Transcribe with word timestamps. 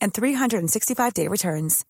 and 0.00 0.12
365-day 0.12 1.28
returns. 1.28 1.84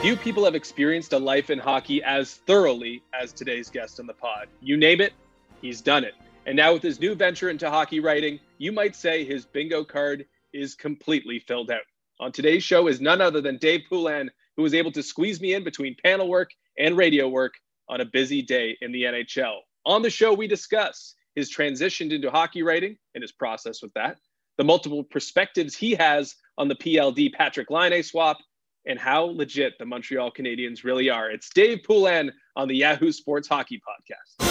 Few 0.00 0.16
people 0.16 0.44
have 0.44 0.54
experienced 0.54 1.12
a 1.12 1.18
life 1.18 1.50
in 1.50 1.58
hockey 1.58 2.04
as 2.04 2.34
thoroughly 2.46 3.02
as 3.20 3.32
today's 3.32 3.68
guest 3.68 3.98
on 3.98 4.06
the 4.06 4.14
pod. 4.14 4.46
You 4.60 4.76
name 4.76 5.00
it, 5.00 5.12
he's 5.60 5.80
done 5.80 6.04
it. 6.04 6.14
And 6.46 6.56
now, 6.56 6.72
with 6.72 6.84
his 6.84 7.00
new 7.00 7.16
venture 7.16 7.50
into 7.50 7.68
hockey 7.68 7.98
writing, 7.98 8.38
you 8.58 8.70
might 8.70 8.94
say 8.94 9.24
his 9.24 9.44
bingo 9.44 9.82
card 9.82 10.24
is 10.52 10.76
completely 10.76 11.40
filled 11.40 11.72
out. 11.72 11.82
On 12.20 12.30
today's 12.30 12.62
show 12.62 12.86
is 12.86 13.00
none 13.00 13.20
other 13.20 13.40
than 13.40 13.58
Dave 13.58 13.82
Poulin, 13.88 14.30
who 14.56 14.62
was 14.62 14.72
able 14.72 14.92
to 14.92 15.02
squeeze 15.02 15.40
me 15.40 15.54
in 15.54 15.64
between 15.64 15.96
panel 16.04 16.28
work 16.28 16.50
and 16.78 16.96
radio 16.96 17.28
work 17.28 17.54
on 17.88 18.00
a 18.00 18.04
busy 18.04 18.40
day 18.40 18.78
in 18.80 18.92
the 18.92 19.02
NHL. 19.02 19.58
On 19.88 20.02
the 20.02 20.10
show, 20.10 20.34
we 20.34 20.46
discuss 20.46 21.14
his 21.34 21.48
transition 21.48 22.12
into 22.12 22.30
hockey 22.30 22.62
writing 22.62 22.98
and 23.14 23.22
his 23.22 23.32
process 23.32 23.80
with 23.80 23.90
that, 23.94 24.18
the 24.58 24.64
multiple 24.64 25.02
perspectives 25.02 25.74
he 25.74 25.94
has 25.94 26.34
on 26.58 26.68
the 26.68 26.74
PLD 26.74 27.34
Patrik 27.34 27.70
Laine 27.70 28.02
swap, 28.02 28.36
and 28.84 28.98
how 28.98 29.22
legit 29.22 29.78
the 29.78 29.86
Montreal 29.86 30.30
Canadiens 30.30 30.84
really 30.84 31.08
are. 31.08 31.30
It's 31.30 31.48
Dave 31.48 31.78
Poulin 31.84 32.30
on 32.54 32.68
the 32.68 32.76
Yahoo 32.76 33.10
Sports 33.10 33.48
Hockey 33.48 33.80
Podcast. 33.80 34.44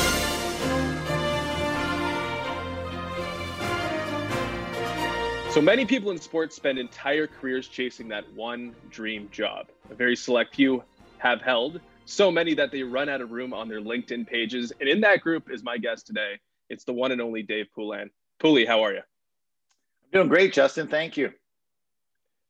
So 5.53 5.61
many 5.61 5.85
people 5.85 6.09
in 6.09 6.17
sports 6.17 6.55
spend 6.55 6.79
entire 6.79 7.27
careers 7.27 7.67
chasing 7.67 8.07
that 8.07 8.23
one 8.33 8.75
dream 8.89 9.29
job. 9.31 9.67
A 9.91 9.93
very 9.93 10.15
select 10.15 10.55
few 10.55 10.83
have 11.19 11.41
held, 11.41 11.79
so 12.07 12.31
many 12.31 12.53
that 12.55 12.71
they 12.71 12.83
run 12.83 13.09
out 13.09 13.21
of 13.21 13.31
room 13.31 13.53
on 13.53 13.67
their 13.67 13.81
LinkedIn 13.81 14.27
pages. 14.27 14.71
And 14.79 14.87
in 14.87 15.01
that 15.01 15.21
group 15.21 15.51
is 15.51 15.63
my 15.63 15.77
guest 15.77 16.07
today. 16.07 16.39
It's 16.69 16.83
the 16.83 16.93
one 16.93 17.11
and 17.11 17.21
only 17.21 17.43
Dave 17.43 17.67
Poulin. 17.75 18.09
Pooley, 18.39 18.65
how 18.65 18.83
are 18.83 18.93
you? 18.93 18.99
I'm 18.99 20.11
doing 20.11 20.27
great, 20.27 20.53
Justin. 20.53 20.87
Thank 20.87 21.17
you. 21.17 21.33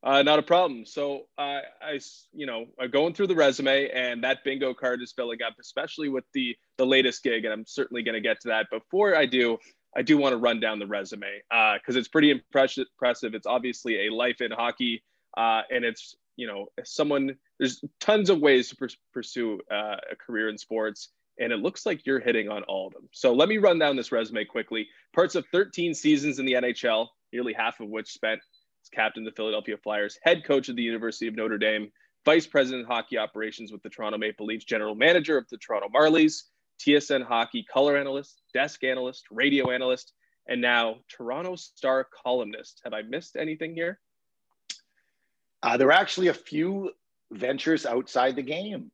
Uh, 0.03 0.21
not 0.21 0.39
a 0.39 0.43
problem. 0.43 0.85
So 0.85 1.23
uh, 1.37 1.59
I, 1.81 1.99
you 2.31 2.45
know, 2.45 2.65
I'm 2.79 2.91
going 2.91 3.13
through 3.13 3.27
the 3.27 3.35
resume, 3.35 3.89
and 3.89 4.23
that 4.23 4.43
bingo 4.43 4.73
card 4.73 5.01
is 5.01 5.11
filling 5.11 5.41
up, 5.41 5.55
especially 5.59 6.07
with 6.07 6.23
the 6.33 6.55
the 6.77 6.85
latest 6.85 7.23
gig, 7.23 7.45
and 7.45 7.53
I'm 7.53 7.65
certainly 7.65 8.03
going 8.03 8.13
to 8.13 8.21
get 8.21 8.39
to 8.41 8.49
that. 8.49 8.69
Before 8.69 9.15
I 9.15 9.25
do, 9.25 9.57
I 9.95 10.03
do 10.03 10.17
want 10.17 10.33
to 10.33 10.37
run 10.37 10.59
down 10.59 10.77
the 10.77 10.85
resume 10.85 11.41
because 11.49 11.95
uh, 11.95 11.99
it's 11.99 12.07
pretty 12.07 12.29
impressive. 12.29 13.33
It's 13.33 13.47
obviously 13.47 14.07
a 14.07 14.13
life 14.13 14.39
in 14.39 14.51
hockey, 14.51 15.03
uh, 15.35 15.63
and 15.71 15.83
it's 15.83 16.15
you 16.37 16.47
know 16.47 16.67
someone. 16.83 17.35
There's 17.59 17.83
tons 17.99 18.29
of 18.29 18.39
ways 18.39 18.69
to 18.69 18.75
pr- 18.77 18.85
pursue 19.13 19.59
uh, 19.69 19.97
a 20.11 20.15
career 20.15 20.47
in 20.49 20.57
sports, 20.57 21.09
and 21.39 21.51
it 21.51 21.59
looks 21.59 21.85
like 21.85 22.05
you're 22.05 22.19
hitting 22.19 22.49
on 22.49 22.63
all 22.63 22.87
of 22.87 22.93
them. 22.93 23.09
So 23.11 23.33
let 23.33 23.49
me 23.49 23.57
run 23.57 23.79
down 23.79 23.95
this 23.95 24.11
resume 24.11 24.45
quickly. 24.45 24.87
Parts 25.13 25.35
of 25.35 25.45
13 25.51 25.93
seasons 25.93 26.39
in 26.39 26.45
the 26.45 26.53
NHL, 26.53 27.07
nearly 27.33 27.53
half 27.53 27.79
of 27.79 27.89
which 27.89 28.13
spent 28.13 28.39
as 28.83 28.89
captain 28.89 29.27
of 29.27 29.33
the 29.33 29.35
Philadelphia 29.35 29.77
Flyers, 29.77 30.17
head 30.23 30.45
coach 30.45 30.69
of 30.69 30.75
the 30.75 30.83
University 30.83 31.27
of 31.27 31.35
Notre 31.35 31.57
Dame, 31.57 31.91
vice 32.25 32.47
president 32.47 32.83
of 32.83 32.87
hockey 32.87 33.17
operations 33.17 33.71
with 33.71 33.81
the 33.83 33.89
Toronto 33.89 34.17
Maple 34.17 34.45
Leafs, 34.45 34.65
general 34.65 34.95
manager 34.95 35.37
of 35.37 35.47
the 35.49 35.57
Toronto 35.57 35.89
Marlies, 35.93 36.43
TSN 36.79 37.25
hockey 37.25 37.63
color 37.63 37.97
analyst, 37.97 38.41
desk 38.53 38.83
analyst, 38.83 39.25
radio 39.31 39.71
analyst, 39.71 40.13
and 40.47 40.61
now 40.61 40.97
Toronto 41.09 41.55
Star 41.55 42.07
columnist. 42.23 42.81
Have 42.83 42.93
I 42.93 43.01
missed 43.01 43.35
anything 43.35 43.73
here? 43.73 43.99
Uh, 45.67 45.75
there 45.75 45.89
are 45.89 45.91
actually 45.91 46.29
a 46.29 46.33
few 46.33 46.91
ventures 47.33 47.85
outside 47.85 48.37
the 48.37 48.41
game 48.41 48.89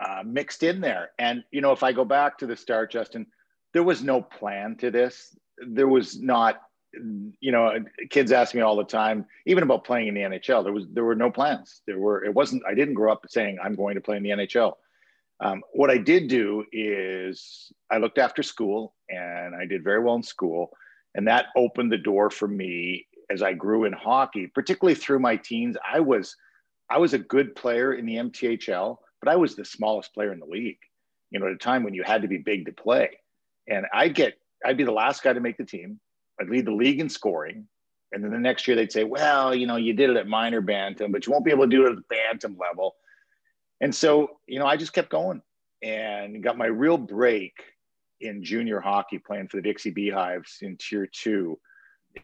uh, 0.00 0.22
mixed 0.24 0.62
in 0.62 0.80
there. 0.80 1.10
And, 1.18 1.42
you 1.50 1.60
know, 1.60 1.72
if 1.72 1.82
I 1.82 1.90
go 1.90 2.04
back 2.04 2.38
to 2.38 2.46
the 2.46 2.54
start, 2.54 2.92
Justin, 2.92 3.26
there 3.72 3.82
was 3.82 4.00
no 4.00 4.22
plan 4.22 4.76
to 4.76 4.92
this. 4.92 5.36
There 5.58 5.88
was 5.88 6.20
not, 6.20 6.62
you 6.92 7.50
know, 7.50 7.72
kids 8.08 8.30
ask 8.30 8.54
me 8.54 8.60
all 8.60 8.76
the 8.76 8.84
time, 8.84 9.26
even 9.46 9.64
about 9.64 9.82
playing 9.82 10.06
in 10.06 10.14
the 10.14 10.20
NHL. 10.20 10.62
There 10.62 10.72
was 10.72 10.86
there 10.92 11.04
were 11.04 11.16
no 11.16 11.28
plans. 11.28 11.82
There 11.88 11.98
were 11.98 12.24
it 12.24 12.32
wasn't. 12.32 12.62
I 12.68 12.74
didn't 12.74 12.94
grow 12.94 13.10
up 13.10 13.26
saying 13.28 13.58
I'm 13.60 13.74
going 13.74 13.96
to 13.96 14.00
play 14.00 14.16
in 14.16 14.22
the 14.22 14.30
NHL. 14.30 14.74
Um, 15.40 15.60
what 15.72 15.90
I 15.90 15.98
did 15.98 16.28
do 16.28 16.66
is 16.70 17.72
I 17.90 17.98
looked 17.98 18.18
after 18.18 18.44
school 18.44 18.94
and 19.08 19.56
I 19.56 19.66
did 19.66 19.82
very 19.82 20.00
well 20.00 20.14
in 20.14 20.22
school. 20.22 20.70
And 21.16 21.26
that 21.26 21.46
opened 21.56 21.90
the 21.90 21.98
door 21.98 22.30
for 22.30 22.46
me 22.46 23.06
as 23.30 23.42
I 23.42 23.52
grew 23.52 23.84
in 23.84 23.92
hockey, 23.92 24.48
particularly 24.48 24.94
through 24.94 25.20
my 25.20 25.36
teens. 25.36 25.76
I 25.90 26.00
was, 26.00 26.36
I 26.90 26.98
was 26.98 27.14
a 27.14 27.18
good 27.18 27.54
player 27.54 27.94
in 27.94 28.04
the 28.04 28.16
MTHL, 28.16 28.96
but 29.22 29.30
I 29.30 29.36
was 29.36 29.54
the 29.54 29.64
smallest 29.64 30.12
player 30.12 30.32
in 30.32 30.40
the 30.40 30.46
league, 30.46 30.80
you 31.30 31.38
know, 31.38 31.46
at 31.46 31.52
a 31.52 31.56
time 31.56 31.84
when 31.84 31.94
you 31.94 32.02
had 32.02 32.22
to 32.22 32.28
be 32.28 32.38
big 32.38 32.66
to 32.66 32.72
play. 32.72 33.10
And 33.68 33.86
I'd 33.94 34.14
get, 34.14 34.34
I'd 34.64 34.76
be 34.76 34.84
the 34.84 34.92
last 34.92 35.22
guy 35.22 35.32
to 35.32 35.40
make 35.40 35.56
the 35.56 35.64
team. 35.64 36.00
I'd 36.40 36.48
lead 36.48 36.66
the 36.66 36.72
league 36.72 37.00
in 37.00 37.08
scoring. 37.08 37.66
And 38.12 38.24
then 38.24 38.32
the 38.32 38.38
next 38.38 38.66
year 38.66 38.76
they'd 38.76 38.90
say, 38.90 39.04
well, 39.04 39.54
you 39.54 39.66
know, 39.66 39.76
you 39.76 39.92
did 39.92 40.10
it 40.10 40.16
at 40.16 40.26
minor 40.26 40.60
bantam, 40.60 41.12
but 41.12 41.26
you 41.26 41.32
won't 41.32 41.44
be 41.44 41.52
able 41.52 41.64
to 41.64 41.70
do 41.70 41.86
it 41.86 41.90
at 41.90 41.96
the 41.96 42.02
bantam 42.10 42.56
level. 42.58 42.96
And 43.80 43.94
so, 43.94 44.38
you 44.46 44.58
know, 44.58 44.66
I 44.66 44.76
just 44.76 44.92
kept 44.92 45.10
going 45.10 45.40
and 45.82 46.42
got 46.42 46.58
my 46.58 46.66
real 46.66 46.98
break 46.98 47.54
in 48.20 48.42
junior 48.42 48.80
hockey 48.80 49.18
playing 49.18 49.48
for 49.48 49.56
the 49.56 49.62
Dixie 49.62 49.90
Beehives 49.90 50.58
in 50.62 50.76
tier 50.76 51.06
two. 51.06 51.58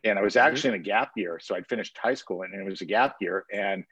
And 0.04 0.18
I 0.18 0.22
was 0.22 0.34
mm-hmm. 0.34 0.46
actually 0.46 0.68
in 0.70 0.80
a 0.80 0.84
gap 0.84 1.10
year. 1.16 1.38
So 1.42 1.54
I'd 1.54 1.68
finished 1.68 1.96
high 2.00 2.14
school 2.14 2.42
and 2.42 2.54
it 2.54 2.64
was 2.64 2.80
a 2.80 2.86
gap 2.86 3.16
year. 3.20 3.44
And 3.52 3.84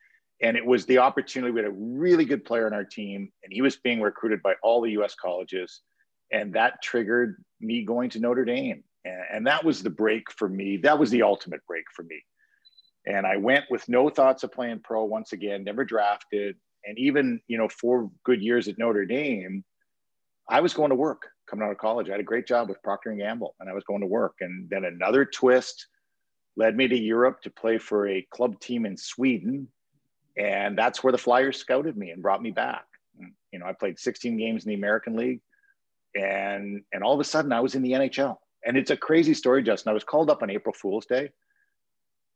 and 0.43 0.57
it 0.57 0.67
was 0.67 0.85
the 0.87 0.99
opportunity. 0.99 1.53
We 1.53 1.61
had 1.61 1.71
a 1.71 1.75
really 1.75 2.25
good 2.25 2.45
player 2.45 2.67
on 2.67 2.75
our 2.75 2.85
team, 2.85 3.31
and 3.43 3.53
he 3.53 3.63
was 3.63 3.77
being 3.77 4.01
recruited 4.01 4.43
by 4.43 4.55
all 4.63 4.81
the 4.81 4.91
US 4.93 5.15
colleges. 5.15 5.81
And 6.33 6.53
that 6.55 6.83
triggered 6.83 7.43
me 7.61 7.85
going 7.85 8.11
to 8.11 8.21
Notre 8.21 8.45
Dame. 8.45 8.83
And, 9.05 9.23
and 9.33 9.47
that 9.47 9.65
was 9.65 9.83
the 9.83 9.91
break 9.91 10.31
for 10.33 10.49
me. 10.49 10.79
That 10.79 10.99
was 10.99 11.11
the 11.11 11.23
ultimate 11.23 11.65
break 11.67 11.85
for 11.95 12.03
me. 12.03 12.23
And 13.07 13.27
I 13.27 13.37
went 13.37 13.67
with 13.71 13.89
no 13.89 14.09
thoughts 14.09 14.43
of 14.43 14.53
playing 14.53 14.81
pro 14.83 15.05
once 15.05 15.33
again, 15.33 15.63
never 15.63 15.85
drafted, 15.85 16.57
and 16.85 16.99
even 16.99 17.41
you 17.47 17.59
know 17.59 17.69
four 17.69 18.11
good 18.25 18.43
years 18.43 18.69
at 18.69 18.79
Notre 18.79 19.05
Dame, 19.05 19.65
I 20.49 20.61
was 20.61 20.75
going 20.75 20.91
to 20.91 20.97
work 20.97 21.29
coming 21.49 21.65
out 21.65 21.73
of 21.73 21.79
college. 21.79 22.09
I 22.09 22.13
had 22.13 22.21
a 22.21 22.25
great 22.25 22.47
job 22.47 22.69
with 22.69 22.83
Procter 22.83 23.11
and 23.11 23.19
Gamble, 23.19 23.55
and 23.61 23.69
I 23.69 23.73
was 23.73 23.85
going 23.85 24.01
to 24.01 24.07
work. 24.07 24.37
And 24.41 24.69
then 24.69 24.85
another 24.85 25.25
twist 25.25 25.87
led 26.57 26.77
me 26.77 26.89
to 26.89 26.99
Europe 26.99 27.41
to 27.43 27.51
play 27.51 27.79
for 27.79 28.09
a 28.09 28.27
club 28.31 28.61
team 28.61 28.87
in 28.87 28.97
Sweden, 28.97 29.69
and 30.37 30.77
that's 30.77 31.03
where 31.03 31.13
the 31.13 31.19
Flyers 31.19 31.59
scouted 31.59 31.97
me 31.97 32.11
and 32.11 32.23
brought 32.23 32.43
me 32.43 32.51
back. 32.51 32.85
You 33.53 33.59
know, 33.59 33.67
I 33.67 33.73
played 33.73 33.99
16 33.99 34.37
games 34.37 34.65
in 34.65 34.71
the 34.71 34.75
American 34.75 35.17
League, 35.17 35.41
and 36.15 36.83
and 36.93 37.03
all 37.03 37.15
of 37.15 37.21
a 37.21 37.25
sudden 37.25 37.53
I 37.53 37.61
was 37.61 37.75
in 37.75 37.83
the 37.83 37.93
NHL. 37.93 38.37
And 38.67 38.77
it's 38.77 38.91
a 38.91 38.97
crazy 38.97 39.35
story, 39.35 39.63
Justin. 39.63 39.91
I 39.91 39.95
was 39.95 40.05
called 40.05 40.31
up 40.31 40.43
on 40.43 40.51
April 40.51 40.75
Fool's 40.75 41.07
Day. 41.07 41.31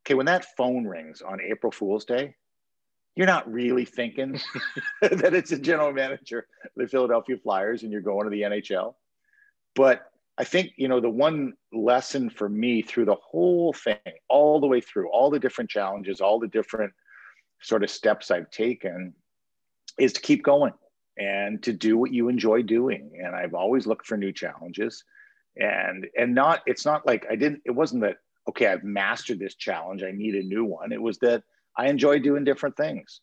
Okay, 0.06 0.14
when 0.14 0.26
that 0.26 0.56
phone 0.56 0.86
rings 0.86 1.22
on 1.22 1.40
April 1.40 1.72
Fool's 1.72 2.04
Day, 2.04 2.34
you're 3.16 3.26
not 3.26 3.50
really 3.52 3.84
thinking 3.84 4.40
that 5.02 5.34
it's 5.34 5.52
a 5.52 5.58
general 5.58 5.92
manager 5.92 6.46
of 6.64 6.70
the 6.76 6.86
Philadelphia 6.86 7.36
Flyers 7.36 7.82
and 7.82 7.92
you're 7.92 8.00
going 8.00 8.24
to 8.24 8.30
the 8.30 8.42
NHL. 8.42 8.94
But 9.74 10.10
I 10.38 10.44
think, 10.44 10.72
you 10.76 10.88
know, 10.88 11.00
the 11.00 11.10
one 11.10 11.54
lesson 11.72 12.30
for 12.30 12.48
me 12.48 12.82
through 12.82 13.06
the 13.06 13.16
whole 13.16 13.72
thing, 13.72 13.96
all 14.28 14.60
the 14.60 14.66
way 14.66 14.80
through, 14.80 15.10
all 15.10 15.30
the 15.30 15.38
different 15.40 15.68
challenges, 15.68 16.20
all 16.20 16.38
the 16.38 16.46
different 16.48 16.92
sort 17.60 17.82
of 17.82 17.90
steps 17.90 18.30
I've 18.30 18.50
taken 18.50 19.14
is 19.98 20.12
to 20.12 20.20
keep 20.20 20.44
going 20.44 20.72
and 21.18 21.60
to 21.64 21.72
do 21.72 21.98
what 21.98 22.12
you 22.12 22.28
enjoy 22.28 22.62
doing. 22.62 23.20
And 23.24 23.34
I've 23.34 23.54
always 23.54 23.86
looked 23.86 24.06
for 24.06 24.16
new 24.16 24.32
challenges. 24.32 25.02
and 25.58 26.06
and 26.16 26.34
not 26.34 26.62
it's 26.66 26.86
not 26.86 27.04
like 27.06 27.26
i 27.30 27.36
didn't 27.36 27.60
it 27.64 27.70
wasn't 27.70 28.00
that 28.00 28.18
okay 28.48 28.66
i've 28.68 28.84
mastered 28.84 29.38
this 29.38 29.54
challenge 29.54 30.02
i 30.02 30.10
need 30.10 30.34
a 30.34 30.42
new 30.42 30.64
one 30.64 30.92
it 30.92 31.02
was 31.02 31.18
that 31.18 31.42
i 31.78 31.86
enjoy 31.86 32.18
doing 32.18 32.44
different 32.44 32.76
things. 32.76 33.20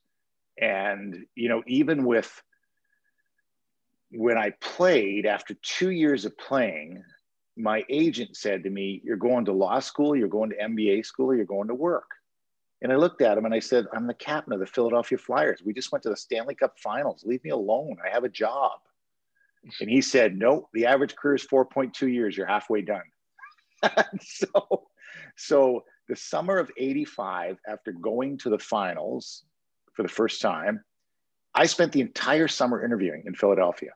And 0.60 1.25
you 1.36 1.50
know 1.50 1.62
even 1.68 2.06
with 2.06 2.31
when 4.12 4.38
i 4.38 4.52
played 4.62 5.25
after 5.25 5.54
two 5.62 5.92
years 5.92 6.25
of 6.25 6.38
playing 6.38 7.04
my 7.57 7.84
agent 7.90 8.36
said 8.36 8.63
to 8.63 8.69
me 8.69 9.02
you're 9.04 9.18
going 9.18 9.46
to 9.46 9.52
law 9.52 9.80
school 9.80 10.16
you're 10.16 10.28
going 10.28 10.50
to 10.50 10.57
mba 10.57 11.06
school 11.06 11.36
you're 11.36 11.46
going 11.46 11.68
to 11.68 11.75
work. 11.75 12.10
And 12.81 12.92
i 12.92 12.96
looked 12.96 13.22
at 13.22 13.38
him 13.38 13.46
and 13.46 13.54
i 13.54 13.60
said 13.60 13.86
i'm 13.94 14.07
the 14.07 14.13
captain 14.13 14.54
of 14.54 14.60
the 14.60 14.68
philadelphia 14.68 15.18
flyers. 15.18 15.62
We 15.63 15.74
just 15.74 15.92
went 15.92 16.04
to 16.04 16.10
the 16.10 16.18
stanley 16.18 16.56
cup 16.56 16.80
finals. 16.80 17.24
Leave 17.25 17.44
me 17.44 17.50
alone. 17.51 17.98
I 18.06 18.10
have 18.10 18.24
a 18.24 18.30
job. 18.30 18.80
And 19.81 19.90
he 19.90 20.01
said, 20.01 20.38
no, 20.38 20.69
the 20.74 20.86
average 20.86 21.16
career 21.16 21.36
is 21.36 21.48
4.2 21.48 22.12
years. 22.12 22.38
You're 22.38 22.46
halfway 22.46 22.81
done. 22.81 23.04
so, 24.22 24.88
so 25.36 25.84
the 26.07 26.16
summer 26.16 26.57
of 26.57 26.72
85, 26.78 27.57
after 27.68 27.92
going 27.92 28.38
to 28.40 28.50
the 28.50 28.60
finals 28.60 29.44
for 29.94 30.04
the 30.04 30.10
first 30.10 30.42
time, 30.42 30.84
I 31.54 31.66
spent 31.66 31.92
the 31.92 32.02
entire 32.02 32.48
summer 32.48 32.84
interviewing 32.84 33.24
in 33.25 33.34
Philadelphia. 33.36 33.92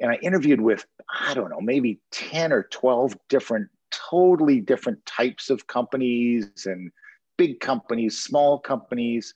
And 0.00 0.10
I 0.10 0.16
interviewed 0.16 0.60
with, 0.60 0.84
I 1.08 1.34
don't 1.34 1.50
know, 1.50 1.60
maybe 1.60 2.00
10 2.10 2.52
or 2.52 2.64
12 2.64 3.16
different, 3.28 3.68
totally 3.90 4.60
different 4.60 5.04
types 5.06 5.48
of 5.48 5.66
companies 5.66 6.66
and 6.66 6.90
big 7.36 7.60
companies, 7.60 8.18
small 8.18 8.58
companies. 8.58 9.34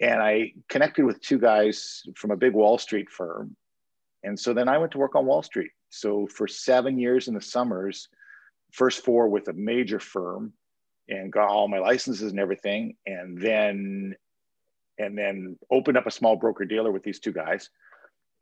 And 0.00 0.20
I 0.20 0.52
connected 0.68 1.04
with 1.04 1.20
two 1.20 1.38
guys 1.38 2.02
from 2.16 2.30
a 2.30 2.36
big 2.36 2.52
Wall 2.52 2.78
Street 2.78 3.10
firm 3.10 3.56
and 4.24 4.38
so 4.38 4.52
then 4.52 4.68
I 4.68 4.78
went 4.78 4.92
to 4.92 4.98
work 4.98 5.14
on 5.14 5.26
Wall 5.26 5.42
Street. 5.42 5.70
So 5.90 6.26
for 6.26 6.46
seven 6.46 6.98
years 6.98 7.28
in 7.28 7.34
the 7.34 7.40
summers, 7.40 8.08
first 8.72 9.04
four 9.04 9.28
with 9.28 9.48
a 9.48 9.52
major 9.52 10.00
firm 10.00 10.52
and 11.08 11.32
got 11.32 11.48
all 11.48 11.68
my 11.68 11.78
licenses 11.78 12.30
and 12.30 12.40
everything. 12.40 12.96
And 13.06 13.40
then, 13.40 14.14
and 14.98 15.16
then 15.16 15.58
opened 15.70 15.96
up 15.96 16.06
a 16.06 16.10
small 16.10 16.36
broker 16.36 16.64
dealer 16.64 16.92
with 16.92 17.02
these 17.02 17.20
two 17.20 17.32
guys. 17.32 17.70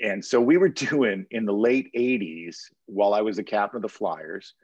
And 0.00 0.24
so 0.24 0.40
we 0.40 0.56
were 0.56 0.68
doing 0.86 1.26
in 1.30 1.44
the 1.44 1.52
late 1.52 1.90
80s, 1.94 2.56
while 2.86 3.14
I 3.14 3.20
was 3.20 3.36
the 3.36 3.44
captain 3.44 3.76
of 3.76 3.82
the 3.82 3.88
Flyers, 3.88 4.54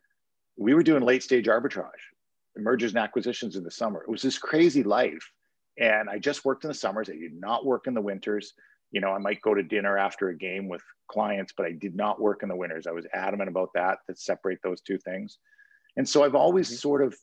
we 0.56 0.75
were 0.75 0.82
doing 0.82 1.02
late 1.02 1.22
stage 1.22 1.46
arbitrage, 1.46 1.90
mergers 2.56 2.93
and 2.93 3.02
acquisitions 3.02 3.56
in 3.56 3.64
the 3.64 3.70
summer. 3.70 4.02
It 4.02 4.10
was 4.10 4.22
this 4.22 4.38
crazy 4.38 4.82
life. 4.82 5.32
And 5.78 6.10
I 6.10 6.19
just 6.19 6.44
worked 6.44 6.64
in 6.64 6.69
the 6.69 6.75
summers. 6.75 7.08
I 7.08 7.14
did 7.14 7.34
not 7.34 7.64
work 7.64 7.87
in 7.87 7.94
the 7.94 8.00
winters 8.00 8.52
you 8.93 9.00
know, 9.00 9.10
I 9.10 9.19
might 9.19 9.40
go 9.40 9.54
to 9.54 9.62
dinner 9.62 9.99
after 9.99 10.28
a 10.28 10.37
game 10.37 10.69
with 10.69 10.82
clients, 11.08 11.52
but 11.56 11.66
I 11.66 11.72
did 11.72 11.96
not 11.96 12.20
work 12.20 12.43
in 12.43 12.49
the 12.49 12.56
winters. 12.56 12.87
I 12.87 12.93
was 12.93 13.06
adamant 13.12 13.49
about 13.49 13.70
that, 13.75 13.99
to 14.06 14.14
separate 14.14 14.58
those 14.62 14.82
two 14.82 14.99
things. 14.99 15.38
And 15.96 16.08
so 16.08 16.22
I've 16.22 16.34
always 16.34 16.69
mm-hmm. 16.69 16.76
sort 16.76 17.02
of 17.02 17.16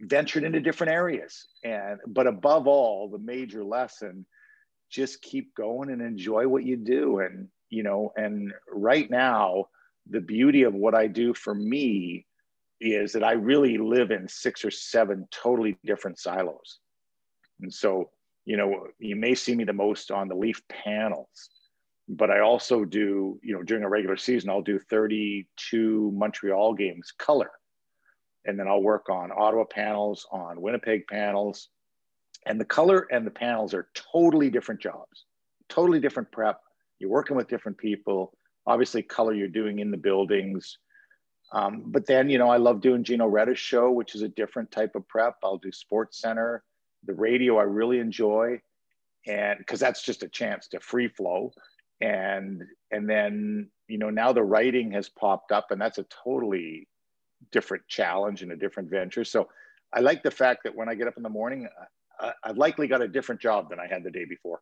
ventured 0.00 0.44
into 0.44 0.60
different 0.60 0.92
areas. 0.92 1.46
And, 1.64 1.98
but 2.06 2.26
above 2.26 2.66
all, 2.66 3.08
the 3.08 3.18
major 3.18 3.64
lesson, 3.64 4.26
just 4.90 5.22
keep 5.22 5.54
going 5.54 5.90
and 5.90 6.02
enjoy 6.02 6.46
what 6.46 6.64
you 6.64 6.76
do. 6.76 7.20
And, 7.20 7.48
you 7.70 7.82
know, 7.82 8.12
and 8.16 8.52
right 8.70 9.10
now, 9.10 9.66
the 10.08 10.20
beauty 10.20 10.62
of 10.62 10.74
what 10.74 10.94
I 10.94 11.06
do 11.08 11.34
for 11.34 11.54
me 11.54 12.26
is 12.80 13.12
that 13.12 13.24
I 13.24 13.32
really 13.32 13.78
live 13.78 14.10
in 14.10 14.28
six 14.28 14.64
or 14.64 14.70
seven 14.70 15.26
totally 15.30 15.76
different 15.84 16.18
silos. 16.18 16.78
And 17.60 17.72
so 17.72 18.10
you 18.46 18.56
know, 18.56 18.86
you 18.98 19.16
may 19.16 19.34
see 19.34 19.54
me 19.54 19.64
the 19.64 19.72
most 19.72 20.10
on 20.10 20.28
the 20.28 20.34
Leaf 20.34 20.62
panels, 20.68 21.50
but 22.08 22.30
I 22.30 22.40
also 22.40 22.84
do, 22.84 23.38
you 23.42 23.52
know, 23.52 23.62
during 23.62 23.82
a 23.82 23.88
regular 23.88 24.16
season, 24.16 24.48
I'll 24.48 24.62
do 24.62 24.78
32 24.78 26.12
Montreal 26.14 26.74
games 26.74 27.12
color. 27.18 27.50
And 28.46 28.58
then 28.58 28.68
I'll 28.68 28.82
work 28.82 29.08
on 29.10 29.30
Ottawa 29.32 29.64
panels, 29.64 30.26
on 30.30 30.60
Winnipeg 30.60 31.06
panels. 31.08 31.68
And 32.46 32.60
the 32.60 32.64
color 32.64 33.06
and 33.10 33.26
the 33.26 33.30
panels 33.30 33.74
are 33.74 33.88
totally 33.94 34.50
different 34.50 34.80
jobs, 34.80 35.24
totally 35.68 36.00
different 36.00 36.30
prep. 36.30 36.60
You're 36.98 37.10
working 37.10 37.36
with 37.36 37.48
different 37.48 37.76
people. 37.76 38.32
Obviously, 38.66 39.02
color 39.02 39.34
you're 39.34 39.48
doing 39.48 39.80
in 39.80 39.90
the 39.90 39.96
buildings. 39.96 40.78
Um, 41.52 41.84
but 41.86 42.06
then, 42.06 42.30
you 42.30 42.38
know, 42.38 42.48
I 42.48 42.56
love 42.56 42.80
doing 42.80 43.04
Gino 43.04 43.26
Reda's 43.26 43.58
show, 43.58 43.90
which 43.90 44.14
is 44.14 44.22
a 44.22 44.28
different 44.28 44.70
type 44.70 44.94
of 44.94 45.06
prep. 45.08 45.36
I'll 45.42 45.58
do 45.58 45.72
Sports 45.72 46.20
Center 46.20 46.62
the 47.06 47.14
radio 47.14 47.58
I 47.58 47.62
really 47.62 47.98
enjoy, 47.98 48.60
and 49.26 49.58
because 49.58 49.80
that's 49.80 50.02
just 50.02 50.22
a 50.22 50.28
chance 50.28 50.68
to 50.68 50.80
free 50.80 51.08
flow, 51.08 51.52
and 52.00 52.62
and 52.90 53.08
then 53.08 53.70
you 53.88 53.98
know 53.98 54.10
now 54.10 54.32
the 54.32 54.42
writing 54.42 54.92
has 54.92 55.08
popped 55.08 55.52
up, 55.52 55.70
and 55.70 55.80
that's 55.80 55.98
a 55.98 56.06
totally 56.24 56.88
different 57.52 57.86
challenge 57.88 58.42
and 58.42 58.52
a 58.52 58.56
different 58.56 58.90
venture. 58.90 59.24
So 59.24 59.48
I 59.92 60.00
like 60.00 60.22
the 60.22 60.30
fact 60.30 60.64
that 60.64 60.74
when 60.74 60.88
I 60.88 60.94
get 60.94 61.08
up 61.08 61.16
in 61.16 61.22
the 61.22 61.28
morning, 61.28 61.68
I, 62.20 62.32
I've 62.44 62.58
likely 62.58 62.86
got 62.88 63.02
a 63.02 63.08
different 63.08 63.40
job 63.40 63.70
than 63.70 63.80
I 63.80 63.86
had 63.86 64.02
the 64.04 64.10
day 64.10 64.24
before. 64.24 64.60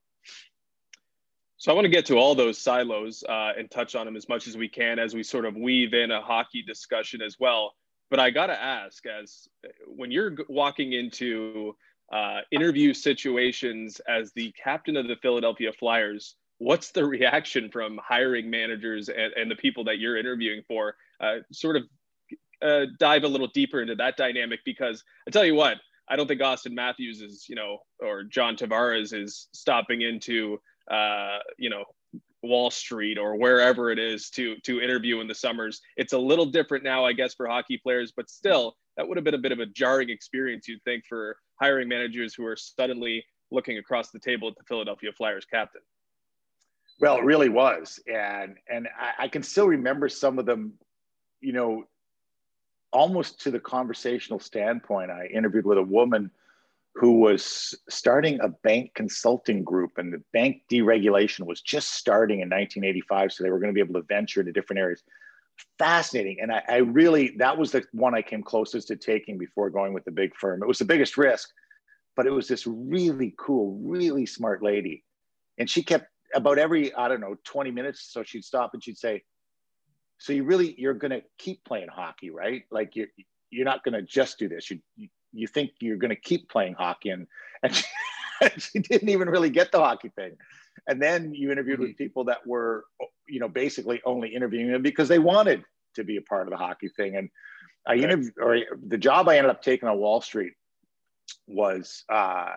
So 1.57 1.71
I 1.71 1.75
want 1.75 1.85
to 1.85 1.91
get 1.91 2.07
to 2.07 2.17
all 2.17 2.35
those 2.35 2.59
silos 2.59 3.25
uh, 3.29 3.53
and 3.57 3.71
touch 3.71 3.95
on 3.95 4.07
them 4.07 4.17
as 4.17 4.29
much 4.29 4.49
as 4.49 4.57
we 4.57 4.69
can 4.69 4.99
as 4.99 5.15
we 5.15 5.23
sort 5.23 5.45
of 5.45 5.57
weave 5.57 5.95
in 5.95 6.11
a 6.11 6.21
hockey 6.21 6.63
discussion 6.63 7.23
as 7.23 7.39
well. 7.39 7.75
But 8.11 8.21
I 8.21 8.31
got 8.31 8.49
to 8.49 8.63
ask, 8.63 9.05
as 9.07 9.49
when 9.87 10.11
you're 10.11 10.37
walking 10.49 10.93
into 10.93 11.75
uh, 12.13 12.41
interview 12.51 12.93
situations 12.93 14.01
as 14.07 14.33
the 14.33 14.53
captain 14.63 14.97
of 14.97 15.09
the 15.09 15.17
Philadelphia 15.17 15.73
Flyers, 15.73 16.37
what's 16.59 16.91
the 16.91 17.05
reaction 17.05 17.71
from 17.71 17.99
hiring 18.03 18.51
managers 18.51 19.09
and, 19.09 19.33
and 19.35 19.51
the 19.51 19.57
people 19.57 19.85
that 19.85 19.99
you're 19.99 20.17
interviewing 20.17 20.63
for? 20.69 20.97
Uh, 21.21 21.37
sort 21.51 21.77
of 21.77 21.85
uh, 22.65 22.87
dive 22.99 23.25
a 23.25 23.29
little 23.29 23.49
deeper 23.49 23.83
into 23.83 23.95
that 23.97 24.17
dynamic 24.17 24.61
because 24.65 25.05
I 25.29 25.31
tell 25.31 25.45
you 25.45 25.55
what, 25.55 25.79
I 26.09 26.17
don't 26.17 26.27
think 26.27 26.41
Auston 26.41 26.73
Matthews 26.73 27.21
is, 27.21 27.47
you 27.49 27.55
know, 27.55 27.79
or 28.01 28.25
John 28.25 28.57
Tavares 28.57 29.13
is 29.13 29.49
stopping 29.53 30.03
into, 30.03 30.59
uh, 30.91 31.39
you 31.59 31.71
know, 31.71 31.85
Wall 32.43 32.71
Street 32.71 33.17
or 33.19 33.37
wherever 33.37 33.91
it 33.91 33.99
is 33.99 34.29
to 34.31 34.57
to 34.65 34.81
interview 34.81 35.21
in 35.21 35.27
the 35.27 35.35
summers. 35.35 35.81
It's 35.97 36.13
a 36.13 36.19
little 36.19 36.47
different 36.47 36.85
now, 36.85 37.05
I 37.05 37.13
guess, 37.13 37.35
for 37.35 37.47
hockey 37.47 37.79
players, 37.79 38.13
but 38.15 38.29
still, 38.29 38.77
that 38.97 39.09
would 39.09 39.17
have 39.17 39.25
been 39.25 39.35
a 39.35 39.39
bit 39.39 39.53
of 39.53 39.61
a 39.61 39.67
jarring 39.67 40.11
experience, 40.11 40.69
you'd 40.69 40.83
think, 40.85 41.05
for 41.09 41.37
hiring 41.61 41.89
managers 41.89 42.35
who 42.35 42.45
are 42.45 42.57
suddenly 42.57 43.25
looking 43.51 43.79
across 43.79 44.11
the 44.11 44.19
table 44.19 44.49
at 44.49 44.57
the 44.57 44.65
Philadelphia 44.65 45.11
Flyers 45.17 45.47
captain. 45.47 45.81
Well, 47.01 47.17
it 47.17 47.25
really 47.25 47.49
was, 47.49 47.99
and 48.07 48.57
and 48.69 48.89
I, 48.99 49.25
I 49.25 49.29
can 49.29 49.43
still 49.43 49.67
remember 49.67 50.09
some 50.09 50.39
of 50.39 50.47
them. 50.47 50.75
You 51.41 51.53
know, 51.53 51.85
almost 52.95 53.41
to 53.43 53.51
the 53.51 53.61
conversational 53.61 54.39
standpoint. 54.39 55.11
I 55.11 55.27
interviewed 55.27 55.67
with 55.67 55.79
a 55.79 55.83
woman 55.83 56.31
who 56.95 57.19
was 57.19 57.75
starting 57.91 58.41
a 58.41 58.49
bank 58.49 58.93
consulting 58.95 59.65
group, 59.65 59.99
and 59.99 60.13
the 60.13 60.23
bank 60.33 60.63
deregulation 60.71 61.45
was 61.45 61.61
just 61.61 61.95
starting 61.95 62.37
in 62.37 62.49
1985, 62.49 63.33
so 63.33 63.43
they 63.43 63.51
were 63.51 63.59
going 63.59 63.71
to 63.71 63.75
be 63.75 63.81
able 63.81 64.01
to 64.01 64.07
venture 64.07 64.41
into 64.41 64.53
different 64.53 64.81
areas 64.81 65.03
fascinating. 65.79 66.39
And 66.41 66.53
I, 66.53 66.63
I, 66.69 66.77
really, 66.79 67.35
that 67.39 67.57
was 67.57 67.73
the 67.73 67.85
one 67.93 68.15
I 68.15 68.23
came 68.23 68.43
closest 68.43 68.89
to 68.89 68.97
taking 68.97 69.39
before 69.39 69.71
going 69.71 69.93
with 69.93 70.05
the 70.05 70.11
big 70.11 70.35
firm. 70.37 70.63
It 70.63 70.69
was 70.69 70.79
the 70.79 70.85
biggest 70.85 71.17
risk, 71.17 71.51
but 72.17 72.27
it 72.27 72.31
was 72.31 72.49
this 72.49 72.67
really 72.67 73.35
cool, 73.39 73.79
really 73.83 74.27
smart 74.27 74.63
lady. 74.63 75.05
And 75.59 75.69
she 75.69 75.83
kept 75.83 76.07
about 76.35 76.59
every, 76.59 76.95
I 76.95 77.09
don't 77.09 77.21
know, 77.21 77.37
20 77.45 77.71
minutes. 77.71 78.13
So 78.13 78.23
she'd 78.23 78.45
stop 78.45 78.75
and 78.75 78.83
she'd 78.83 78.99
say, 78.99 79.23
so 80.25 80.33
you 80.33 80.45
really, 80.45 80.75
you're 80.79 80.95
going 80.95 81.11
to 81.11 81.21
keep 81.37 81.63
playing 81.65 81.89
hockey, 81.89 82.31
right? 82.31 82.63
Like 82.71 82.97
you're, 82.97 83.09
you're 83.51 83.67
not 83.67 83.85
going 83.85 83.93
to 83.93 84.01
just 84.01 84.39
do 84.39 84.49
this. 84.49 84.71
You, 84.71 84.79
you 85.35 85.47
think 85.47 85.73
you're 85.81 85.99
going 85.99 86.15
to 86.15 86.17
keep 86.17 86.49
playing 86.49 86.73
hockey. 86.73 87.11
And, 87.11 87.27
and 87.63 87.75
she, 87.75 87.85
she 88.59 88.79
didn't 88.79 89.11
even 89.11 89.29
really 89.29 89.51
get 89.51 89.71
the 89.71 89.81
hockey 89.81 90.09
thing. 90.17 90.39
And 90.87 91.01
then 91.01 91.35
you 91.35 91.53
interviewed 91.53 91.79
mm-hmm. 91.79 91.89
with 91.89 91.99
people 91.99 92.25
that 92.25 92.47
were, 92.47 92.87
you 93.29 93.39
know, 93.39 93.49
basically 93.49 94.01
only 94.07 94.35
interviewing 94.35 94.73
them 94.73 94.81
because 94.81 95.09
they 95.09 95.19
wanted 95.19 95.63
to 95.97 96.05
be 96.05 96.17
a 96.17 96.23
part 96.23 96.47
of 96.47 96.53
the 96.53 96.57
hockey 96.57 96.89
thing. 96.89 97.17
And 97.17 97.29
I 97.87 97.97
interviewed, 97.97 98.33
or 98.41 98.61
the 98.87 98.97
job 98.97 99.29
I 99.29 99.37
ended 99.37 99.51
up 99.51 99.61
taking 99.61 99.91
on 99.91 99.99
Wall 99.99 100.23
Street 100.23 100.55
was 101.47 102.03
uh, 102.11 102.49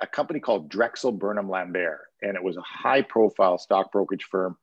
a 0.00 0.06
company 0.06 0.40
called 0.40 0.70
Drexel 0.70 1.12
Burnham 1.12 1.50
Lambert, 1.50 2.06
and 2.22 2.36
it 2.36 2.42
was 2.42 2.56
a 2.56 2.62
high 2.62 3.02
profile 3.02 3.58
stock 3.58 3.92
brokerage 3.92 4.24
firm. 4.24 4.56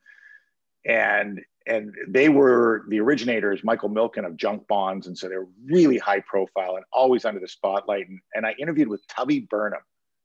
And 0.84 1.40
and 1.67 1.93
they 2.08 2.29
were 2.29 2.86
the 2.89 3.00
originators, 3.00 3.63
Michael 3.63 3.89
Milken 3.89 4.25
of 4.25 4.38
junk 4.38 4.67
bonds, 4.67 5.08
and 5.08 5.17
so 5.17 5.29
they're 5.29 5.48
really 5.65 5.98
high 5.98 6.22
profile 6.22 6.75
and 6.75 6.86
always 6.91 7.25
under 7.25 7.39
the 7.39 7.48
spotlight. 7.48 8.10
And, 8.10 8.20
and 8.36 8.46
I 8.46 8.53
interviewed 8.60 8.89
with 8.89 9.08
Tubby 9.08 9.41
Burnham, 9.41 9.82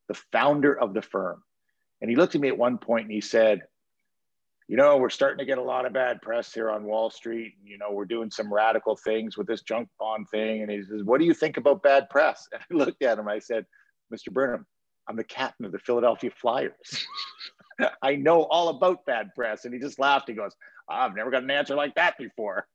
the 0.09 0.19
founder 0.33 0.79
of 0.79 0.95
the 0.95 1.03
firm, 1.03 1.43
and 2.01 2.11
he 2.11 2.17
looked 2.17 2.35
at 2.35 2.41
me 2.41 2.49
at 2.49 2.59
one 2.59 2.79
point 2.79 3.05
and 3.05 3.13
he 3.13 3.21
said, 3.21 3.63
you 4.69 4.77
know, 4.77 4.99
we're 4.99 5.09
starting 5.09 5.39
to 5.39 5.47
get 5.47 5.57
a 5.57 5.63
lot 5.63 5.87
of 5.87 5.95
bad 5.95 6.21
press 6.21 6.53
here 6.53 6.71
on 6.71 6.85
Wall 6.85 7.09
Street. 7.09 7.55
You 7.65 7.79
know, 7.79 7.91
we're 7.91 8.05
doing 8.05 8.31
some 8.31 8.53
radical 8.53 8.97
things 8.97 9.39
with 9.39 9.47
this 9.47 9.63
junk 9.63 9.89
bond 9.99 10.29
thing. 10.29 10.61
And 10.61 10.71
he 10.71 10.83
says, 10.83 11.03
What 11.03 11.19
do 11.19 11.25
you 11.25 11.33
think 11.33 11.57
about 11.57 11.83
bad 11.83 12.09
press? 12.11 12.47
And 12.53 12.63
I 12.71 12.85
looked 12.85 13.03
at 13.03 13.19
him. 13.19 13.29
I 13.29 13.39
said, 13.39 13.65
Mr. 14.13 14.31
Burnham, 14.31 14.67
I'm 15.09 15.17
the 15.17 15.25
captain 15.25 15.65
of 15.65 15.73
the 15.73 15.79
Philadelphia 15.79 16.31
Flyers. 16.31 17.07
I 18.03 18.17
know 18.17 18.43
all 18.43 18.69
about 18.69 19.07
bad 19.07 19.35
press. 19.35 19.65
And 19.65 19.73
he 19.73 19.81
just 19.81 19.99
laughed. 19.99 20.29
He 20.29 20.35
goes, 20.35 20.55
I've 20.89 21.15
never 21.15 21.31
got 21.31 21.43
an 21.43 21.51
answer 21.51 21.75
like 21.75 21.95
that 21.97 22.17
before. 22.19 22.67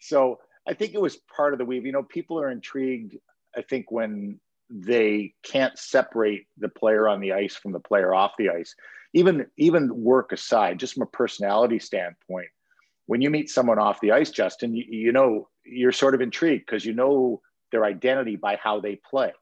So 0.00 0.38
I 0.66 0.74
think 0.74 0.94
it 0.94 1.00
was 1.00 1.16
part 1.34 1.52
of 1.52 1.58
the 1.58 1.64
weave. 1.64 1.86
You 1.86 1.92
know, 1.92 2.02
people 2.02 2.40
are 2.40 2.50
intrigued. 2.50 3.16
I 3.56 3.62
think 3.62 3.90
when 3.90 4.40
they 4.70 5.34
can't 5.42 5.78
separate 5.78 6.46
the 6.58 6.68
player 6.68 7.08
on 7.08 7.20
the 7.20 7.32
ice 7.32 7.54
from 7.54 7.72
the 7.72 7.80
player 7.80 8.14
off 8.14 8.32
the 8.38 8.50
ice, 8.50 8.74
even 9.12 9.46
even 9.56 10.02
work 10.02 10.32
aside, 10.32 10.78
just 10.78 10.94
from 10.94 11.02
a 11.02 11.06
personality 11.06 11.78
standpoint. 11.78 12.48
When 13.06 13.20
you 13.20 13.30
meet 13.30 13.50
someone 13.50 13.78
off 13.78 14.00
the 14.00 14.12
ice, 14.12 14.30
Justin, 14.30 14.74
you, 14.74 14.84
you 14.88 15.12
know 15.12 15.48
you're 15.64 15.92
sort 15.92 16.14
of 16.14 16.20
intrigued 16.20 16.66
because 16.66 16.84
you 16.84 16.94
know 16.94 17.40
their 17.70 17.84
identity 17.84 18.36
by 18.36 18.56
how 18.56 18.80
they 18.80 18.96
play. 18.96 19.32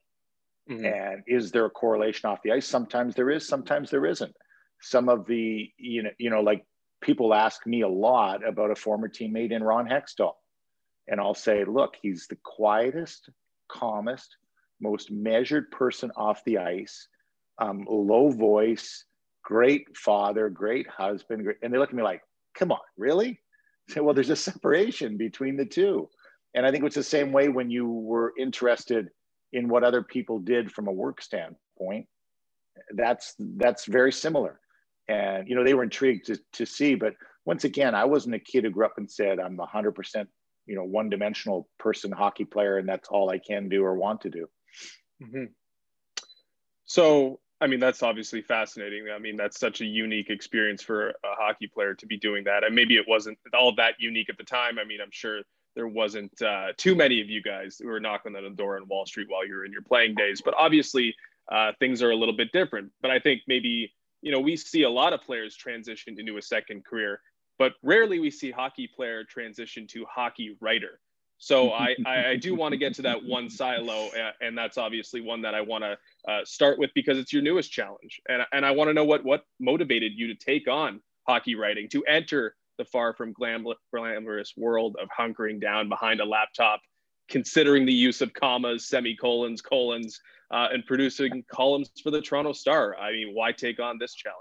Mm-hmm. 0.68 0.84
And 0.84 1.22
is 1.26 1.50
there 1.50 1.64
a 1.66 1.70
correlation 1.70 2.28
off 2.28 2.42
the 2.42 2.52
ice? 2.52 2.66
Sometimes 2.66 3.14
there 3.14 3.30
is, 3.30 3.46
sometimes 3.46 3.90
there 3.90 4.06
isn't. 4.06 4.34
Some 4.80 5.08
of 5.08 5.26
the, 5.26 5.70
you 5.76 6.04
know, 6.04 6.10
you 6.18 6.30
know, 6.30 6.40
like 6.40 6.64
people 7.00 7.34
ask 7.34 7.66
me 7.66 7.82
a 7.82 7.88
lot 7.88 8.46
about 8.46 8.70
a 8.70 8.76
former 8.76 9.08
teammate 9.08 9.52
in 9.52 9.62
Ron 9.62 9.88
Hextall. 9.88 10.32
And 11.08 11.20
I'll 11.20 11.34
say, 11.34 11.64
look, 11.64 11.96
he's 12.00 12.26
the 12.28 12.38
quietest, 12.44 13.30
calmest, 13.68 14.36
most 14.80 15.10
measured 15.10 15.70
person 15.70 16.10
off 16.16 16.44
the 16.44 16.58
ice, 16.58 17.08
um, 17.58 17.84
low 17.88 18.30
voice, 18.30 19.04
great 19.42 19.96
father, 19.96 20.48
great 20.48 20.88
husband. 20.88 21.44
Great, 21.44 21.56
and 21.62 21.72
they 21.72 21.78
look 21.78 21.90
at 21.90 21.96
me 21.96 22.02
like, 22.02 22.22
come 22.54 22.72
on, 22.72 22.80
really? 22.96 23.40
say, 23.88 24.00
well, 24.00 24.14
there's 24.14 24.30
a 24.30 24.36
separation 24.36 25.16
between 25.16 25.56
the 25.56 25.66
two. 25.66 26.08
And 26.54 26.66
I 26.66 26.70
think 26.70 26.84
it's 26.84 26.96
the 26.96 27.02
same 27.02 27.32
way 27.32 27.48
when 27.48 27.70
you 27.70 27.88
were 27.88 28.32
interested 28.38 29.10
in 29.52 29.68
what 29.68 29.84
other 29.84 30.02
people 30.02 30.38
did 30.38 30.72
from 30.72 30.88
a 30.88 30.92
work 30.92 31.20
standpoint. 31.22 32.06
That's 32.94 33.34
that's 33.38 33.84
very 33.84 34.12
similar. 34.12 34.60
And 35.10 35.48
you 35.48 35.54
know, 35.54 35.64
they 35.64 35.74
were 35.74 35.82
intrigued 35.82 36.26
to, 36.26 36.38
to 36.52 36.64
see, 36.66 36.94
but 36.94 37.14
once 37.44 37.64
again, 37.64 37.94
I 37.94 38.04
wasn't 38.04 38.34
a 38.34 38.38
kid 38.38 38.64
who 38.64 38.70
grew 38.70 38.86
up 38.86 38.98
and 38.98 39.10
said 39.10 39.40
I'm 39.40 39.58
a 39.58 39.66
hundred 39.66 39.92
percent, 39.92 40.28
you 40.66 40.76
know, 40.76 40.84
one-dimensional 40.84 41.68
person 41.78 42.12
hockey 42.12 42.44
player, 42.44 42.78
and 42.78 42.88
that's 42.88 43.08
all 43.08 43.30
I 43.30 43.38
can 43.38 43.68
do 43.68 43.84
or 43.84 43.94
want 43.94 44.20
to 44.22 44.30
do. 44.30 44.46
Mm-hmm. 45.22 45.44
So 46.84 47.40
I 47.62 47.66
mean, 47.66 47.80
that's 47.80 48.02
obviously 48.02 48.40
fascinating. 48.40 49.06
I 49.14 49.18
mean, 49.18 49.36
that's 49.36 49.60
such 49.60 49.82
a 49.82 49.84
unique 49.84 50.30
experience 50.30 50.82
for 50.82 51.10
a 51.10 51.34
hockey 51.38 51.66
player 51.66 51.94
to 51.94 52.06
be 52.06 52.16
doing 52.16 52.44
that. 52.44 52.64
And 52.64 52.74
maybe 52.74 52.96
it 52.96 53.04
wasn't 53.06 53.38
all 53.52 53.74
that 53.76 53.94
unique 53.98 54.30
at 54.30 54.38
the 54.38 54.44
time. 54.44 54.78
I 54.78 54.84
mean, 54.84 55.00
I'm 55.02 55.10
sure 55.10 55.42
there 55.76 55.86
wasn't 55.86 56.32
uh, 56.40 56.68
too 56.78 56.94
many 56.94 57.20
of 57.20 57.28
you 57.28 57.42
guys 57.42 57.76
who 57.78 57.88
were 57.88 58.00
knocking 58.00 58.34
on 58.34 58.44
the 58.44 58.50
door 58.50 58.76
on 58.76 58.88
Wall 58.88 59.04
Street 59.04 59.28
while 59.28 59.46
you 59.46 59.54
were 59.54 59.66
in 59.66 59.72
your 59.72 59.82
playing 59.82 60.14
days. 60.14 60.40
But 60.40 60.54
obviously, 60.56 61.14
uh, 61.52 61.72
things 61.78 62.02
are 62.02 62.10
a 62.10 62.16
little 62.16 62.36
bit 62.36 62.50
different. 62.52 62.92
But 63.02 63.10
I 63.10 63.18
think 63.18 63.42
maybe, 63.46 63.92
you 64.22 64.32
know, 64.32 64.40
we 64.40 64.56
see 64.56 64.82
a 64.82 64.90
lot 64.90 65.12
of 65.12 65.22
players 65.22 65.56
transition 65.56 66.18
into 66.18 66.36
a 66.36 66.42
second 66.42 66.84
career, 66.84 67.20
but 67.58 67.74
rarely 67.82 68.20
we 68.20 68.30
see 68.30 68.50
hockey 68.50 68.86
player 68.86 69.24
transition 69.24 69.86
to 69.88 70.04
hockey 70.06 70.56
writer. 70.60 71.00
So 71.42 71.70
I, 71.70 71.96
I, 72.04 72.36
do 72.36 72.54
want 72.54 72.72
to 72.72 72.76
get 72.76 72.92
to 72.96 73.02
that 73.02 73.24
one 73.24 73.48
silo, 73.48 74.10
and 74.42 74.56
that's 74.56 74.76
obviously 74.76 75.22
one 75.22 75.40
that 75.40 75.54
I 75.54 75.62
want 75.62 75.84
to 75.84 75.96
uh, 76.30 76.44
start 76.44 76.78
with 76.78 76.90
because 76.94 77.16
it's 77.16 77.32
your 77.32 77.40
newest 77.40 77.72
challenge, 77.72 78.20
and 78.28 78.42
and 78.52 78.66
I 78.66 78.72
want 78.72 78.88
to 78.88 78.94
know 78.94 79.06
what 79.06 79.24
what 79.24 79.46
motivated 79.58 80.12
you 80.14 80.26
to 80.26 80.34
take 80.34 80.68
on 80.68 81.00
hockey 81.26 81.54
writing, 81.54 81.88
to 81.90 82.04
enter 82.04 82.56
the 82.76 82.84
far 82.84 83.14
from 83.14 83.32
glamorous 83.32 84.52
world 84.56 84.96
of 85.00 85.08
hunkering 85.18 85.62
down 85.62 85.88
behind 85.88 86.20
a 86.20 86.24
laptop, 86.26 86.82
considering 87.30 87.86
the 87.86 87.92
use 87.92 88.20
of 88.20 88.34
commas, 88.34 88.86
semicolons, 88.86 89.62
colons, 89.62 90.20
uh, 90.50 90.68
and 90.72 90.84
producing 90.86 91.44
columns 91.50 91.90
for 92.02 92.10
the 92.10 92.20
Toronto 92.20 92.52
Star. 92.52 92.96
I 92.96 93.12
mean, 93.12 93.34
why 93.34 93.52
take 93.52 93.80
on 93.80 93.98
this 93.98 94.14
challenge? 94.14 94.38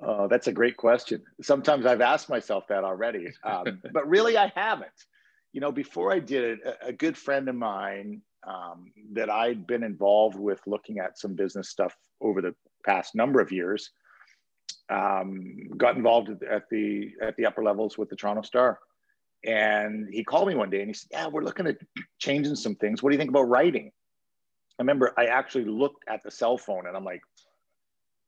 Oh, 0.00 0.26
that's 0.26 0.48
a 0.48 0.52
great 0.52 0.76
question. 0.76 1.22
Sometimes 1.40 1.86
I've 1.86 2.00
asked 2.00 2.28
myself 2.28 2.66
that 2.68 2.82
already, 2.84 3.28
um, 3.44 3.80
but 3.92 4.08
really 4.08 4.36
I 4.36 4.52
haven't 4.54 4.90
you 5.52 5.60
know, 5.60 5.70
before 5.70 6.12
I 6.12 6.18
did 6.18 6.44
it, 6.44 6.60
a, 6.64 6.88
a 6.88 6.92
good 6.92 7.16
friend 7.16 7.48
of 7.48 7.54
mine 7.54 8.22
um, 8.46 8.92
that 9.12 9.30
I'd 9.30 9.66
been 9.66 9.82
involved 9.82 10.38
with 10.38 10.60
looking 10.66 10.98
at 10.98 11.18
some 11.18 11.34
business 11.34 11.68
stuff 11.68 11.94
over 12.20 12.40
the 12.40 12.54
past 12.84 13.14
number 13.14 13.40
of 13.40 13.52
years 13.52 13.90
um, 14.90 15.56
got 15.76 15.96
involved 15.96 16.30
at 16.42 16.68
the 16.70 17.12
at 17.22 17.36
the 17.36 17.46
upper 17.46 17.62
levels 17.62 17.96
with 17.96 18.08
the 18.08 18.16
Toronto 18.16 18.42
Star. 18.42 18.78
And 19.44 20.08
he 20.10 20.24
called 20.24 20.48
me 20.48 20.54
one 20.54 20.70
day 20.70 20.80
and 20.80 20.88
he 20.88 20.94
said, 20.94 21.08
Yeah, 21.12 21.26
we're 21.28 21.42
looking 21.42 21.66
at 21.66 21.78
changing 22.18 22.56
some 22.56 22.74
things. 22.74 23.02
What 23.02 23.10
do 23.10 23.14
you 23.14 23.18
think 23.18 23.30
about 23.30 23.48
writing? 23.48 23.92
I 24.78 24.82
remember 24.82 25.12
I 25.16 25.26
actually 25.26 25.64
looked 25.64 26.04
at 26.08 26.22
the 26.22 26.30
cell 26.30 26.58
phone 26.58 26.86
and 26.86 26.96
I'm 26.96 27.04
like, 27.04 27.22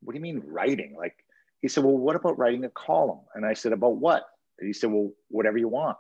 What 0.03 0.13
do 0.13 0.19
you 0.19 0.23
mean 0.23 0.43
writing? 0.45 0.95
Like, 0.97 1.17
he 1.63 1.69
said, 1.69 1.85
Well, 1.85 1.97
what 1.97 2.17
about 2.17 2.39
writing 2.39 2.65
a 2.65 2.71
column? 2.71 3.21
And 3.35 3.45
I 3.47 3.55
said, 3.55 3.73
About 3.73 3.97
what? 3.97 4.25
And 4.59 4.67
he 4.67 4.73
said, 4.73 4.91
Well, 4.91 5.11
whatever 5.29 5.59
you 5.59 5.69
want. 5.69 5.97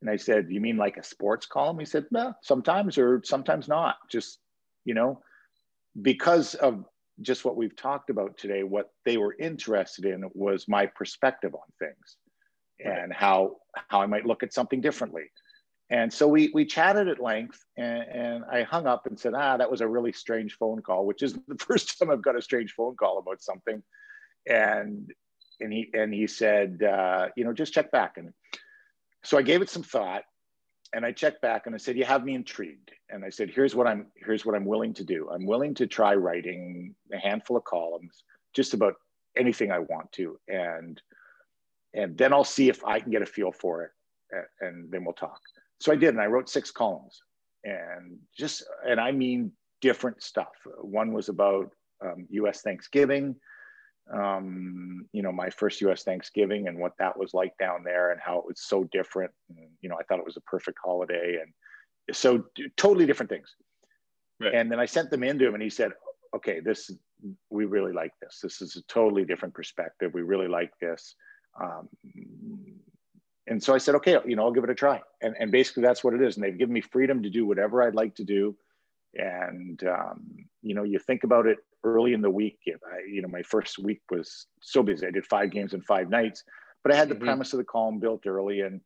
And 0.00 0.10
I 0.10 0.16
said, 0.16 0.48
You 0.50 0.60
mean 0.60 0.76
like 0.76 0.96
a 0.96 1.02
sports 1.02 1.46
column? 1.46 1.78
He 1.78 1.84
said, 1.84 2.06
No, 2.10 2.34
sometimes 2.42 2.98
or 2.98 3.22
sometimes 3.24 3.68
not. 3.68 3.96
Just, 4.10 4.38
you 4.84 4.94
know, 4.94 5.20
because 6.02 6.54
of 6.56 6.84
just 7.20 7.44
what 7.44 7.56
we've 7.56 7.76
talked 7.76 8.10
about 8.10 8.36
today, 8.38 8.62
what 8.62 8.92
they 9.04 9.16
were 9.16 9.34
interested 9.38 10.04
in 10.04 10.24
was 10.34 10.68
my 10.68 10.86
perspective 10.86 11.54
on 11.54 11.60
things 11.78 12.16
and 12.84 13.12
how 13.12 13.56
how 13.88 14.00
I 14.00 14.06
might 14.06 14.26
look 14.26 14.42
at 14.42 14.52
something 14.52 14.80
differently. 14.80 15.24
And 15.90 16.12
so 16.12 16.28
we 16.28 16.50
we 16.52 16.66
chatted 16.66 17.08
at 17.08 17.20
length 17.20 17.64
and, 17.76 18.02
and 18.02 18.44
I 18.50 18.62
hung 18.62 18.86
up 18.86 19.06
and 19.06 19.18
said, 19.18 19.32
ah, 19.34 19.56
that 19.56 19.70
was 19.70 19.80
a 19.80 19.88
really 19.88 20.12
strange 20.12 20.56
phone 20.58 20.82
call, 20.82 21.06
which 21.06 21.22
is 21.22 21.32
the 21.48 21.58
first 21.58 21.98
time 21.98 22.10
I've 22.10 22.22
got 22.22 22.36
a 22.36 22.42
strange 22.42 22.72
phone 22.72 22.96
call 22.96 23.18
about 23.18 23.42
something. 23.42 23.82
And 24.46 25.12
and 25.60 25.72
he 25.72 25.90
and 25.94 26.12
he 26.12 26.26
said, 26.26 26.82
uh, 26.82 27.28
you 27.36 27.44
know, 27.44 27.52
just 27.52 27.72
check 27.72 27.90
back. 27.90 28.18
And 28.18 28.32
so 29.24 29.38
I 29.38 29.42
gave 29.42 29.62
it 29.62 29.70
some 29.70 29.82
thought 29.82 30.24
and 30.92 31.04
I 31.04 31.12
checked 31.12 31.42
back 31.42 31.66
and 31.66 31.74
I 31.74 31.78
said, 31.78 31.96
you 31.96 32.04
have 32.04 32.24
me 32.24 32.34
intrigued. 32.34 32.92
And 33.10 33.24
I 33.24 33.30
said, 33.30 33.50
here's 33.50 33.74
what 33.74 33.86
I'm, 33.86 34.06
here's 34.16 34.46
what 34.46 34.54
I'm 34.54 34.64
willing 34.64 34.94
to 34.94 35.04
do. 35.04 35.28
I'm 35.30 35.46
willing 35.46 35.74
to 35.74 35.86
try 35.86 36.14
writing 36.14 36.94
a 37.12 37.18
handful 37.18 37.56
of 37.56 37.64
columns, 37.64 38.24
just 38.54 38.74
about 38.74 38.94
anything 39.36 39.70
I 39.70 39.80
want 39.80 40.10
to. 40.12 40.38
And, 40.48 41.00
and 41.94 42.16
then 42.16 42.32
I'll 42.32 42.44
see 42.44 42.68
if 42.68 42.84
I 42.84 43.00
can 43.00 43.10
get 43.10 43.22
a 43.22 43.26
feel 43.26 43.52
for 43.52 43.84
it 43.84 43.90
and 44.60 44.90
then 44.90 45.04
we'll 45.04 45.14
talk. 45.14 45.40
So 45.80 45.92
I 45.92 45.96
did. 45.96 46.10
And 46.10 46.20
I 46.20 46.26
wrote 46.26 46.48
six 46.48 46.70
columns 46.70 47.20
and 47.64 48.18
just, 48.36 48.64
and 48.86 49.00
I 49.00 49.12
mean 49.12 49.52
different 49.80 50.22
stuff. 50.22 50.52
One 50.80 51.12
was 51.12 51.28
about 51.28 51.70
um, 52.04 52.26
US 52.30 52.62
Thanksgiving 52.62 53.36
um, 54.12 55.06
you 55.12 55.22
know, 55.22 55.32
my 55.32 55.50
first 55.50 55.80
U.S. 55.82 56.02
Thanksgiving 56.02 56.68
and 56.68 56.78
what 56.78 56.92
that 56.98 57.18
was 57.18 57.34
like 57.34 57.56
down 57.58 57.84
there 57.84 58.10
and 58.10 58.20
how 58.20 58.38
it 58.38 58.44
was 58.46 58.60
so 58.60 58.84
different. 58.84 59.30
And, 59.50 59.68
you 59.80 59.88
know, 59.88 59.96
I 59.98 60.02
thought 60.04 60.18
it 60.18 60.24
was 60.24 60.36
a 60.36 60.42
perfect 60.42 60.78
holiday 60.82 61.38
and 61.42 61.52
so 62.16 62.44
totally 62.76 63.04
different 63.04 63.30
things. 63.30 63.54
Right. 64.40 64.54
And 64.54 64.70
then 64.70 64.80
I 64.80 64.86
sent 64.86 65.10
them 65.10 65.22
into 65.22 65.46
him 65.46 65.54
and 65.54 65.62
he 65.62 65.70
said, 65.70 65.92
okay, 66.34 66.60
this, 66.60 66.90
we 67.50 67.66
really 67.66 67.92
like 67.92 68.12
this. 68.20 68.40
This 68.42 68.62
is 68.62 68.76
a 68.76 68.82
totally 68.82 69.24
different 69.24 69.54
perspective. 69.54 70.14
We 70.14 70.22
really 70.22 70.48
like 70.48 70.70
this. 70.80 71.14
Um, 71.60 71.88
and 73.48 73.62
so 73.62 73.74
I 73.74 73.78
said, 73.78 73.94
okay, 73.96 74.18
you 74.26 74.36
know, 74.36 74.44
I'll 74.44 74.52
give 74.52 74.64
it 74.64 74.70
a 74.70 74.74
try. 74.74 75.00
And, 75.22 75.34
and 75.40 75.50
basically 75.50 75.82
that's 75.82 76.04
what 76.04 76.14
it 76.14 76.22
is. 76.22 76.36
And 76.36 76.44
they've 76.44 76.56
given 76.56 76.72
me 76.72 76.80
freedom 76.80 77.22
to 77.22 77.30
do 77.30 77.46
whatever 77.46 77.82
I'd 77.82 77.94
like 77.94 78.14
to 78.16 78.24
do. 78.24 78.54
And, 79.14 79.82
um, 79.84 80.46
you 80.62 80.74
know, 80.74 80.82
you 80.82 80.98
think 80.98 81.24
about 81.24 81.46
it 81.46 81.58
early 81.82 82.12
in 82.12 82.20
the 82.20 82.30
week. 82.30 82.58
I, 82.66 83.08
you 83.10 83.22
know, 83.22 83.28
my 83.28 83.42
first 83.42 83.78
week 83.78 84.02
was 84.10 84.46
so 84.60 84.82
busy. 84.82 85.06
I 85.06 85.10
did 85.10 85.26
five 85.26 85.50
games 85.50 85.72
in 85.72 85.80
five 85.80 86.10
nights, 86.10 86.44
but 86.82 86.92
I 86.92 86.96
had 86.96 87.08
the 87.08 87.14
mm-hmm. 87.14 87.24
premise 87.24 87.52
of 87.54 87.58
the 87.58 87.64
column 87.64 87.98
built 87.98 88.26
early 88.26 88.60
and 88.60 88.80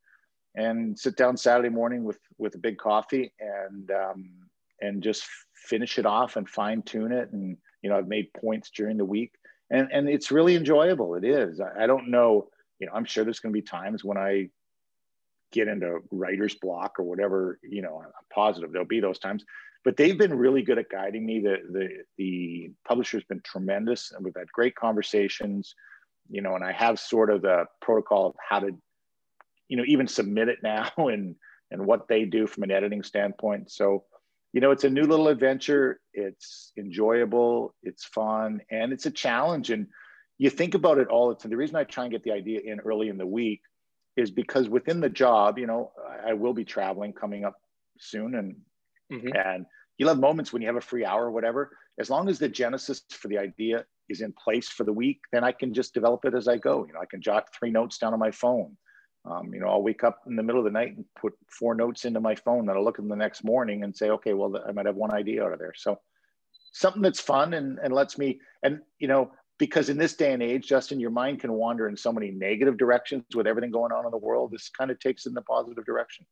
and 0.54 0.98
sit 0.98 1.16
down 1.16 1.36
Saturday 1.36 1.70
morning 1.70 2.04
with 2.04 2.18
with 2.38 2.54
a 2.54 2.58
big 2.58 2.76
coffee 2.78 3.32
and 3.40 3.90
um, 3.90 4.30
and 4.80 5.02
just 5.02 5.24
finish 5.54 5.98
it 5.98 6.06
off 6.06 6.36
and 6.36 6.48
fine 6.48 6.82
tune 6.82 7.10
it. 7.10 7.32
And 7.32 7.56
you 7.82 7.90
know, 7.90 7.96
I've 7.96 8.08
made 8.08 8.32
points 8.34 8.70
during 8.70 8.96
the 8.96 9.04
week, 9.04 9.32
and 9.70 9.88
and 9.92 10.08
it's 10.08 10.30
really 10.30 10.54
enjoyable. 10.54 11.14
It 11.14 11.24
is. 11.24 11.60
I, 11.60 11.84
I 11.84 11.86
don't 11.86 12.10
know. 12.10 12.48
You 12.82 12.88
know, 12.88 12.92
I'm 12.94 13.04
sure 13.04 13.24
there's 13.24 13.40
going 13.40 13.54
to 13.54 13.60
be 13.60 13.66
times 13.66 14.04
when 14.04 14.18
I 14.18 14.48
get 15.52 15.68
into 15.68 16.00
writer's 16.10 16.54
block 16.56 16.98
or 16.98 17.04
whatever. 17.04 17.58
You 17.62 17.82
know, 17.82 18.02
I'm 18.04 18.12
positive 18.34 18.72
there'll 18.72 18.86
be 18.86 19.00
those 19.00 19.18
times 19.18 19.44
but 19.84 19.96
they've 19.96 20.18
been 20.18 20.34
really 20.34 20.62
good 20.62 20.78
at 20.78 20.88
guiding 20.90 21.26
me. 21.26 21.40
The 21.40 21.56
the 21.70 21.88
the 22.16 22.70
publisher's 22.86 23.24
been 23.24 23.40
tremendous, 23.40 24.12
and 24.12 24.24
we've 24.24 24.36
had 24.36 24.50
great 24.52 24.74
conversations. 24.74 25.74
You 26.30 26.40
know, 26.40 26.54
and 26.54 26.64
I 26.64 26.72
have 26.72 26.98
sort 26.98 27.30
of 27.30 27.42
the 27.42 27.66
protocol 27.80 28.28
of 28.28 28.34
how 28.48 28.60
to, 28.60 28.70
you 29.68 29.76
know, 29.76 29.84
even 29.86 30.06
submit 30.06 30.48
it 30.48 30.58
now 30.62 30.90
and 30.96 31.34
and 31.70 31.86
what 31.86 32.06
they 32.08 32.24
do 32.24 32.46
from 32.46 32.62
an 32.64 32.70
editing 32.70 33.02
standpoint. 33.02 33.70
So, 33.72 34.04
you 34.52 34.60
know, 34.60 34.70
it's 34.70 34.84
a 34.84 34.90
new 34.90 35.04
little 35.04 35.28
adventure. 35.28 36.00
It's 36.12 36.72
enjoyable. 36.76 37.74
It's 37.82 38.04
fun, 38.04 38.60
and 38.70 38.92
it's 38.92 39.06
a 39.06 39.10
challenge. 39.10 39.70
And 39.70 39.88
you 40.42 40.50
think 40.50 40.74
about 40.74 40.98
it 40.98 41.08
all 41.08 41.28
the 41.28 41.36
time. 41.36 41.50
The 41.50 41.56
reason 41.56 41.76
I 41.76 41.84
try 41.84 42.04
and 42.04 42.12
get 42.12 42.22
the 42.22 42.32
idea 42.32 42.60
in 42.70 42.80
early 42.80 43.08
in 43.08 43.18
the 43.18 43.26
week 43.40 43.62
is 44.16 44.30
because 44.30 44.68
within 44.68 45.00
the 45.00 45.08
job, 45.24 45.58
you 45.58 45.66
know, 45.66 45.92
I 46.26 46.32
will 46.34 46.54
be 46.54 46.64
traveling 46.64 47.12
coming 47.12 47.44
up 47.44 47.56
soon, 47.98 48.34
and 48.34 48.56
Mm-hmm. 49.12 49.36
And 49.36 49.66
you'll 49.98 50.08
have 50.08 50.18
moments 50.18 50.52
when 50.52 50.62
you 50.62 50.68
have 50.68 50.76
a 50.76 50.80
free 50.80 51.04
hour 51.04 51.26
or 51.26 51.30
whatever. 51.30 51.76
As 51.98 52.08
long 52.10 52.28
as 52.28 52.38
the 52.38 52.48
genesis 52.48 53.02
for 53.10 53.28
the 53.28 53.38
idea 53.38 53.84
is 54.08 54.20
in 54.20 54.32
place 54.32 54.68
for 54.68 54.84
the 54.84 54.92
week, 54.92 55.20
then 55.32 55.44
I 55.44 55.52
can 55.52 55.74
just 55.74 55.94
develop 55.94 56.24
it 56.24 56.34
as 56.34 56.48
I 56.48 56.56
go. 56.56 56.86
You 56.86 56.94
know, 56.94 57.00
I 57.00 57.06
can 57.06 57.20
jot 57.20 57.54
three 57.54 57.70
notes 57.70 57.98
down 57.98 58.12
on 58.12 58.18
my 58.18 58.30
phone. 58.30 58.76
Um, 59.24 59.54
you 59.54 59.60
know, 59.60 59.68
I'll 59.68 59.82
wake 59.82 60.02
up 60.02 60.20
in 60.26 60.34
the 60.34 60.42
middle 60.42 60.60
of 60.60 60.64
the 60.64 60.78
night 60.78 60.96
and 60.96 61.04
put 61.20 61.34
four 61.46 61.74
notes 61.74 62.04
into 62.04 62.20
my 62.20 62.34
phone 62.34 62.66
that 62.66 62.76
I'll 62.76 62.84
look 62.84 62.98
at 62.98 63.06
the 63.06 63.14
next 63.14 63.44
morning 63.44 63.84
and 63.84 63.94
say, 63.94 64.10
okay, 64.10 64.32
well, 64.32 64.56
I 64.66 64.72
might 64.72 64.86
have 64.86 64.96
one 64.96 65.12
idea 65.12 65.44
out 65.44 65.52
of 65.52 65.60
there. 65.60 65.74
So 65.76 66.00
something 66.72 67.02
that's 67.02 67.20
fun 67.20 67.54
and, 67.54 67.78
and 67.78 67.92
lets 67.92 68.18
me, 68.18 68.40
and, 68.64 68.80
you 68.98 69.06
know, 69.06 69.30
because 69.62 69.88
in 69.88 69.96
this 69.96 70.14
day 70.14 70.32
and 70.32 70.42
age, 70.42 70.66
Justin, 70.66 70.98
your 70.98 71.10
mind 71.10 71.38
can 71.38 71.52
wander 71.52 71.88
in 71.88 71.96
so 71.96 72.12
many 72.12 72.32
negative 72.32 72.76
directions 72.76 73.22
with 73.32 73.46
everything 73.46 73.70
going 73.70 73.92
on 73.92 74.04
in 74.04 74.10
the 74.10 74.18
world. 74.18 74.50
This 74.50 74.68
kind 74.68 74.90
of 74.90 74.98
takes 74.98 75.24
it 75.24 75.28
in 75.28 75.34
the 75.34 75.42
positive 75.42 75.84
direction 75.84 76.26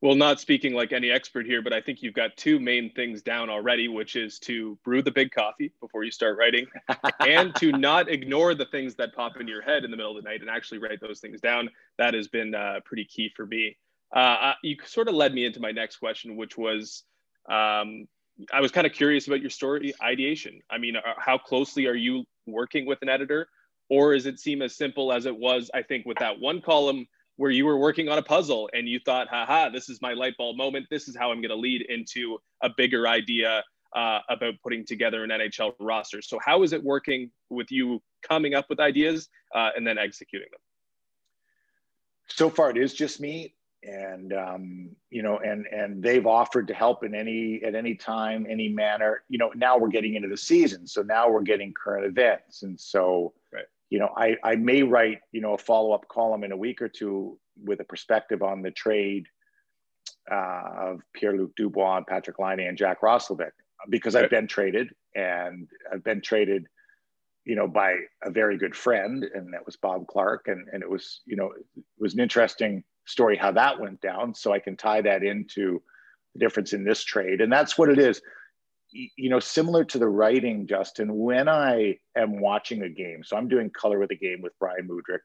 well, 0.00 0.14
not 0.14 0.38
speaking 0.38 0.74
like 0.74 0.92
any 0.92 1.10
expert 1.10 1.44
here, 1.44 1.60
but 1.60 1.72
I 1.72 1.80
think 1.80 2.02
you've 2.02 2.14
got 2.14 2.36
two 2.36 2.60
main 2.60 2.90
things 2.92 3.20
down 3.20 3.50
already, 3.50 3.88
which 3.88 4.14
is 4.14 4.38
to 4.40 4.78
brew 4.84 5.02
the 5.02 5.10
big 5.10 5.32
coffee 5.32 5.72
before 5.80 6.04
you 6.04 6.12
start 6.12 6.38
writing 6.38 6.66
and 7.20 7.54
to 7.56 7.72
not 7.72 8.08
ignore 8.08 8.54
the 8.54 8.66
things 8.66 8.94
that 8.96 9.14
pop 9.14 9.36
into 9.40 9.50
your 9.50 9.62
head 9.62 9.84
in 9.84 9.90
the 9.90 9.96
middle 9.96 10.16
of 10.16 10.22
the 10.22 10.28
night 10.28 10.40
and 10.40 10.48
actually 10.48 10.78
write 10.78 11.00
those 11.00 11.18
things 11.18 11.40
down. 11.40 11.68
That 11.98 12.14
has 12.14 12.28
been 12.28 12.54
uh, 12.54 12.78
pretty 12.84 13.06
key 13.06 13.32
for 13.34 13.44
me. 13.44 13.76
Uh, 14.14 14.52
you 14.62 14.76
sort 14.86 15.08
of 15.08 15.14
led 15.14 15.34
me 15.34 15.44
into 15.44 15.60
my 15.60 15.72
next 15.72 15.96
question, 15.96 16.36
which 16.36 16.56
was 16.56 17.02
um, 17.50 18.06
I 18.52 18.60
was 18.60 18.70
kind 18.70 18.86
of 18.86 18.92
curious 18.92 19.26
about 19.26 19.40
your 19.40 19.50
story 19.50 19.92
ideation. 20.02 20.60
I 20.70 20.78
mean, 20.78 20.96
uh, 20.96 21.00
how 21.18 21.38
closely 21.38 21.86
are 21.86 21.94
you 21.94 22.24
working 22.46 22.86
with 22.86 23.02
an 23.02 23.08
editor? 23.08 23.48
Or 23.90 24.14
does 24.14 24.26
it 24.26 24.38
seem 24.38 24.62
as 24.62 24.76
simple 24.76 25.12
as 25.12 25.26
it 25.26 25.36
was, 25.36 25.70
I 25.74 25.82
think, 25.82 26.06
with 26.06 26.18
that 26.18 26.38
one 26.38 26.60
column? 26.60 27.06
where 27.38 27.52
you 27.52 27.64
were 27.64 27.78
working 27.78 28.08
on 28.08 28.18
a 28.18 28.22
puzzle 28.22 28.68
and 28.72 28.88
you 28.88 28.98
thought, 28.98 29.28
haha, 29.28 29.68
this 29.68 29.88
is 29.88 30.02
my 30.02 30.12
light 30.12 30.36
bulb 30.36 30.56
moment. 30.56 30.84
This 30.90 31.06
is 31.06 31.16
how 31.16 31.30
I'm 31.30 31.40
going 31.40 31.50
to 31.50 31.56
lead 31.56 31.82
into 31.82 32.36
a 32.64 32.68
bigger 32.76 33.06
idea 33.06 33.62
uh, 33.94 34.18
about 34.28 34.54
putting 34.62 34.84
together 34.84 35.22
an 35.22 35.30
NHL 35.30 35.72
roster. 35.78 36.20
So, 36.20 36.38
how 36.44 36.64
is 36.64 36.72
it 36.72 36.82
working 36.82 37.30
with 37.48 37.70
you 37.70 38.02
coming 38.22 38.54
up 38.54 38.66
with 38.68 38.80
ideas 38.80 39.28
uh, 39.54 39.70
and 39.76 39.86
then 39.86 39.98
executing 39.98 40.48
them? 40.50 40.60
So 42.26 42.50
far, 42.50 42.70
it 42.70 42.76
is 42.76 42.92
just 42.92 43.20
me, 43.20 43.54
and 43.82 44.32
um, 44.32 44.90
you 45.10 45.22
know, 45.22 45.38
and 45.38 45.66
and 45.66 46.02
they've 46.02 46.26
offered 46.26 46.68
to 46.68 46.74
help 46.74 47.04
in 47.04 47.14
any 47.14 47.62
at 47.64 47.74
any 47.74 47.94
time, 47.94 48.46
any 48.48 48.68
manner. 48.68 49.22
You 49.28 49.38
know, 49.38 49.52
now 49.54 49.78
we're 49.78 49.88
getting 49.88 50.14
into 50.14 50.28
the 50.28 50.36
season, 50.36 50.86
so 50.86 51.02
now 51.02 51.30
we're 51.30 51.42
getting 51.42 51.72
current 51.72 52.06
events, 52.06 52.62
and 52.62 52.78
so 52.78 53.32
right. 53.52 53.66
you 53.90 53.98
know, 53.98 54.10
I, 54.16 54.36
I 54.42 54.56
may 54.56 54.82
write, 54.82 55.20
you 55.32 55.40
know, 55.40 55.54
a 55.54 55.58
follow-up 55.58 56.08
column 56.08 56.44
in 56.44 56.52
a 56.52 56.56
week 56.56 56.82
or 56.82 56.88
two 56.88 57.38
with 57.64 57.80
a 57.80 57.84
perspective 57.84 58.42
on 58.42 58.62
the 58.62 58.70
trade 58.70 59.26
uh, 60.30 60.62
of 60.78 61.00
Pierre-Luc 61.12 61.54
Dubois 61.56 61.98
and 61.98 62.06
Patrik 62.06 62.38
Laine 62.38 62.68
and 62.68 62.76
Jack 62.76 63.00
Roslovic 63.00 63.50
because 63.88 64.14
I've 64.14 64.30
been 64.30 64.46
traded 64.46 64.94
and 65.14 65.68
I've 65.92 66.04
been 66.04 66.20
traded, 66.20 66.66
you 67.44 67.56
know, 67.56 67.66
by 67.66 67.96
a 68.22 68.30
very 68.30 68.58
good 68.58 68.76
friend 68.76 69.24
and 69.24 69.52
that 69.54 69.64
was 69.64 69.76
Bob 69.76 70.06
Clarke. 70.06 70.48
And, 70.48 70.68
and 70.72 70.82
it 70.82 70.90
was, 70.90 71.20
you 71.26 71.36
know, 71.36 71.52
it 71.76 71.84
was 71.98 72.14
an 72.14 72.20
interesting 72.20 72.84
story 73.08 73.36
how 73.36 73.52
that 73.52 73.80
went 73.80 74.00
down. 74.00 74.34
So 74.34 74.52
I 74.52 74.58
can 74.58 74.76
tie 74.76 75.00
that 75.02 75.22
into 75.22 75.82
the 76.34 76.38
difference 76.38 76.72
in 76.72 76.84
this 76.84 77.02
trade. 77.02 77.40
And 77.40 77.52
that's 77.52 77.76
what 77.76 77.88
it 77.88 77.98
is 77.98 78.20
you 78.90 79.28
know, 79.28 79.40
similar 79.40 79.84
to 79.84 79.98
the 79.98 80.08
writing, 80.08 80.66
Justin, 80.66 81.14
when 81.14 81.48
I 81.48 81.98
am 82.16 82.40
watching 82.40 82.82
a 82.82 82.88
game, 82.88 83.22
so 83.22 83.36
I'm 83.36 83.48
doing 83.48 83.70
color 83.70 83.98
with 83.98 84.10
a 84.10 84.16
game 84.16 84.40
with 84.40 84.58
Brian 84.58 84.88
Mudryk, 84.88 85.20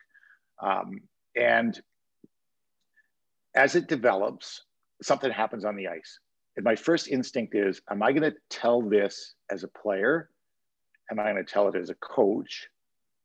um, 0.61 1.01
and 1.35 1.79
as 3.55 3.75
it 3.75 3.87
develops, 3.87 4.63
something 5.01 5.31
happens 5.31 5.63
on 5.63 5.75
the 5.75 5.87
ice. 5.87 6.19
And 6.55 6.65
my 6.65 6.75
first 6.75 7.07
instinct 7.07 7.55
is, 7.55 7.81
am 7.89 8.03
I 8.03 8.11
going 8.11 8.29
to 8.29 8.37
tell 8.49 8.81
this 8.81 9.35
as 9.49 9.63
a 9.63 9.67
player? 9.67 10.29
Am 11.11 11.19
I 11.19 11.31
going 11.31 11.43
to 11.43 11.51
tell 11.51 11.67
it 11.67 11.75
as 11.75 11.89
a 11.89 11.95
coach? 11.95 12.67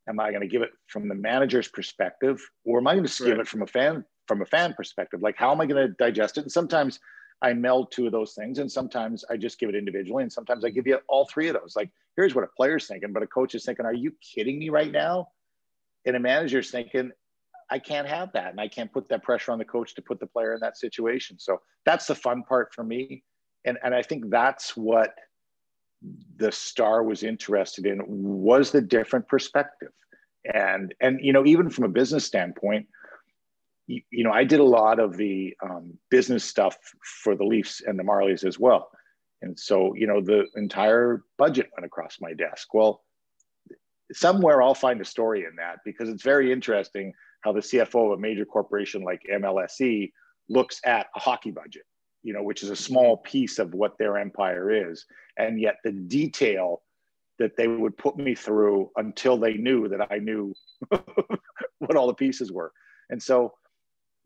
Am 0.08 0.20
I 0.20 0.30
going 0.30 0.42
to 0.42 0.48
give 0.48 0.62
it 0.62 0.70
from 0.86 1.08
the 1.08 1.14
manager's 1.14 1.68
perspective, 1.68 2.40
or 2.64 2.78
am 2.78 2.86
I 2.86 2.94
going 2.94 3.06
to 3.06 3.24
right. 3.24 3.30
give 3.30 3.40
it 3.40 3.48
from 3.48 3.62
a 3.62 3.66
fan 3.66 4.04
from 4.28 4.42
a 4.42 4.46
fan 4.46 4.74
perspective? 4.74 5.22
Like, 5.22 5.36
how 5.36 5.50
am 5.50 5.60
I 5.60 5.66
going 5.66 5.88
to 5.88 5.94
digest 5.94 6.38
it? 6.38 6.42
And 6.42 6.52
sometimes 6.52 7.00
I 7.40 7.52
meld 7.54 7.90
two 7.90 8.06
of 8.06 8.12
those 8.12 8.34
things. 8.34 8.58
And 8.58 8.70
sometimes 8.70 9.24
I 9.30 9.36
just 9.36 9.58
give 9.58 9.68
it 9.68 9.74
individually. 9.74 10.22
And 10.22 10.32
sometimes 10.32 10.64
I 10.64 10.70
give 10.70 10.86
you 10.86 10.98
all 11.08 11.26
three 11.26 11.48
of 11.48 11.54
those. 11.54 11.74
Like, 11.74 11.90
here's 12.16 12.34
what 12.34 12.44
a 12.44 12.48
player's 12.48 12.86
thinking, 12.86 13.12
but 13.12 13.22
a 13.22 13.26
coach 13.26 13.54
is 13.54 13.64
thinking, 13.64 13.86
are 13.86 13.94
you 13.94 14.12
kidding 14.20 14.58
me 14.58 14.68
right 14.68 14.92
now? 14.92 15.28
And 16.04 16.14
a 16.16 16.20
manager's 16.20 16.70
thinking, 16.70 17.10
I 17.70 17.78
can't 17.78 18.08
have 18.08 18.32
that. 18.32 18.50
And 18.50 18.60
I 18.60 18.68
can't 18.68 18.92
put 18.92 19.08
that 19.08 19.22
pressure 19.22 19.52
on 19.52 19.58
the 19.58 19.64
coach 19.64 19.94
to 19.94 20.02
put 20.02 20.20
the 20.20 20.26
player 20.26 20.54
in 20.54 20.60
that 20.60 20.76
situation. 20.76 21.38
So 21.38 21.60
that's 21.84 22.06
the 22.06 22.14
fun 22.14 22.42
part 22.42 22.74
for 22.74 22.82
me. 22.82 23.22
And, 23.64 23.78
and 23.82 23.94
I 23.94 24.02
think 24.02 24.30
that's 24.30 24.76
what 24.76 25.14
the 26.36 26.50
star 26.50 27.02
was 27.02 27.22
interested 27.22 27.84
in 27.86 28.02
was 28.06 28.70
the 28.70 28.80
different 28.80 29.28
perspective. 29.28 29.92
And, 30.54 30.94
and, 31.00 31.20
you 31.22 31.32
know, 31.32 31.44
even 31.44 31.68
from 31.68 31.84
a 31.84 31.88
business 31.88 32.24
standpoint, 32.24 32.86
you, 33.88 34.22
know, 34.22 34.32
I 34.32 34.44
did 34.44 34.60
a 34.60 34.64
lot 34.64 35.00
of 35.00 35.16
the 35.16 35.56
um, 35.62 35.94
business 36.10 36.44
stuff 36.44 36.76
for 37.22 37.34
the 37.34 37.44
Leafs 37.44 37.82
and 37.86 37.98
the 37.98 38.04
Marlies 38.04 38.44
as 38.44 38.58
well. 38.58 38.90
And 39.40 39.58
so, 39.58 39.94
you 39.94 40.06
know, 40.06 40.20
the 40.20 40.46
entire 40.56 41.24
budget 41.38 41.70
went 41.76 41.86
across 41.86 42.18
my 42.20 42.34
desk. 42.34 42.74
Well, 42.74 43.02
somewhere 44.12 44.62
I'll 44.62 44.74
find 44.74 45.00
a 45.00 45.06
story 45.06 45.44
in 45.44 45.56
that 45.56 45.78
because 45.84 46.08
it's 46.08 46.22
very 46.22 46.52
interesting 46.52 47.14
how 47.42 47.52
the 47.52 47.60
CFO 47.60 48.12
of 48.12 48.18
a 48.18 48.20
major 48.20 48.44
corporation 48.44 49.02
like 49.02 49.22
MLSE 49.32 50.12
looks 50.50 50.80
at 50.84 51.06
a 51.16 51.20
hockey 51.20 51.50
budget, 51.50 51.84
you 52.22 52.34
know, 52.34 52.42
which 52.42 52.62
is 52.62 52.70
a 52.70 52.76
small 52.76 53.18
piece 53.18 53.58
of 53.58 53.72
what 53.72 53.96
their 53.98 54.18
empire 54.18 54.90
is. 54.90 55.06
And 55.38 55.60
yet 55.60 55.76
the 55.82 55.92
detail 55.92 56.82
that 57.38 57.56
they 57.56 57.68
would 57.68 57.96
put 57.96 58.18
me 58.18 58.34
through 58.34 58.90
until 58.96 59.38
they 59.38 59.54
knew 59.54 59.88
that 59.88 60.08
I 60.10 60.18
knew 60.18 60.52
what 61.78 61.96
all 61.96 62.08
the 62.08 62.14
pieces 62.14 62.52
were. 62.52 62.72
And 63.10 63.22
so 63.22 63.54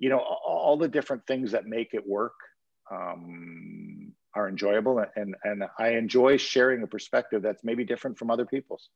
you 0.03 0.09
know 0.09 0.19
all 0.19 0.77
the 0.77 0.88
different 0.88 1.25
things 1.29 1.53
that 1.53 1.65
make 1.67 1.95
it 1.95 2.05
work 2.05 2.35
um, 2.91 4.12
are 4.35 4.49
enjoyable 4.49 5.05
and 5.15 5.37
and 5.45 5.62
i 5.79 5.91
enjoy 5.91 6.37
sharing 6.37 6.83
a 6.83 6.87
perspective 6.88 7.41
that's 7.41 7.62
maybe 7.62 7.85
different 7.85 8.19
from 8.19 8.29
other 8.29 8.45
people's. 8.45 8.88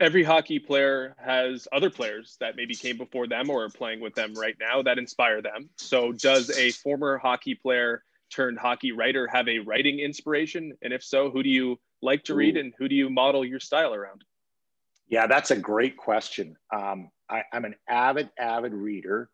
Every 0.00 0.22
hockey 0.22 0.58
player 0.58 1.16
has 1.18 1.66
other 1.72 1.88
players 1.88 2.36
that 2.40 2.56
maybe 2.56 2.74
came 2.74 2.98
before 2.98 3.26
them 3.26 3.48
or 3.48 3.64
are 3.64 3.70
playing 3.70 4.00
with 4.00 4.14
them 4.14 4.34
right 4.34 4.56
now 4.60 4.82
that 4.82 4.98
inspire 4.98 5.40
them. 5.40 5.70
So 5.78 6.12
does 6.12 6.50
a 6.58 6.72
former 6.72 7.16
hockey 7.16 7.54
player 7.54 8.02
turned 8.28 8.58
hockey 8.58 8.92
writer 8.92 9.26
have 9.28 9.48
a 9.48 9.60
writing 9.60 10.00
inspiration? 10.00 10.72
And 10.82 10.92
if 10.92 11.02
so 11.02 11.30
who 11.30 11.42
do 11.42 11.48
you 11.48 11.78
like 12.02 12.24
to 12.24 12.34
read 12.34 12.56
and 12.56 12.74
who 12.76 12.88
do 12.88 12.96
you 12.96 13.08
model 13.08 13.44
your 13.46 13.60
style 13.60 13.94
around? 13.94 14.24
Yeah 15.08 15.26
that's 15.26 15.52
a 15.52 15.56
great 15.56 15.96
question. 15.96 16.56
Um, 16.70 17.08
I, 17.30 17.42
i'm 17.52 17.64
an 17.64 17.76
avid 17.88 18.28
avid 18.38 18.74
reader 18.74 19.30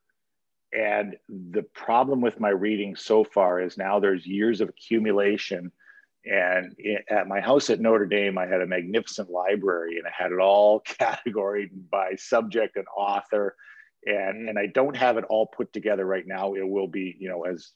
and 0.72 1.16
the 1.28 1.62
problem 1.62 2.20
with 2.20 2.38
my 2.38 2.50
reading 2.50 2.94
so 2.94 3.24
far 3.24 3.60
is 3.60 3.76
now 3.76 3.98
there's 3.98 4.26
years 4.26 4.60
of 4.60 4.68
accumulation. 4.68 5.72
And 6.24 6.76
at 7.08 7.26
my 7.26 7.40
house 7.40 7.70
at 7.70 7.80
Notre 7.80 8.06
Dame, 8.06 8.38
I 8.38 8.46
had 8.46 8.60
a 8.60 8.66
magnificent 8.66 9.30
library 9.30 9.98
and 9.98 10.06
I 10.06 10.12
had 10.16 10.32
it 10.32 10.38
all 10.38 10.80
categorized 11.00 11.90
by 11.90 12.14
subject 12.16 12.76
and 12.76 12.86
author. 12.96 13.56
And, 14.06 14.48
and 14.48 14.58
I 14.58 14.66
don't 14.66 14.96
have 14.96 15.16
it 15.18 15.24
all 15.28 15.46
put 15.46 15.72
together 15.72 16.04
right 16.04 16.26
now. 16.26 16.54
It 16.54 16.66
will 16.66 16.88
be, 16.88 17.16
you 17.18 17.28
know, 17.28 17.44
as 17.44 17.72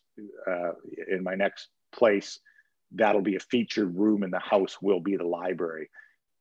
uh, 0.49 0.73
in 1.11 1.23
my 1.23 1.35
next 1.35 1.69
place, 1.93 2.39
that'll 2.93 3.23
be 3.23 3.37
a 3.37 3.41
featured 3.41 3.97
room 3.97 4.23
in 4.23 4.31
the 4.31 4.39
house, 4.39 4.79
will 4.81 5.01
be 5.01 5.17
the 5.17 5.27
library. 5.27 5.91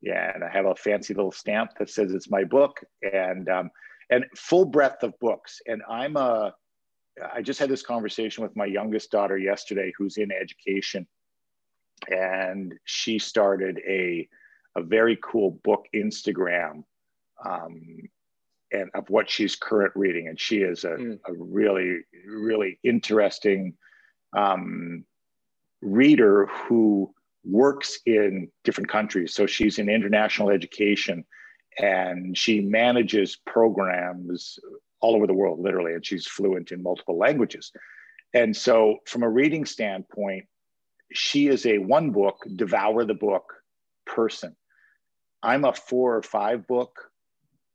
Yeah, 0.00 0.32
and 0.34 0.44
I 0.44 0.50
have 0.50 0.66
a 0.66 0.74
fancy 0.74 1.14
little 1.14 1.32
stamp 1.32 1.72
that 1.78 1.90
says 1.90 2.12
it's 2.12 2.30
my 2.30 2.44
book. 2.44 2.80
And 3.02 3.48
um, 3.48 3.70
and 4.10 4.24
full 4.36 4.64
breadth 4.64 5.02
of 5.02 5.18
books. 5.18 5.60
And 5.66 5.82
I'm 5.88 6.16
a, 6.16 6.54
I 7.34 7.42
just 7.42 7.60
had 7.60 7.68
this 7.68 7.82
conversation 7.82 8.42
with 8.42 8.56
my 8.56 8.66
youngest 8.66 9.10
daughter 9.10 9.38
yesterday, 9.38 9.92
who's 9.96 10.16
in 10.16 10.32
education, 10.32 11.06
and 12.10 12.74
she 12.84 13.18
started 13.18 13.80
a 13.86 14.28
a 14.76 14.82
very 14.82 15.16
cool 15.22 15.52
book 15.62 15.86
Instagram, 15.94 16.82
um, 17.44 18.08
and 18.72 18.90
of 18.94 19.08
what 19.08 19.30
she's 19.30 19.54
current 19.54 19.92
reading, 19.94 20.28
and 20.28 20.40
she 20.40 20.58
is 20.58 20.84
a, 20.84 20.88
mm. 20.88 21.20
a 21.26 21.32
really 21.32 22.00
really 22.26 22.78
interesting 22.82 23.74
um, 24.36 25.04
reader 25.80 26.46
who 26.46 27.14
works 27.44 27.98
in 28.06 28.50
different 28.64 28.88
countries. 28.88 29.34
So 29.34 29.46
she's 29.46 29.78
in 29.78 29.88
international 29.88 30.50
education 30.50 31.24
and 31.78 32.36
she 32.36 32.60
manages 32.60 33.36
programs 33.36 34.58
all 35.00 35.16
over 35.16 35.26
the 35.26 35.34
world, 35.34 35.60
literally, 35.60 35.94
and 35.94 36.04
she's 36.04 36.26
fluent 36.26 36.72
in 36.72 36.82
multiple 36.82 37.18
languages. 37.18 37.72
And 38.32 38.56
so, 38.56 38.98
from 39.06 39.22
a 39.22 39.28
reading 39.28 39.64
standpoint, 39.64 40.46
she 41.12 41.48
is 41.48 41.66
a 41.66 41.78
one 41.78 42.10
book, 42.10 42.44
devour 42.56 43.04
the 43.04 43.14
book 43.14 43.52
person. 44.06 44.56
I'm 45.42 45.64
a 45.64 45.72
four 45.72 46.16
or 46.16 46.22
five 46.22 46.66
book, 46.66 47.10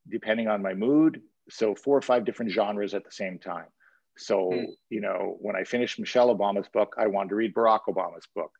depending 0.09 0.47
on 0.47 0.61
my 0.61 0.73
mood. 0.73 1.21
So, 1.49 1.75
four 1.75 1.97
or 1.97 2.01
five 2.01 2.25
different 2.25 2.51
genres 2.51 2.93
at 2.93 3.05
the 3.05 3.11
same 3.11 3.39
time. 3.39 3.67
So, 4.17 4.51
mm. 4.53 4.65
you 4.89 5.01
know, 5.01 5.37
when 5.39 5.55
I 5.55 5.63
finished 5.63 5.99
Michelle 5.99 6.35
Obama's 6.35 6.67
book, 6.67 6.95
I 6.97 7.07
wanted 7.07 7.29
to 7.29 7.35
read 7.35 7.53
Barack 7.53 7.81
Obama's 7.87 8.27
book. 8.35 8.51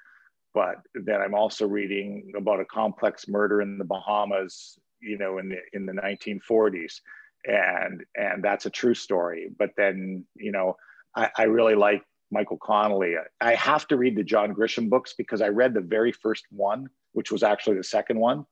But 0.53 0.77
then 0.95 1.21
I'm 1.21 1.35
also 1.35 1.67
reading 1.67 2.31
about 2.35 2.59
a 2.59 2.65
complex 2.65 3.27
murder 3.27 3.61
in 3.61 3.77
the 3.77 3.83
Bahamas 3.83 4.79
you 5.01 5.17
know, 5.17 5.37
in 5.37 5.49
the 5.49 5.59
in 5.73 5.85
the 5.85 5.93
1940s. 5.93 7.01
and 7.45 8.03
and 8.15 8.43
that's 8.43 8.65
a 8.65 8.69
true 8.69 8.95
story. 8.95 9.49
But 9.57 9.71
then 9.77 10.25
you 10.35 10.51
know, 10.51 10.77
I, 11.15 11.29
I 11.37 11.43
really 11.43 11.75
like 11.75 12.03
Michael 12.31 12.57
Connelly. 12.57 13.15
I 13.41 13.55
have 13.55 13.87
to 13.87 13.97
read 13.97 14.15
the 14.15 14.23
John 14.23 14.53
Grisham 14.53 14.89
books 14.89 15.13
because 15.17 15.41
I 15.41 15.47
read 15.47 15.73
the 15.73 15.81
very 15.81 16.11
first 16.11 16.45
one, 16.51 16.89
which 17.13 17.31
was 17.31 17.43
actually 17.43 17.77
the 17.77 17.83
second 17.83 18.19
one, 18.19 18.45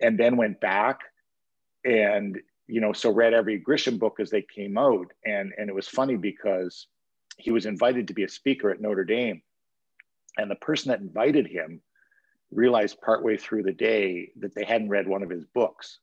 and 0.00 0.18
then 0.18 0.36
went 0.36 0.60
back 0.60 1.00
and 1.84 2.38
you 2.66 2.80
know 2.80 2.92
so 2.92 3.10
read 3.10 3.34
every 3.34 3.60
Grisham 3.60 3.98
book 3.98 4.16
as 4.20 4.30
they 4.30 4.42
came 4.42 4.78
out, 4.78 5.12
and 5.24 5.52
and 5.58 5.68
it 5.68 5.74
was 5.74 5.88
funny 5.88 6.16
because 6.16 6.88
he 7.36 7.50
was 7.50 7.66
invited 7.66 8.08
to 8.08 8.14
be 8.14 8.24
a 8.24 8.28
speaker 8.28 8.70
at 8.70 8.80
Notre 8.80 9.04
Dame, 9.04 9.42
and 10.36 10.50
the 10.50 10.56
person 10.56 10.90
that 10.90 11.00
invited 11.00 11.46
him 11.46 11.82
realized 12.54 13.00
partway 13.00 13.36
through 13.36 13.64
the 13.64 13.72
day 13.72 14.30
that 14.38 14.54
they 14.54 14.64
hadn't 14.64 14.88
read 14.88 15.08
one 15.08 15.22
of 15.22 15.30
his 15.30 15.44
books 15.54 15.98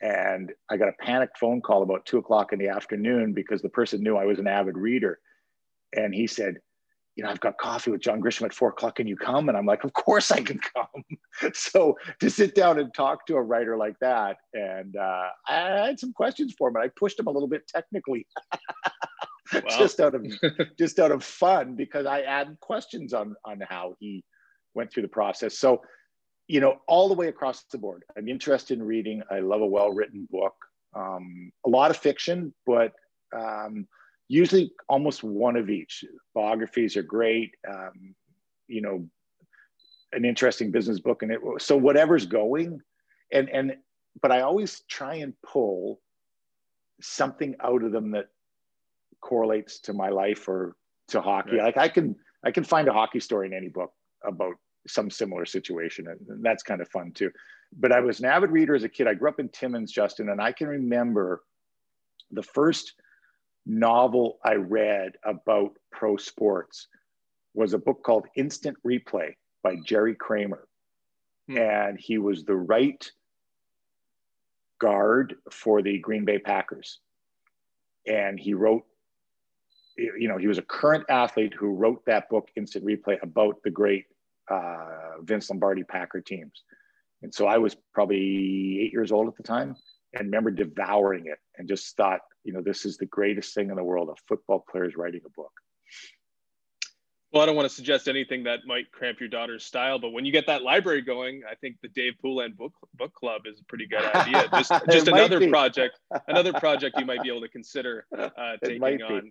and 0.00 0.52
I 0.70 0.76
got 0.76 0.88
a 0.88 0.92
panicked 1.00 1.38
phone 1.38 1.60
call 1.60 1.82
about 1.82 2.06
two 2.06 2.18
o'clock 2.18 2.52
in 2.52 2.58
the 2.58 2.68
afternoon 2.68 3.32
because 3.32 3.62
the 3.62 3.68
person 3.68 4.02
knew 4.02 4.16
I 4.16 4.24
was 4.24 4.38
an 4.38 4.46
avid 4.46 4.76
reader. 4.76 5.18
And 5.94 6.14
he 6.14 6.26
said, 6.26 6.58
You 7.16 7.24
know, 7.24 7.30
I've 7.30 7.40
got 7.40 7.58
coffee 7.58 7.90
with 7.90 8.00
John 8.00 8.20
Grisham 8.20 8.44
at 8.44 8.52
four 8.52 8.68
o'clock. 8.68 8.96
Can 8.96 9.08
you 9.08 9.16
come? 9.16 9.48
And 9.48 9.58
I'm 9.58 9.66
like, 9.66 9.82
Of 9.82 9.92
course 9.94 10.30
I 10.30 10.40
can 10.40 10.60
come. 10.60 11.50
so 11.52 11.96
to 12.20 12.30
sit 12.30 12.54
down 12.54 12.78
and 12.78 12.94
talk 12.94 13.26
to 13.26 13.36
a 13.36 13.42
writer 13.42 13.76
like 13.76 13.98
that, 14.00 14.36
and 14.54 14.94
uh, 14.96 15.28
I 15.48 15.86
had 15.86 15.98
some 15.98 16.12
questions 16.12 16.54
for 16.56 16.68
him, 16.68 16.76
and 16.76 16.84
I 16.84 16.90
pushed 16.96 17.18
him 17.18 17.26
a 17.26 17.32
little 17.32 17.48
bit 17.48 17.66
technically. 17.66 18.26
just 19.78 19.98
out 19.98 20.14
of 20.14 20.26
just 20.78 20.98
out 20.98 21.10
of 21.10 21.24
fun 21.24 21.74
because 21.74 22.06
I 22.06 22.20
had 22.20 22.60
questions 22.60 23.14
on 23.14 23.34
on 23.46 23.62
how 23.68 23.94
he 23.98 24.22
went 24.74 24.92
through 24.92 25.02
the 25.02 25.08
process. 25.08 25.58
So 25.58 25.82
you 26.48 26.60
know, 26.60 26.80
all 26.88 27.08
the 27.08 27.14
way 27.14 27.28
across 27.28 27.64
the 27.64 27.78
board. 27.78 28.04
I'm 28.16 28.26
interested 28.26 28.78
in 28.78 28.84
reading. 28.84 29.22
I 29.30 29.40
love 29.40 29.60
a 29.60 29.66
well 29.66 29.90
written 29.92 30.26
book. 30.30 30.54
Um, 30.96 31.52
a 31.66 31.68
lot 31.68 31.90
of 31.90 31.98
fiction, 31.98 32.54
but 32.66 32.94
um, 33.36 33.86
usually 34.28 34.72
almost 34.88 35.22
one 35.22 35.56
of 35.56 35.68
each. 35.68 36.04
Biographies 36.34 36.96
are 36.96 37.02
great. 37.02 37.54
Um, 37.70 38.14
you 38.66 38.80
know, 38.80 39.06
an 40.12 40.24
interesting 40.24 40.70
business 40.70 40.98
book, 40.98 41.22
and 41.22 41.30
it. 41.30 41.40
So 41.58 41.76
whatever's 41.76 42.24
going, 42.24 42.80
and 43.30 43.50
and 43.50 43.76
but 44.22 44.32
I 44.32 44.40
always 44.40 44.80
try 44.88 45.16
and 45.16 45.34
pull 45.46 46.00
something 47.02 47.54
out 47.62 47.84
of 47.84 47.92
them 47.92 48.12
that 48.12 48.28
correlates 49.20 49.80
to 49.80 49.92
my 49.92 50.08
life 50.08 50.48
or 50.48 50.76
to 51.08 51.20
hockey. 51.20 51.56
Right. 51.56 51.64
Like 51.64 51.76
I 51.76 51.88
can 51.88 52.16
I 52.42 52.52
can 52.52 52.64
find 52.64 52.88
a 52.88 52.92
hockey 52.92 53.20
story 53.20 53.48
in 53.48 53.52
any 53.52 53.68
book 53.68 53.92
about 54.24 54.54
some 54.86 55.10
similar 55.10 55.44
situation. 55.44 56.06
And 56.08 56.44
that's 56.44 56.62
kind 56.62 56.80
of 56.80 56.88
fun 56.88 57.12
too. 57.12 57.30
But 57.76 57.92
I 57.92 58.00
was 58.00 58.20
an 58.20 58.26
avid 58.26 58.50
reader 58.50 58.74
as 58.74 58.84
a 58.84 58.88
kid. 58.88 59.06
I 59.06 59.14
grew 59.14 59.28
up 59.28 59.40
in 59.40 59.48
Timmins, 59.50 59.92
Justin, 59.92 60.30
and 60.30 60.40
I 60.40 60.52
can 60.52 60.68
remember 60.68 61.42
the 62.30 62.42
first 62.42 62.94
novel 63.66 64.38
I 64.44 64.54
read 64.54 65.12
about 65.24 65.76
pro 65.92 66.16
sports 66.16 66.88
was 67.54 67.74
a 67.74 67.78
book 67.78 68.02
called 68.02 68.26
Instant 68.36 68.76
Replay 68.86 69.34
by 69.62 69.76
Jerry 69.84 70.14
Kramer. 70.14 70.66
Hmm. 71.48 71.58
And 71.58 72.00
he 72.00 72.18
was 72.18 72.44
the 72.44 72.56
right 72.56 73.10
guard 74.78 75.36
for 75.50 75.82
the 75.82 75.98
Green 75.98 76.24
Bay 76.24 76.38
Packers. 76.38 77.00
And 78.06 78.38
he 78.38 78.54
wrote, 78.54 78.84
you 79.98 80.28
know, 80.28 80.38
he 80.38 80.46
was 80.46 80.58
a 80.58 80.62
current 80.62 81.04
athlete 81.08 81.52
who 81.54 81.74
wrote 81.74 82.04
that 82.06 82.28
book, 82.28 82.48
Instant 82.56 82.84
Replay, 82.84 83.18
about 83.22 83.62
the 83.64 83.70
great 83.70 84.06
uh, 84.50 85.20
Vince 85.22 85.50
Lombardi 85.50 85.84
Packer 85.84 86.20
teams. 86.20 86.62
And 87.22 87.34
so 87.34 87.46
I 87.46 87.58
was 87.58 87.76
probably 87.92 88.80
eight 88.80 88.92
years 88.92 89.10
old 89.10 89.28
at 89.28 89.36
the 89.36 89.42
time 89.42 89.76
and 90.14 90.26
remember 90.26 90.50
devouring 90.50 91.26
it 91.26 91.38
and 91.56 91.68
just 91.68 91.96
thought, 91.96 92.20
you 92.44 92.52
know, 92.52 92.62
this 92.62 92.86
is 92.86 92.96
the 92.96 93.06
greatest 93.06 93.54
thing 93.54 93.70
in 93.70 93.76
the 93.76 93.84
world. 93.84 94.08
A 94.08 94.14
football 94.26 94.64
player 94.70 94.84
is 94.84 94.96
writing 94.96 95.20
a 95.26 95.30
book. 95.30 95.52
Well, 97.32 97.42
I 97.42 97.46
don't 97.46 97.56
want 97.56 97.68
to 97.68 97.74
suggest 97.74 98.08
anything 98.08 98.44
that 98.44 98.60
might 98.66 98.90
cramp 98.90 99.20
your 99.20 99.28
daughter's 99.28 99.62
style, 99.62 99.98
but 99.98 100.12
when 100.12 100.24
you 100.24 100.32
get 100.32 100.46
that 100.46 100.62
library 100.62 101.02
going, 101.02 101.42
I 101.50 101.54
think 101.56 101.76
the 101.82 101.88
Dave 101.88 102.14
Poulin 102.22 102.54
book 102.54 102.72
book 102.94 103.12
club 103.12 103.42
is 103.44 103.60
a 103.60 103.64
pretty 103.64 103.86
good 103.86 104.02
idea. 104.14 104.48
Just 104.50 104.72
just 104.90 105.08
another 105.08 105.46
project, 105.50 106.00
another 106.26 106.54
project 106.54 106.98
you 106.98 107.04
might 107.04 107.22
be 107.22 107.28
able 107.28 107.42
to 107.42 107.48
consider 107.48 108.06
uh, 108.16 108.56
taking 108.64 109.02
on. 109.02 109.30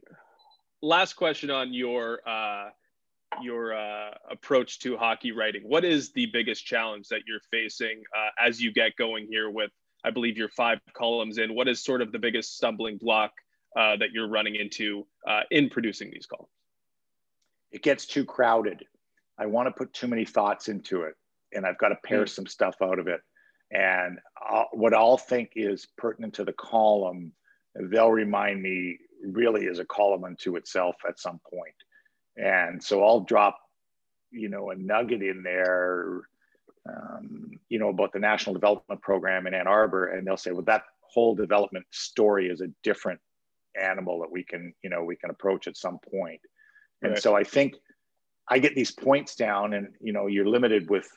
Last 0.82 1.14
question 1.14 1.50
on 1.50 1.74
your 1.74 2.20
uh, 2.28 2.70
your 3.42 3.76
uh, 3.76 4.12
approach 4.30 4.80
to 4.80 4.98
hockey 4.98 5.32
writing. 5.32 5.64
What 5.64 5.84
is 5.84 6.12
the 6.14 6.28
biggest 6.28 6.66
challenge 6.66 7.08
that 7.10 7.22
you're 7.28 7.42
facing 7.52 8.04
uh, 8.16 8.30
as 8.40 8.62
you 8.62 8.72
get 8.72 8.96
going 8.96 9.28
here 9.30 9.50
with, 9.50 9.72
I 10.04 10.12
believe, 10.12 10.38
your 10.38 10.50
five 10.50 10.80
columns 10.94 11.38
in? 11.38 11.56
What 11.56 11.68
is 11.68 11.84
sort 11.84 12.02
of 12.02 12.12
the 12.12 12.20
biggest 12.20 12.56
stumbling 12.56 12.98
block 12.98 13.32
uh, 13.76 13.98
that 13.98 14.12
you're 14.12 14.30
running 14.30 14.56
into 14.56 15.06
uh, 15.28 15.42
in 15.52 15.70
producing 15.70 16.12
these 16.12 16.26
columns? 16.26 16.50
It 17.72 17.82
gets 17.82 18.06
too 18.06 18.24
crowded. 18.24 18.86
I 19.38 19.46
want 19.48 19.68
to 19.68 19.72
put 19.72 19.94
too 19.94 20.08
many 20.08 20.26
thoughts 20.26 20.68
into 20.68 21.04
it, 21.04 21.16
and 21.54 21.66
I've 21.66 21.78
got 21.78 21.90
to 21.90 21.98
pare 22.04 22.24
mm. 22.26 22.30
some 22.30 22.48
stuff 22.48 22.76
out 22.82 23.00
of 23.00 23.08
it. 23.08 23.22
And 23.72 24.20
I'll, 24.40 24.70
what 24.72 24.94
I'll 24.94 25.18
think 25.18 25.52
is 25.56 25.88
pertinent 25.98 26.36
to 26.36 26.46
the 26.46 26.54
column, 26.54 27.34
they'll 27.76 28.12
remind 28.12 28.62
me 28.62 29.00
really 29.24 29.66
is 29.66 29.80
a 29.80 29.86
column 29.86 30.24
unto 30.24 30.56
itself 30.56 30.96
at 31.08 31.20
some 31.20 31.40
point 31.50 31.76
and 32.38 32.82
so 32.84 33.04
I'll 33.04 33.22
drop, 33.22 33.60
you 34.32 34.50
know, 34.50 34.70
a 34.70 34.76
nugget 34.76 35.24
in 35.24 35.42
there, 35.44 36.22
um, 36.88 37.60
you 37.70 37.80
know, 37.80 37.90
about 37.90 38.14
the 38.14 38.20
National 38.20 38.54
Development 38.54 39.02
Program 39.02 39.48
in 39.48 39.54
Ann 39.54 39.68
Arbor, 39.68 40.08
and 40.08 40.26
they'll 40.26 40.38
say, 40.38 40.52
well, 40.52 40.64
that 40.64 40.84
whole 41.02 41.36
development 41.36 41.86
story 41.92 42.48
is 42.48 42.62
a 42.62 42.68
different 42.84 43.20
animal 43.82 44.20
that 44.20 44.32
we 44.32 44.44
can, 44.44 44.74
you 44.84 44.90
know, 44.90 45.04
we 45.04 45.16
can 45.16 45.30
approach 45.30 45.68
at 45.68 45.76
some 45.76 46.00
point. 46.12 46.42
And 47.02 47.14
right. 47.14 47.22
so 47.22 47.36
I 47.36 47.44
think 47.44 47.76
I 48.48 48.60
get 48.60 48.76
these 48.76 48.92
points 48.92 49.36
down, 49.36 49.74
and 49.74 49.90
you 50.00 50.14
know, 50.14 50.28
you're 50.28 50.48
limited 50.48 50.90
with 50.90 51.10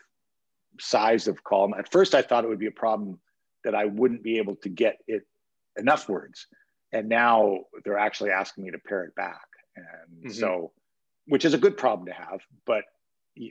size 0.78 1.28
of 1.28 1.44
column. 1.44 1.74
At 1.78 1.92
first, 1.92 2.14
I 2.14 2.22
thought 2.22 2.44
it 2.44 2.48
would 2.48 2.58
be 2.58 2.66
a 2.66 2.72
problem 2.72 3.18
that 3.64 3.74
I 3.74 3.84
wouldn't 3.84 4.22
be 4.22 4.38
able 4.38 4.56
to 4.56 4.68
get 4.70 4.98
it 5.06 5.26
enough 5.76 6.08
words, 6.08 6.46
and 6.92 7.08
now 7.08 7.60
they're 7.84 7.98
actually 7.98 8.30
asking 8.30 8.64
me 8.64 8.70
to 8.70 8.78
pare 8.78 9.04
it 9.04 9.14
back. 9.14 9.46
And 9.76 10.24
mm-hmm. 10.24 10.30
so 10.30 10.72
which 11.26 11.44
is 11.44 11.54
a 11.54 11.58
good 11.58 11.76
problem 11.76 12.06
to 12.06 12.12
have. 12.12 12.40
But 12.66 12.84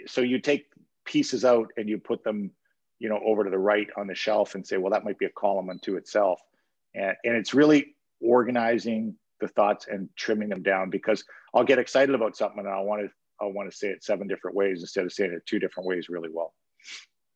so 0.06 0.22
you 0.22 0.40
take 0.40 0.66
pieces 1.06 1.46
out 1.46 1.72
and 1.78 1.88
you 1.88 1.98
put 1.98 2.24
them, 2.24 2.52
you 3.00 3.08
know, 3.08 3.20
over 3.26 3.46
to 3.46 3.50
the 3.50 3.58
right 3.58 3.88
on 3.96 4.06
the 4.06 4.16
shelf 4.16 4.56
and 4.56 4.68
say, 4.68 4.78
well, 4.78 4.92
that 4.92 5.06
might 5.06 5.18
be 5.18 5.26
a 5.26 5.30
column 5.30 5.70
unto 5.70 5.96
itself. 5.96 6.42
And, 6.94 7.16
and 7.24 7.36
it's 7.36 7.54
really 7.54 7.96
organizing 8.22 9.16
the 9.40 9.48
thoughts 9.48 9.88
and 9.90 10.10
trimming 10.18 10.50
them 10.50 10.62
down 10.62 10.90
because 10.90 11.24
I'll 11.54 11.64
get 11.64 11.80
excited 11.80 12.14
about 12.14 12.36
something 12.36 12.60
and 12.60 12.68
I 12.68 12.82
want 12.82 13.04
to 13.04 13.10
I 13.42 13.46
want 13.46 13.72
to 13.72 13.78
say 13.78 13.88
it 13.88 14.04
seven 14.04 14.28
different 14.28 14.58
ways 14.58 14.82
instead 14.82 15.06
of 15.06 15.14
saying 15.14 15.32
it 15.32 15.46
two 15.46 15.60
different 15.60 15.88
ways 15.88 16.10
really 16.10 16.28
well. 16.30 16.54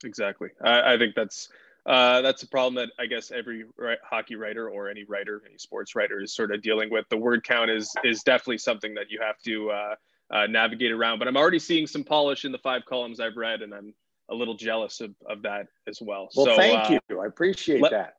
Exactly. 0.03 0.49
I, 0.61 0.95
I 0.95 0.97
think 0.97 1.15
that's 1.15 1.47
uh, 1.85 2.21
that's 2.21 2.43
a 2.43 2.47
problem 2.47 2.75
that 2.75 2.89
I 3.01 3.07
guess 3.07 3.31
every 3.31 3.65
hockey 4.03 4.35
writer 4.35 4.69
or 4.69 4.89
any 4.89 5.03
writer, 5.03 5.41
any 5.45 5.57
sports 5.57 5.95
writer 5.95 6.21
is 6.21 6.33
sort 6.33 6.53
of 6.53 6.61
dealing 6.61 6.89
with. 6.89 7.05
The 7.09 7.17
word 7.17 7.43
count 7.43 7.69
is 7.69 7.93
is 8.03 8.23
definitely 8.23 8.59
something 8.59 8.93
that 8.93 9.09
you 9.09 9.19
have 9.21 9.37
to 9.39 9.71
uh, 9.71 9.95
uh, 10.31 10.47
navigate 10.47 10.91
around. 10.91 11.19
But 11.19 11.27
I'm 11.27 11.35
already 11.35 11.59
seeing 11.59 11.87
some 11.87 12.03
polish 12.03 12.45
in 12.45 12.51
the 12.51 12.57
five 12.57 12.85
columns 12.85 13.19
I've 13.19 13.35
read, 13.35 13.61
and 13.61 13.73
I'm 13.73 13.93
a 14.29 14.35
little 14.35 14.55
jealous 14.55 15.01
of, 15.01 15.13
of 15.29 15.41
that 15.41 15.67
as 15.87 15.99
well. 16.01 16.29
Well, 16.35 16.45
so, 16.45 16.55
thank 16.55 16.89
uh, 16.89 16.99
you. 17.09 17.19
I 17.19 17.25
appreciate 17.25 17.81
let, 17.81 17.91
that. 17.91 18.13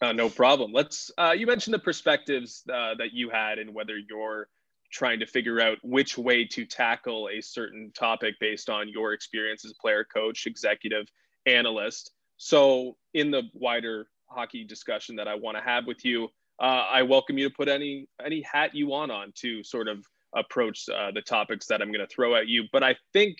Uh, 0.00 0.12
no 0.12 0.30
problem. 0.30 0.72
Let's. 0.72 1.10
Uh, 1.18 1.34
you 1.36 1.46
mentioned 1.46 1.74
the 1.74 1.80
perspectives 1.80 2.62
uh, 2.72 2.94
that 2.94 3.12
you 3.12 3.28
had, 3.28 3.58
and 3.58 3.74
whether 3.74 3.96
you're 3.98 4.48
trying 4.90 5.20
to 5.20 5.26
figure 5.26 5.60
out 5.60 5.78
which 5.82 6.18
way 6.18 6.44
to 6.44 6.64
tackle 6.64 7.28
a 7.32 7.40
certain 7.40 7.90
topic 7.94 8.34
based 8.40 8.68
on 8.68 8.88
your 8.88 9.12
experience 9.12 9.64
as 9.64 9.70
a 9.70 9.74
player, 9.80 10.04
coach, 10.04 10.46
executive, 10.46 11.06
analyst. 11.46 12.10
So, 12.44 12.96
in 13.14 13.30
the 13.30 13.44
wider 13.54 14.08
hockey 14.26 14.64
discussion 14.64 15.14
that 15.14 15.28
I 15.28 15.36
want 15.36 15.56
to 15.56 15.62
have 15.62 15.86
with 15.86 16.04
you, 16.04 16.24
uh, 16.60 16.86
I 16.90 17.02
welcome 17.02 17.38
you 17.38 17.48
to 17.48 17.54
put 17.54 17.68
any 17.68 18.08
any 18.20 18.42
hat 18.42 18.74
you 18.74 18.88
want 18.88 19.12
on 19.12 19.32
to 19.36 19.62
sort 19.62 19.86
of 19.86 20.04
approach 20.34 20.88
uh, 20.88 21.12
the 21.12 21.22
topics 21.22 21.66
that 21.66 21.80
I'm 21.80 21.92
going 21.92 22.04
to 22.04 22.12
throw 22.12 22.34
at 22.34 22.48
you. 22.48 22.64
But 22.72 22.82
I 22.82 22.96
think 23.12 23.36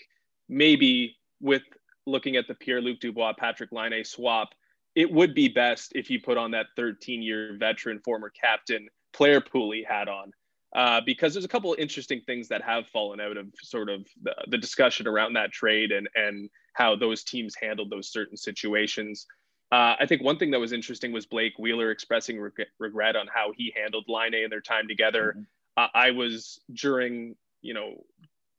maybe 0.47 1.17
with 1.41 1.63
looking 2.07 2.37
at 2.37 2.47
the 2.47 2.55
Pierre 2.55 2.79
Luc 2.79 3.01
Dubois, 3.01 3.33
Patrik 3.33 3.73
Laine 3.73 4.05
swap, 4.05 4.47
it 4.95 5.11
would 5.11 5.35
be 5.35 5.49
best 5.49 5.91
if 5.95 6.09
you 6.09 6.21
put 6.21 6.37
on 6.37 6.51
that 6.51 6.67
13 6.77 7.21
year 7.21 7.57
veteran, 7.59 7.99
former 8.05 8.29
captain, 8.29 8.87
Claire 9.11 9.41
Pooley 9.41 9.85
hat 9.85 10.07
on. 10.07 10.31
Uh, 10.73 11.01
because 11.05 11.33
there's 11.33 11.43
a 11.43 11.49
couple 11.49 11.73
of 11.73 11.77
interesting 11.77 12.21
things 12.25 12.47
that 12.47 12.61
have 12.61 12.87
fallen 12.87 13.19
out 13.19 13.35
of 13.35 13.47
sort 13.61 13.89
of 13.89 14.07
the, 14.21 14.33
the 14.47 14.57
discussion 14.57 15.07
around 15.07 15.33
that 15.33 15.51
trade 15.51 15.91
and, 15.91 16.07
and 16.15 16.49
how 16.73 16.95
those 16.95 17.23
teams 17.23 17.55
handled 17.59 17.89
those 17.89 18.11
certain 18.11 18.37
situations. 18.37 19.25
Uh, 19.71 19.95
I 19.99 20.05
think 20.07 20.21
one 20.21 20.37
thing 20.37 20.51
that 20.51 20.59
was 20.59 20.71
interesting 20.71 21.11
was 21.11 21.25
Blake 21.25 21.53
Wheeler 21.57 21.91
expressing 21.91 22.39
regret 22.79 23.15
on 23.15 23.27
how 23.33 23.53
he 23.55 23.73
handled 23.75 24.05
Laine 24.07 24.43
and 24.43 24.51
their 24.51 24.61
time 24.61 24.87
together. 24.87 25.35
Mm-hmm. 25.37 25.85
I 25.95 26.11
was 26.11 26.59
during, 26.71 27.35
you 27.63 27.73
know, 27.73 28.03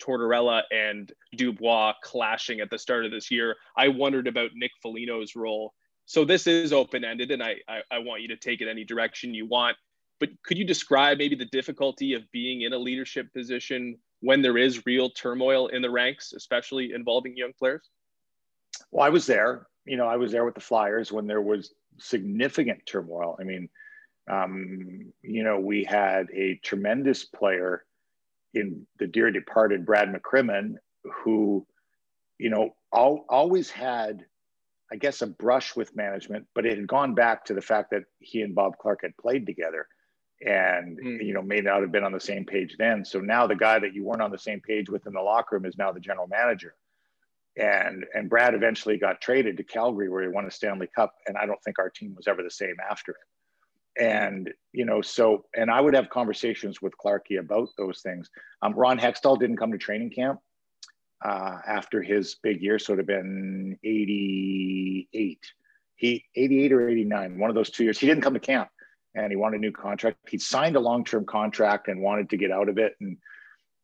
Tortorella 0.02 0.62
and 0.72 1.12
Dubois 1.36 1.94
clashing 2.02 2.58
at 2.58 2.70
the 2.70 2.78
start 2.78 3.04
of 3.04 3.12
this 3.12 3.30
year. 3.30 3.54
I 3.76 3.86
wondered 3.88 4.26
about 4.26 4.50
Nick 4.54 4.72
Foligno's 4.82 5.36
role 5.36 5.74
so 6.06 6.24
this 6.24 6.46
is 6.46 6.72
open 6.72 7.04
ended, 7.04 7.30
and 7.30 7.42
I, 7.42 7.56
I 7.68 7.82
I 7.90 7.98
want 7.98 8.22
you 8.22 8.28
to 8.28 8.36
take 8.36 8.60
it 8.60 8.68
any 8.68 8.84
direction 8.84 9.34
you 9.34 9.46
want. 9.46 9.76
But 10.20 10.30
could 10.44 10.58
you 10.58 10.64
describe 10.64 11.18
maybe 11.18 11.34
the 11.34 11.46
difficulty 11.46 12.14
of 12.14 12.30
being 12.30 12.62
in 12.62 12.72
a 12.72 12.78
leadership 12.78 13.32
position 13.32 13.98
when 14.20 14.42
there 14.42 14.56
is 14.56 14.86
real 14.86 15.10
turmoil 15.10 15.68
in 15.68 15.82
the 15.82 15.90
ranks, 15.90 16.32
especially 16.32 16.92
involving 16.92 17.36
young 17.36 17.52
players? 17.58 17.90
Well, 18.90 19.04
I 19.04 19.10
was 19.10 19.26
there. 19.26 19.66
You 19.84 19.96
know, 19.96 20.06
I 20.06 20.16
was 20.16 20.32
there 20.32 20.44
with 20.44 20.54
the 20.54 20.60
Flyers 20.60 21.12
when 21.12 21.26
there 21.26 21.42
was 21.42 21.72
significant 21.98 22.86
turmoil. 22.86 23.36
I 23.40 23.44
mean, 23.44 23.68
um, 24.30 25.12
you 25.22 25.42
know, 25.42 25.58
we 25.60 25.84
had 25.84 26.28
a 26.32 26.58
tremendous 26.62 27.24
player 27.24 27.84
in 28.54 28.86
the 28.98 29.06
dear 29.06 29.30
departed 29.30 29.84
Brad 29.84 30.12
McCrimmon, 30.12 30.76
who, 31.04 31.66
you 32.38 32.50
know, 32.50 32.74
all, 32.92 33.26
always 33.28 33.70
had, 33.70 34.24
I 34.90 34.96
guess, 34.96 35.22
a 35.22 35.26
brush 35.26 35.76
with 35.76 35.96
management, 35.96 36.46
but 36.54 36.64
it 36.64 36.78
had 36.78 36.86
gone 36.86 37.14
back 37.14 37.44
to 37.46 37.54
the 37.54 37.60
fact 37.60 37.90
that 37.90 38.04
he 38.20 38.42
and 38.42 38.54
Bob 38.54 38.78
Clarke 38.78 39.02
had 39.02 39.16
played 39.16 39.44
together 39.44 39.88
and, 40.40 40.98
mm. 40.98 41.24
you 41.24 41.34
know, 41.34 41.42
may 41.42 41.60
not 41.60 41.82
have 41.82 41.92
been 41.92 42.04
on 42.04 42.12
the 42.12 42.20
same 42.20 42.44
page 42.44 42.76
then. 42.78 43.04
So 43.04 43.20
now 43.20 43.46
the 43.46 43.56
guy 43.56 43.78
that 43.78 43.94
you 43.94 44.04
weren't 44.04 44.22
on 44.22 44.30
the 44.30 44.38
same 44.38 44.60
page 44.60 44.88
with 44.88 45.06
in 45.06 45.12
the 45.12 45.20
locker 45.20 45.56
room 45.56 45.66
is 45.66 45.76
now 45.76 45.92
the 45.92 46.00
general 46.00 46.26
manager. 46.26 46.74
And, 47.56 48.04
and 48.14 48.28
Brad 48.28 48.54
eventually 48.54 48.98
got 48.98 49.20
traded 49.20 49.56
to 49.58 49.64
Calgary 49.64 50.08
where 50.08 50.22
he 50.22 50.28
won 50.28 50.46
a 50.46 50.50
Stanley 50.50 50.88
Cup. 50.94 51.14
And 51.26 51.36
I 51.36 51.46
don't 51.46 51.62
think 51.64 51.78
our 51.78 51.90
team 51.90 52.14
was 52.16 52.26
ever 52.26 52.42
the 52.42 52.50
same 52.50 52.76
after 52.90 53.12
it 53.12 53.18
and 53.96 54.52
you 54.72 54.84
know 54.84 55.00
so 55.00 55.44
and 55.54 55.70
i 55.70 55.80
would 55.80 55.94
have 55.94 56.10
conversations 56.10 56.82
with 56.82 56.92
clarky 56.98 57.38
about 57.38 57.68
those 57.78 58.00
things. 58.00 58.28
Um, 58.60 58.74
ron 58.74 58.98
hextall 58.98 59.38
didn't 59.38 59.56
come 59.56 59.70
to 59.70 59.78
training 59.78 60.10
camp 60.10 60.40
uh, 61.24 61.58
after 61.64 62.02
his 62.02 62.36
big 62.42 62.60
year 62.60 62.78
so 62.78 62.92
it 62.92 62.96
would 62.96 63.08
have 63.08 63.22
been 63.22 63.78
88 63.84 65.38
he 65.96 66.24
88 66.34 66.72
or 66.72 66.88
89 66.88 67.38
one 67.38 67.50
of 67.50 67.56
those 67.56 67.70
two 67.70 67.84
years. 67.84 67.98
He 67.98 68.06
didn't 68.06 68.22
come 68.22 68.34
to 68.34 68.40
camp 68.40 68.68
and 69.14 69.30
he 69.30 69.36
wanted 69.36 69.58
a 69.58 69.60
new 69.60 69.72
contract. 69.72 70.18
He 70.28 70.38
signed 70.38 70.76
a 70.76 70.80
long-term 70.80 71.24
contract 71.24 71.88
and 71.88 72.00
wanted 72.00 72.30
to 72.30 72.36
get 72.36 72.50
out 72.50 72.68
of 72.68 72.78
it 72.78 72.96
and 73.00 73.16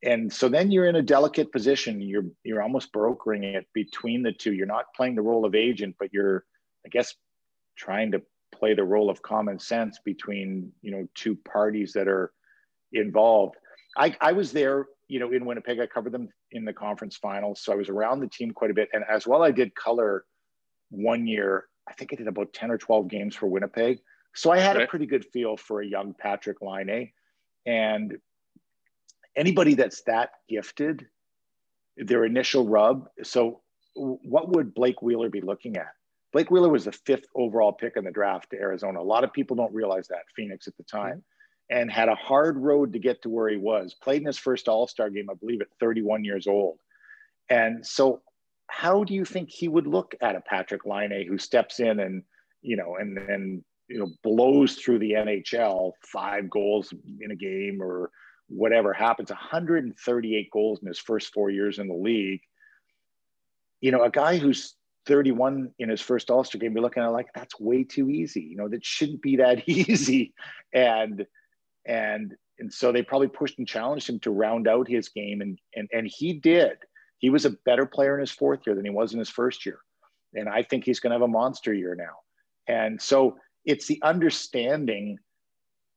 and 0.02 0.32
so 0.32 0.48
then 0.48 0.70
you're 0.70 0.86
in 0.86 0.96
a 0.96 1.02
delicate 1.02 1.52
position 1.52 2.00
you're 2.00 2.26
you're 2.44 2.62
almost 2.62 2.92
brokering 2.92 3.44
it 3.44 3.66
between 3.74 4.22
the 4.22 4.32
two 4.32 4.52
you're 4.52 4.66
not 4.66 4.86
playing 4.96 5.14
the 5.14 5.22
role 5.22 5.44
of 5.44 5.54
agent 5.54 5.94
but 5.98 6.12
you're 6.12 6.44
i 6.86 6.88
guess 6.88 7.14
trying 7.76 8.10
to 8.12 8.22
play 8.52 8.74
the 8.74 8.84
role 8.84 9.10
of 9.10 9.22
common 9.22 9.58
sense 9.58 9.98
between 10.04 10.72
you 10.82 10.90
know 10.90 11.08
two 11.14 11.34
parties 11.34 11.92
that 11.92 12.08
are 12.08 12.32
involved. 12.92 13.56
I, 13.96 14.16
I 14.20 14.32
was 14.32 14.52
there, 14.52 14.86
you 15.08 15.18
know, 15.18 15.32
in 15.32 15.44
Winnipeg. 15.44 15.80
I 15.80 15.86
covered 15.86 16.12
them 16.12 16.28
in 16.52 16.64
the 16.64 16.72
conference 16.72 17.16
finals, 17.16 17.60
so 17.60 17.72
I 17.72 17.76
was 17.76 17.88
around 17.88 18.20
the 18.20 18.28
team 18.28 18.52
quite 18.52 18.70
a 18.70 18.74
bit. 18.74 18.88
And 18.92 19.04
as 19.08 19.26
well, 19.26 19.42
I 19.42 19.50
did 19.50 19.74
color 19.74 20.24
one 20.90 21.26
year. 21.26 21.64
I 21.88 21.94
think 21.94 22.12
I 22.12 22.16
did 22.16 22.28
about 22.28 22.52
ten 22.52 22.70
or 22.70 22.78
twelve 22.78 23.08
games 23.08 23.34
for 23.34 23.46
Winnipeg, 23.46 23.98
so 24.34 24.50
I 24.50 24.58
had 24.58 24.76
a 24.76 24.86
pretty 24.86 25.06
good 25.06 25.24
feel 25.32 25.56
for 25.56 25.80
a 25.80 25.86
young 25.86 26.14
Patrik 26.14 26.60
Laine. 26.60 27.12
And 27.66 28.18
anybody 29.36 29.74
that's 29.74 30.02
that 30.02 30.30
gifted, 30.48 31.06
their 31.96 32.24
initial 32.24 32.68
rub. 32.68 33.08
So, 33.22 33.60
what 33.94 34.48
would 34.54 34.74
Blake 34.74 35.02
Wheeler 35.02 35.28
be 35.28 35.40
looking 35.40 35.76
at? 35.76 35.92
Blake 36.32 36.50
Wheeler 36.50 36.68
was 36.68 36.84
the 36.84 36.92
fifth 36.92 37.26
overall 37.34 37.72
pick 37.72 37.96
in 37.96 38.04
the 38.04 38.10
draft 38.10 38.50
to 38.50 38.56
Arizona. 38.56 39.00
A 39.00 39.02
lot 39.02 39.24
of 39.24 39.32
people 39.32 39.56
don't 39.56 39.74
realize 39.74 40.06
that, 40.08 40.22
Phoenix 40.36 40.68
at 40.68 40.76
the 40.76 40.84
time, 40.84 41.22
and 41.70 41.90
had 41.90 42.08
a 42.08 42.14
hard 42.14 42.56
road 42.56 42.92
to 42.92 42.98
get 42.98 43.22
to 43.22 43.28
where 43.28 43.48
he 43.48 43.56
was. 43.56 43.94
Played 43.94 44.22
in 44.22 44.26
his 44.26 44.38
first 44.38 44.68
All 44.68 44.86
Star 44.86 45.10
game, 45.10 45.28
I 45.30 45.34
believe, 45.34 45.60
at 45.60 45.68
31 45.80 46.24
years 46.24 46.46
old. 46.46 46.78
And 47.48 47.84
so, 47.84 48.22
how 48.68 49.02
do 49.02 49.14
you 49.14 49.24
think 49.24 49.50
he 49.50 49.66
would 49.66 49.88
look 49.88 50.14
at 50.20 50.36
a 50.36 50.40
Patrik 50.40 50.86
Laine 50.86 51.26
who 51.26 51.38
steps 51.38 51.80
in 51.80 51.98
and, 51.98 52.22
you 52.62 52.76
know, 52.76 52.96
and 53.00 53.16
then, 53.16 53.64
you 53.88 53.98
know, 53.98 54.12
blows 54.22 54.76
through 54.76 55.00
the 55.00 55.12
NHL, 55.12 55.92
five 56.12 56.48
goals 56.48 56.94
in 57.20 57.32
a 57.32 57.36
game 57.36 57.82
or 57.82 58.12
whatever 58.50 58.92
happens, 58.92 59.30
138 59.30 60.50
goals 60.50 60.80
in 60.80 60.88
his 60.88 60.98
first 60.98 61.32
four 61.32 61.50
years 61.50 61.78
in 61.78 61.88
the 61.88 61.94
league? 61.94 62.42
You 63.80 63.92
know, 63.92 64.02
a 64.02 64.10
guy 64.10 64.36
who's 64.36 64.74
31 65.06 65.72
in 65.78 65.88
his 65.88 66.00
first 66.00 66.30
All 66.30 66.44
Star 66.44 66.58
game, 66.58 66.72
you're 66.72 66.82
looking 66.82 67.02
at 67.02 67.08
like 67.08 67.28
that's 67.34 67.58
way 67.58 67.84
too 67.84 68.10
easy. 68.10 68.42
You 68.42 68.56
know, 68.56 68.68
that 68.68 68.84
shouldn't 68.84 69.22
be 69.22 69.36
that 69.36 69.68
easy. 69.68 70.34
And 70.72 71.26
and 71.86 72.34
and 72.58 72.72
so 72.72 72.92
they 72.92 73.02
probably 73.02 73.28
pushed 73.28 73.58
and 73.58 73.66
challenged 73.66 74.08
him 74.08 74.20
to 74.20 74.30
round 74.30 74.68
out 74.68 74.88
his 74.88 75.08
game, 75.08 75.40
and 75.40 75.58
and 75.74 75.88
and 75.92 76.06
he 76.06 76.34
did. 76.34 76.78
He 77.18 77.30
was 77.30 77.44
a 77.44 77.50
better 77.50 77.86
player 77.86 78.14
in 78.14 78.20
his 78.20 78.30
fourth 78.30 78.66
year 78.66 78.74
than 78.74 78.84
he 78.84 78.90
was 78.90 79.12
in 79.12 79.18
his 79.18 79.30
first 79.30 79.64
year, 79.64 79.78
and 80.34 80.48
I 80.48 80.62
think 80.62 80.84
he's 80.84 81.00
going 81.00 81.10
to 81.10 81.14
have 81.14 81.22
a 81.22 81.28
monster 81.28 81.72
year 81.72 81.94
now. 81.94 82.18
And 82.66 83.00
so 83.00 83.36
it's 83.64 83.86
the 83.86 84.00
understanding, 84.02 85.18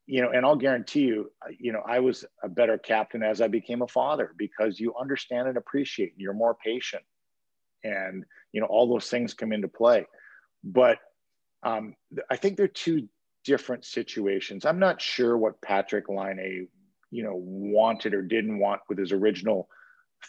you 0.06 0.22
know, 0.22 0.32
and 0.32 0.46
I'll 0.46 0.56
guarantee 0.56 1.02
you, 1.02 1.32
you 1.60 1.72
know, 1.72 1.82
I 1.88 2.00
was 2.00 2.26
a 2.44 2.50
better 2.50 2.78
captain 2.78 3.24
as 3.24 3.40
I 3.40 3.48
became 3.48 3.82
a 3.82 3.88
father 3.88 4.34
because 4.38 4.80
you 4.80 4.94
understand 5.00 5.48
and 5.48 5.58
appreciate. 5.58 6.14
You're 6.18 6.34
more 6.34 6.56
patient, 6.56 7.04
and 7.84 8.26
you 8.52 8.62
know 8.62 8.68
all 8.68 8.88
those 8.88 9.10
things 9.10 9.34
come 9.34 9.54
into 9.54 9.68
play. 9.68 10.06
But 10.64 11.00
um, 11.64 11.96
i 12.30 12.36
think 12.36 12.58
they're 12.58 12.68
two 12.68 13.08
different 13.46 13.86
situations. 13.86 14.66
I'm 14.66 14.80
not 14.80 15.02
sure 15.02 15.38
what 15.38 15.62
patrik 15.62 16.10
laine 16.10 16.68
you 17.12 17.24
know 17.24 17.36
wanted 17.36 18.14
or 18.14 18.22
didn't 18.22 18.60
want 18.60 18.82
with 18.90 18.98
his 18.98 19.12
original 19.12 19.70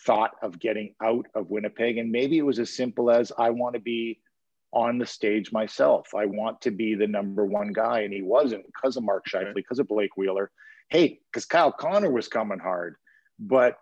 thought 0.05 0.33
of 0.43 0.59
getting 0.59 0.95
out 1.03 1.27
of 1.35 1.51
winnipeg. 1.51 1.99
And 1.99 2.11
maybe 2.11 2.39
it 2.39 2.43
was 2.43 2.59
as 2.59 2.75
simple 2.75 3.11
as 3.11 3.33
i 3.39 3.51
want 3.51 3.75
to 3.75 3.81
be 3.81 4.21
on 4.75 4.99
the 4.99 5.07
stage 5.07 5.53
myself 5.53 6.09
i 6.15 6.27
want 6.27 6.61
to 6.61 6.71
be 6.71 6.95
the 6.95 7.07
number 7.07 7.47
one 7.47 7.73
guy 7.73 8.01
and 8.01 8.13
he 8.13 8.23
wasn't 8.23 8.65
because 8.67 8.97
of 8.97 9.05
mark 9.05 9.25
Scheifele, 9.27 9.55
because 9.55 9.79
of 9.79 9.89
blake 9.89 10.17
wheeler 10.17 10.51
hey 10.89 11.21
because 11.31 11.47
kyle 11.47 11.73
connor 11.73 12.11
was 12.11 12.29
coming 12.29 12.59
hard 12.59 12.97
but 13.39 13.79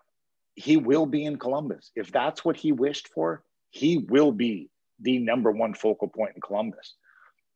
he 0.55 0.77
will 0.77 1.05
be 1.05 1.25
in 1.25 1.37
columbus 1.37 1.91
if 1.95 2.11
that's 2.11 2.45
what 2.45 2.55
he 2.55 2.71
wished 2.71 3.09
for 3.09 3.43
he 3.71 3.97
will 3.97 4.31
be 4.31 4.69
the 5.03 5.19
number 5.19 5.51
one 5.51 5.73
focal 5.73 6.07
point 6.07 6.33
in 6.35 6.41
Columbus. 6.41 6.95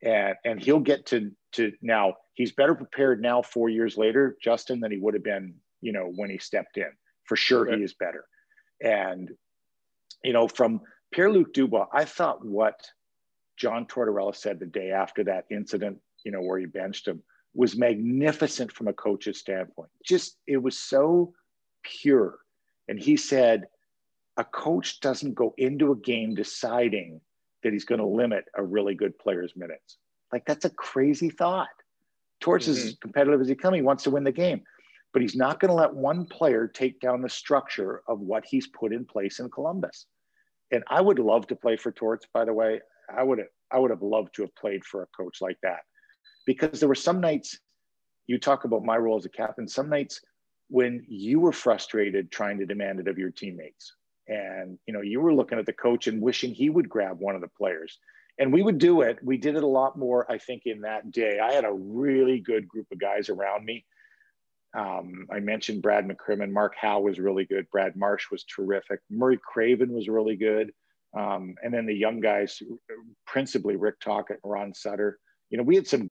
And, 0.03 0.35
and 0.45 0.61
he'll 0.61 0.79
get 0.79 1.07
to, 1.07 1.31
to 1.53 1.71
now, 1.81 2.15
he's 2.33 2.51
better 2.51 2.75
prepared 2.75 3.21
now, 3.21 3.41
four 3.41 3.69
years 3.69 3.97
later, 3.97 4.37
Justin, 4.43 4.79
than 4.79 4.91
he 4.91 4.97
would 4.97 5.13
have 5.13 5.23
been, 5.23 5.55
you 5.81 5.91
know, 5.91 6.11
when 6.15 6.29
he 6.29 6.37
stepped 6.37 6.77
in. 6.77 6.91
For 7.25 7.35
sure, 7.35 7.65
he 7.65 7.83
is 7.83 7.93
better. 7.93 8.25
And, 8.81 9.31
you 10.23 10.33
know, 10.33 10.47
from 10.47 10.81
Pierre 11.11 11.31
Luc 11.31 11.53
Dubois, 11.53 11.87
I 11.91 12.05
thought 12.05 12.45
what 12.45 12.79
John 13.57 13.85
Tortorella 13.85 14.35
said 14.35 14.59
the 14.59 14.65
day 14.65 14.91
after 14.91 15.23
that 15.25 15.45
incident, 15.49 15.99
you 16.23 16.31
know, 16.31 16.41
where 16.41 16.59
he 16.59 16.65
benched 16.65 17.07
him 17.07 17.23
was 17.53 17.75
magnificent 17.75 18.71
from 18.71 18.87
a 18.87 18.93
coach's 18.93 19.39
standpoint. 19.39 19.89
Just, 20.05 20.37
it 20.45 20.57
was 20.57 20.77
so 20.77 21.33
pure. 21.83 22.37
And 22.87 22.99
he 22.99 23.17
said, 23.17 23.67
a 24.37 24.43
coach 24.43 24.99
doesn't 24.99 25.33
go 25.33 25.55
into 25.57 25.91
a 25.91 25.95
game 25.95 26.35
deciding 26.35 27.19
that 27.63 27.73
he's 27.73 27.85
going 27.85 27.99
to 27.99 28.05
limit 28.05 28.45
a 28.55 28.63
really 28.63 28.93
good 28.93 29.17
player's 29.17 29.55
minutes. 29.55 29.97
Like 30.31 30.45
that's 30.45 30.65
a 30.65 30.69
crazy 30.69 31.29
thought. 31.29 31.67
Torts 32.39 32.67
mm-hmm. 32.67 32.87
as 32.87 32.95
competitive 33.01 33.41
as 33.41 33.47
he 33.47 33.55
comes, 33.55 33.75
he 33.75 33.81
wants 33.81 34.03
to 34.03 34.11
win 34.11 34.23
the 34.23 34.31
game, 34.31 34.61
but 35.11 35.23
he's 35.23 35.35
not 35.35 35.59
going 35.59 35.69
to 35.69 35.75
let 35.75 35.93
one 35.93 36.25
player 36.27 36.67
take 36.67 36.99
down 36.99 37.21
the 37.21 37.29
structure 37.29 38.03
of 38.07 38.19
what 38.19 38.45
he's 38.45 38.67
put 38.67 38.93
in 38.93 39.05
place 39.05 39.39
in 39.39 39.49
Columbus. 39.49 40.05
And 40.71 40.83
I 40.87 41.01
would 41.01 41.17
love 41.17 41.47
to 41.47 41.55
play 41.55 41.77
for 41.77 41.91
Torts, 41.91 42.27
by 42.31 42.45
the 42.45 42.53
way. 42.53 42.81
I 43.15 43.23
would 43.23 43.39
have, 43.39 43.47
I 43.71 43.79
would 43.79 43.91
have 43.91 44.01
loved 44.01 44.35
to 44.35 44.41
have 44.43 44.55
played 44.55 44.83
for 44.85 45.03
a 45.03 45.07
coach 45.07 45.41
like 45.41 45.57
that, 45.63 45.81
because 46.45 46.79
there 46.79 46.89
were 46.89 46.95
some 46.95 47.19
nights. 47.19 47.57
You 48.27 48.37
talk 48.37 48.65
about 48.65 48.83
my 48.83 48.97
role 48.97 49.17
as 49.17 49.25
a 49.25 49.29
captain. 49.29 49.67
Some 49.67 49.89
nights 49.89 50.21
when 50.69 51.05
you 51.07 51.39
were 51.39 51.53
frustrated 51.53 52.31
trying 52.31 52.59
to 52.59 52.65
demand 52.65 52.99
it 52.99 53.07
of 53.07 53.17
your 53.17 53.31
teammates. 53.31 53.93
And 54.27 54.77
you 54.85 54.93
know 54.93 55.01
you 55.01 55.21
were 55.21 55.33
looking 55.33 55.59
at 55.59 55.65
the 55.65 55.73
coach 55.73 56.07
and 56.07 56.21
wishing 56.21 56.53
he 56.53 56.69
would 56.69 56.89
grab 56.89 57.19
one 57.19 57.35
of 57.35 57.41
the 57.41 57.47
players. 57.47 57.97
And 58.39 58.53
we 58.53 58.61
would 58.61 58.77
do 58.77 59.01
it. 59.01 59.17
We 59.23 59.37
did 59.37 59.55
it 59.55 59.63
a 59.63 59.67
lot 59.67 59.97
more 59.97 60.29
i 60.31 60.37
think 60.37 60.63
in 60.65 60.81
that 60.81 61.11
day. 61.11 61.39
I 61.39 61.53
had 61.53 61.65
a 61.65 61.73
really 61.73 62.39
good 62.39 62.67
group 62.67 62.87
of 62.91 62.99
guys 62.99 63.29
around 63.29 63.65
me. 63.65 63.85
Um, 64.77 65.27
i 65.31 65.39
mentioned 65.39 65.81
brad 65.81 66.05
mccrimmon. 66.05 66.51
Mark 66.51 66.75
howe 66.75 66.99
was 66.99 67.19
really 67.19 67.45
good. 67.45 67.69
Brad 67.71 67.95
marsh 67.95 68.25
was 68.29 68.43
terrific. 68.43 68.99
Murray 69.09 69.39
craven 69.41 69.93
was 69.93 70.09
really 70.09 70.35
good 70.35 70.73
um, 71.17 71.55
and 71.63 71.73
then 71.73 71.85
the 71.85 71.95
young 71.95 72.19
guys 72.19 72.61
principally 73.25 73.75
rick 73.75 73.99
tocchet 73.99 74.39
and 74.43 74.51
ron 74.51 74.73
sutter 74.73 75.19
you 75.49 75.57
know 75.57 75.63
we 75.63 75.75
had 75.75 75.87
some 75.87 76.09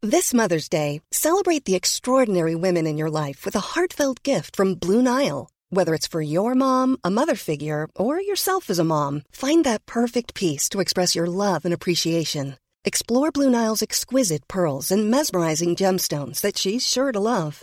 this 0.00 0.32
mother's 0.32 0.68
day 0.68 1.00
celebrate 1.12 1.64
the 1.64 1.74
extraordinary 1.74 2.54
women 2.54 2.86
in 2.86 2.96
your 2.96 3.10
life 3.10 3.44
with 3.44 3.56
a 3.56 3.60
heartfelt 3.60 4.22
gift 4.22 4.54
from 4.54 4.74
blue 4.74 5.02
nile 5.02 5.48
whether 5.70 5.94
it's 5.94 6.06
for 6.06 6.22
your 6.22 6.54
mom, 6.54 6.96
a 7.04 7.10
mother 7.10 7.34
figure, 7.34 7.88
or 7.94 8.20
yourself 8.20 8.70
as 8.70 8.78
a 8.78 8.84
mom, 8.84 9.22
find 9.30 9.64
that 9.64 9.84
perfect 9.86 10.34
piece 10.34 10.68
to 10.70 10.80
express 10.80 11.14
your 11.14 11.26
love 11.26 11.64
and 11.64 11.74
appreciation. 11.74 12.56
Explore 12.84 13.30
Blue 13.32 13.50
Nile's 13.50 13.82
exquisite 13.82 14.48
pearls 14.48 14.90
and 14.90 15.10
mesmerizing 15.10 15.76
gemstones 15.76 16.40
that 16.40 16.56
she's 16.56 16.86
sure 16.86 17.12
to 17.12 17.20
love. 17.20 17.62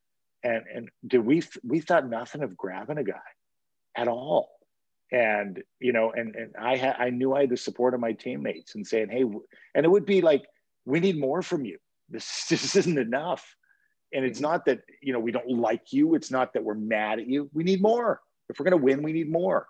And 0.43 0.63
and 0.73 0.89
did 1.05 1.19
we 1.19 1.43
we 1.63 1.79
thought 1.79 2.09
nothing 2.09 2.41
of 2.41 2.57
grabbing 2.57 2.97
a 2.97 3.03
guy 3.03 3.19
at 3.95 4.07
all. 4.07 4.49
And 5.11 5.61
you 5.79 5.93
know, 5.93 6.11
and 6.11 6.35
and 6.35 6.55
I 6.59 6.77
had 6.77 6.95
I 6.97 7.09
knew 7.09 7.33
I 7.33 7.41
had 7.41 7.49
the 7.49 7.57
support 7.57 7.93
of 7.93 7.99
my 7.99 8.13
teammates 8.13 8.75
and 8.75 8.85
saying, 8.85 9.09
hey, 9.09 9.23
and 9.75 9.85
it 9.85 9.89
would 9.89 10.05
be 10.05 10.21
like, 10.21 10.45
we 10.85 10.99
need 10.99 11.19
more 11.19 11.41
from 11.41 11.65
you. 11.65 11.77
This 12.09 12.45
this 12.49 12.75
isn't 12.75 12.97
enough. 12.97 13.55
And 14.13 14.25
it's 14.25 14.39
not 14.41 14.65
that 14.65 14.81
you 15.01 15.13
know 15.13 15.19
we 15.19 15.31
don't 15.31 15.49
like 15.49 15.93
you. 15.93 16.15
It's 16.15 16.31
not 16.31 16.53
that 16.53 16.63
we're 16.63 16.75
mad 16.75 17.19
at 17.19 17.27
you. 17.27 17.49
We 17.53 17.63
need 17.63 17.81
more. 17.81 18.21
If 18.49 18.59
we're 18.59 18.65
going 18.65 18.79
to 18.79 18.83
win, 18.83 19.03
we 19.03 19.13
need 19.13 19.31
more. 19.31 19.67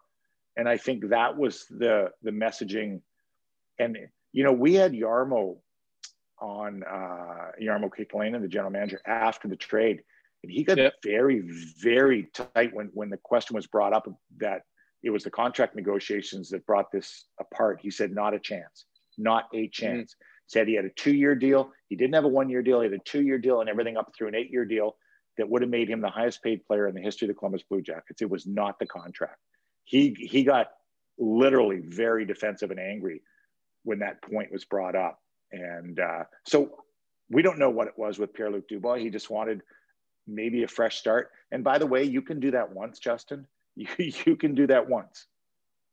And 0.57 0.67
I 0.67 0.77
think 0.77 1.09
that 1.09 1.37
was 1.37 1.65
the 1.69 2.11
the 2.23 2.31
messaging. 2.31 3.01
And 3.79 3.97
you 4.31 4.43
know, 4.43 4.53
we 4.53 4.75
had 4.75 4.93
Jarmo 4.93 5.57
on 6.39 6.83
uh, 6.83 7.51
Jarmo 7.61 7.89
Kekalainen, 7.89 8.41
the 8.41 8.47
general 8.47 8.71
manager, 8.71 9.01
after 9.05 9.47
the 9.47 9.55
trade, 9.55 10.01
and 10.43 10.51
he 10.51 10.63
got 10.63 10.77
Yep. 10.77 10.93
very, 11.03 11.39
very 11.81 12.23
tight 12.33 12.73
when 12.73 12.87
when 12.93 13.09
the 13.09 13.17
question 13.17 13.55
was 13.55 13.67
brought 13.67 13.93
up 13.93 14.07
that 14.37 14.63
it 15.03 15.09
was 15.09 15.23
the 15.23 15.31
contract 15.31 15.75
negotiations 15.75 16.49
that 16.49 16.65
brought 16.65 16.91
this 16.91 17.25
apart. 17.39 17.79
He 17.81 17.89
said, 17.91 18.11
"Not 18.11 18.33
a 18.33 18.39
chance, 18.39 18.85
not 19.17 19.47
a 19.53 19.67
chance." 19.67 20.15
Said 20.47 20.67
he 20.67 20.73
had 20.73 20.85
a 20.85 20.89
two-year 20.89 21.33
deal. 21.35 21.71
He 21.87 21.95
didn't 21.95 22.13
have 22.13 22.25
a 22.25 22.27
one-year 22.27 22.61
deal. 22.61 22.81
He 22.81 22.89
had 22.89 22.99
a 22.99 23.03
two-year 23.03 23.37
deal 23.37 23.61
and 23.61 23.69
everything 23.69 23.95
up 23.95 24.13
through 24.13 24.27
an 24.27 24.35
eight-year 24.35 24.65
deal 24.65 24.97
that 25.37 25.47
would 25.47 25.61
have 25.61 25.71
made 25.71 25.89
him 25.89 26.01
the 26.01 26.09
highest-paid 26.09 26.65
player 26.65 26.89
in 26.89 26.93
the 26.93 26.99
history 27.01 27.25
of 27.25 27.33
the 27.33 27.39
Columbus 27.39 27.63
Blue 27.63 27.81
Jackets. 27.81 28.21
It 28.21 28.29
was 28.29 28.45
not 28.45 28.77
the 28.77 28.85
contract. 28.85 29.39
He 29.85 30.13
he 30.13 30.43
got 30.43 30.71
literally 31.17 31.79
very 31.79 32.25
defensive 32.25 32.69
and 32.69 32.79
angry 32.79 33.21
when 33.83 33.99
that 33.99 34.21
point 34.21 34.51
was 34.51 34.65
brought 34.65 34.95
up. 34.95 35.19
And 35.53 35.99
uh, 35.99 36.25
so 36.45 36.83
we 37.29 37.41
don't 37.41 37.57
know 37.57 37.69
what 37.69 37.87
it 37.87 37.93
was 37.97 38.19
with 38.19 38.33
Pierre 38.33 38.51
Luc 38.51 38.67
Dubois. 38.67 38.95
He 38.95 39.09
just 39.09 39.29
wanted 39.29 39.61
maybe 40.35 40.63
a 40.63 40.67
fresh 40.67 40.97
start. 40.97 41.31
And 41.51 41.63
by 41.63 41.77
the 41.77 41.87
way, 41.87 42.03
you 42.03 42.21
can 42.21 42.39
do 42.39 42.51
that 42.51 42.71
once, 42.73 42.99
Justin. 42.99 43.47
You, 43.77 43.87
you 44.25 44.35
can 44.35 44.53
do 44.53 44.67
that 44.67 44.89
once, 44.89 45.27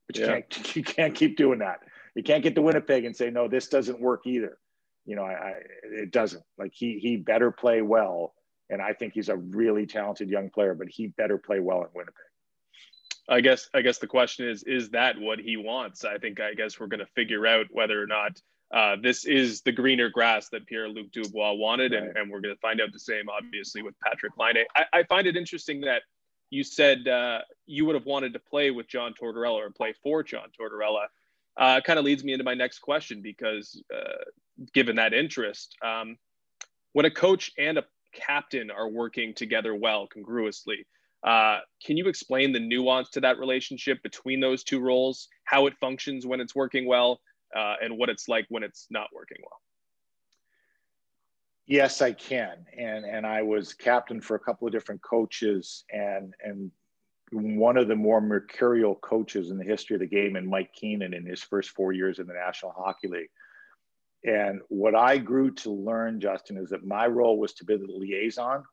but 0.08 0.16
you 0.18 0.24
Yeah. 0.24 0.40
can't 0.40 0.76
you 0.76 0.82
can't 0.82 1.14
keep 1.14 1.36
doing 1.36 1.60
that. 1.60 1.80
You 2.16 2.24
can't 2.24 2.42
get 2.42 2.56
to 2.56 2.62
Winnipeg 2.62 3.04
and 3.04 3.16
say 3.16 3.30
no, 3.30 3.46
this 3.48 3.68
doesn't 3.68 4.00
work 4.00 4.26
either. 4.26 4.58
You 5.06 5.16
know, 5.16 5.22
I, 5.22 5.32
I 5.32 5.52
it 5.84 6.10
doesn't. 6.10 6.42
Like 6.58 6.72
he 6.74 6.98
he 6.98 7.16
better 7.16 7.52
play 7.52 7.82
well, 7.82 8.34
and 8.68 8.82
I 8.82 8.94
think 8.94 9.14
he's 9.14 9.28
a 9.28 9.36
really 9.36 9.86
talented 9.86 10.28
young 10.28 10.50
player, 10.50 10.74
but 10.74 10.88
he 10.88 11.06
better 11.06 11.38
play 11.38 11.60
well 11.60 11.82
in 11.82 11.88
Winnipeg. 11.94 12.14
I 13.28 13.40
guess 13.40 13.70
I 13.74 13.82
guess 13.82 13.98
the 13.98 14.06
question 14.08 14.48
is 14.48 14.64
is 14.64 14.90
that 14.90 15.18
what 15.20 15.38
he 15.38 15.56
wants? 15.56 16.04
I 16.04 16.18
think 16.18 16.40
I 16.40 16.54
guess 16.54 16.80
we're 16.80 16.86
going 16.88 17.00
to 17.00 17.12
figure 17.14 17.46
out 17.46 17.66
whether 17.70 18.02
or 18.02 18.06
not 18.06 18.40
uh, 18.74 18.96
this 19.02 19.24
is 19.24 19.62
the 19.62 19.72
greener 19.72 20.10
grass 20.10 20.48
that 20.50 20.66
Pierre 20.66 20.88
Luc 20.88 21.10
Dubois 21.12 21.52
wanted, 21.52 21.92
and, 21.94 22.08
Right. 22.08 22.16
and 22.16 22.30
we're 22.30 22.40
going 22.40 22.54
to 22.54 22.60
find 22.60 22.80
out 22.80 22.92
the 22.92 22.98
same, 22.98 23.28
obviously, 23.28 23.82
with 23.82 23.94
Patrik 24.06 24.36
Laine. 24.38 24.64
I, 24.76 24.84
I 24.92 25.02
find 25.04 25.26
it 25.26 25.36
interesting 25.36 25.80
that 25.82 26.02
you 26.50 26.64
said 26.64 27.08
uh, 27.08 27.40
you 27.66 27.84
would 27.86 27.94
have 27.94 28.06
wanted 28.06 28.32
to 28.34 28.38
play 28.38 28.70
with 28.70 28.88
John 28.88 29.14
Tortorella 29.20 29.54
or 29.54 29.70
play 29.70 29.94
for 30.02 30.22
John 30.22 30.48
Tortorella. 30.58 31.06
Uh, 31.56 31.80
kind 31.80 31.98
of 31.98 32.04
leads 32.04 32.22
me 32.22 32.32
into 32.32 32.44
my 32.44 32.54
next 32.54 32.78
question 32.80 33.20
because, 33.22 33.82
uh, 33.94 34.24
given 34.74 34.96
that 34.96 35.12
interest, 35.12 35.74
um, 35.82 36.16
when 36.92 37.04
a 37.04 37.10
coach 37.10 37.50
and 37.58 37.78
a 37.78 37.84
captain 38.14 38.70
are 38.70 38.88
working 38.88 39.34
together 39.34 39.74
well, 39.74 40.06
congruously, 40.06 40.86
uh, 41.24 41.58
can 41.84 41.96
you 41.96 42.06
explain 42.06 42.52
the 42.52 42.60
nuance 42.60 43.10
to 43.10 43.20
that 43.20 43.38
relationship 43.38 44.02
between 44.02 44.40
those 44.40 44.62
two 44.62 44.78
roles, 44.80 45.28
how 45.44 45.66
it 45.66 45.74
functions 45.80 46.26
when 46.26 46.40
it's 46.40 46.54
working 46.54 46.86
well, 46.86 47.20
uh, 47.56 47.74
and 47.82 47.96
what 47.96 48.08
it's 48.08 48.28
like 48.28 48.46
when 48.48 48.62
it's 48.62 48.86
not 48.90 49.08
working 49.14 49.38
well? 49.42 49.60
Yes, 51.66 52.00
I 52.00 52.12
can. 52.12 52.64
And 52.76 53.04
and 53.04 53.26
I 53.26 53.42
was 53.42 53.74
captain 53.74 54.20
for 54.20 54.36
a 54.36 54.40
couple 54.40 54.66
of 54.66 54.72
different 54.72 55.02
coaches 55.02 55.84
and 55.90 56.34
and 56.42 56.70
one 57.30 57.76
of 57.76 57.88
the 57.88 57.94
more 57.94 58.22
mercurial 58.22 58.94
coaches 58.94 59.50
in 59.50 59.58
the 59.58 59.64
history 59.64 59.94
of 59.94 60.00
the 60.00 60.06
game 60.06 60.36
and 60.36 60.48
Mike 60.48 60.72
Keenan 60.72 61.12
in 61.12 61.26
his 61.26 61.42
first 61.42 61.70
4 61.70 61.92
years 61.92 62.18
in 62.18 62.26
the 62.26 62.32
National 62.32 62.72
Hockey 62.72 63.08
League. 63.08 63.28
And 64.24 64.62
what 64.68 64.94
I 64.94 65.18
grew 65.18 65.50
to 65.56 65.70
learn 65.70 66.20
Justin 66.20 66.56
is 66.56 66.70
that 66.70 66.86
my 66.86 67.06
role 67.06 67.38
was 67.38 67.52
to 67.54 67.66
be 67.66 67.76
the 67.76 67.86
liaison 67.86 68.64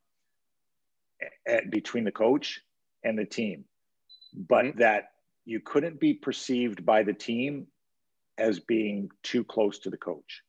at, 1.45 1.69
between 1.69 2.05
the 2.05 2.13
coach 2.13 2.61
and 3.03 3.19
the 3.19 3.25
team. 3.25 3.65
But 4.33 4.65
Mhm. 4.65 4.77
that 4.77 5.11
you 5.43 5.59
couldn't 5.59 5.99
be 5.99 6.13
perceived 6.13 6.85
by 6.85 7.03
the 7.03 7.13
team 7.13 7.67
as 8.37 8.59
being 8.59 9.09
too 9.23 9.43
close 9.43 9.79
to 9.79 9.89
the 9.89 9.97
coach 9.97 10.41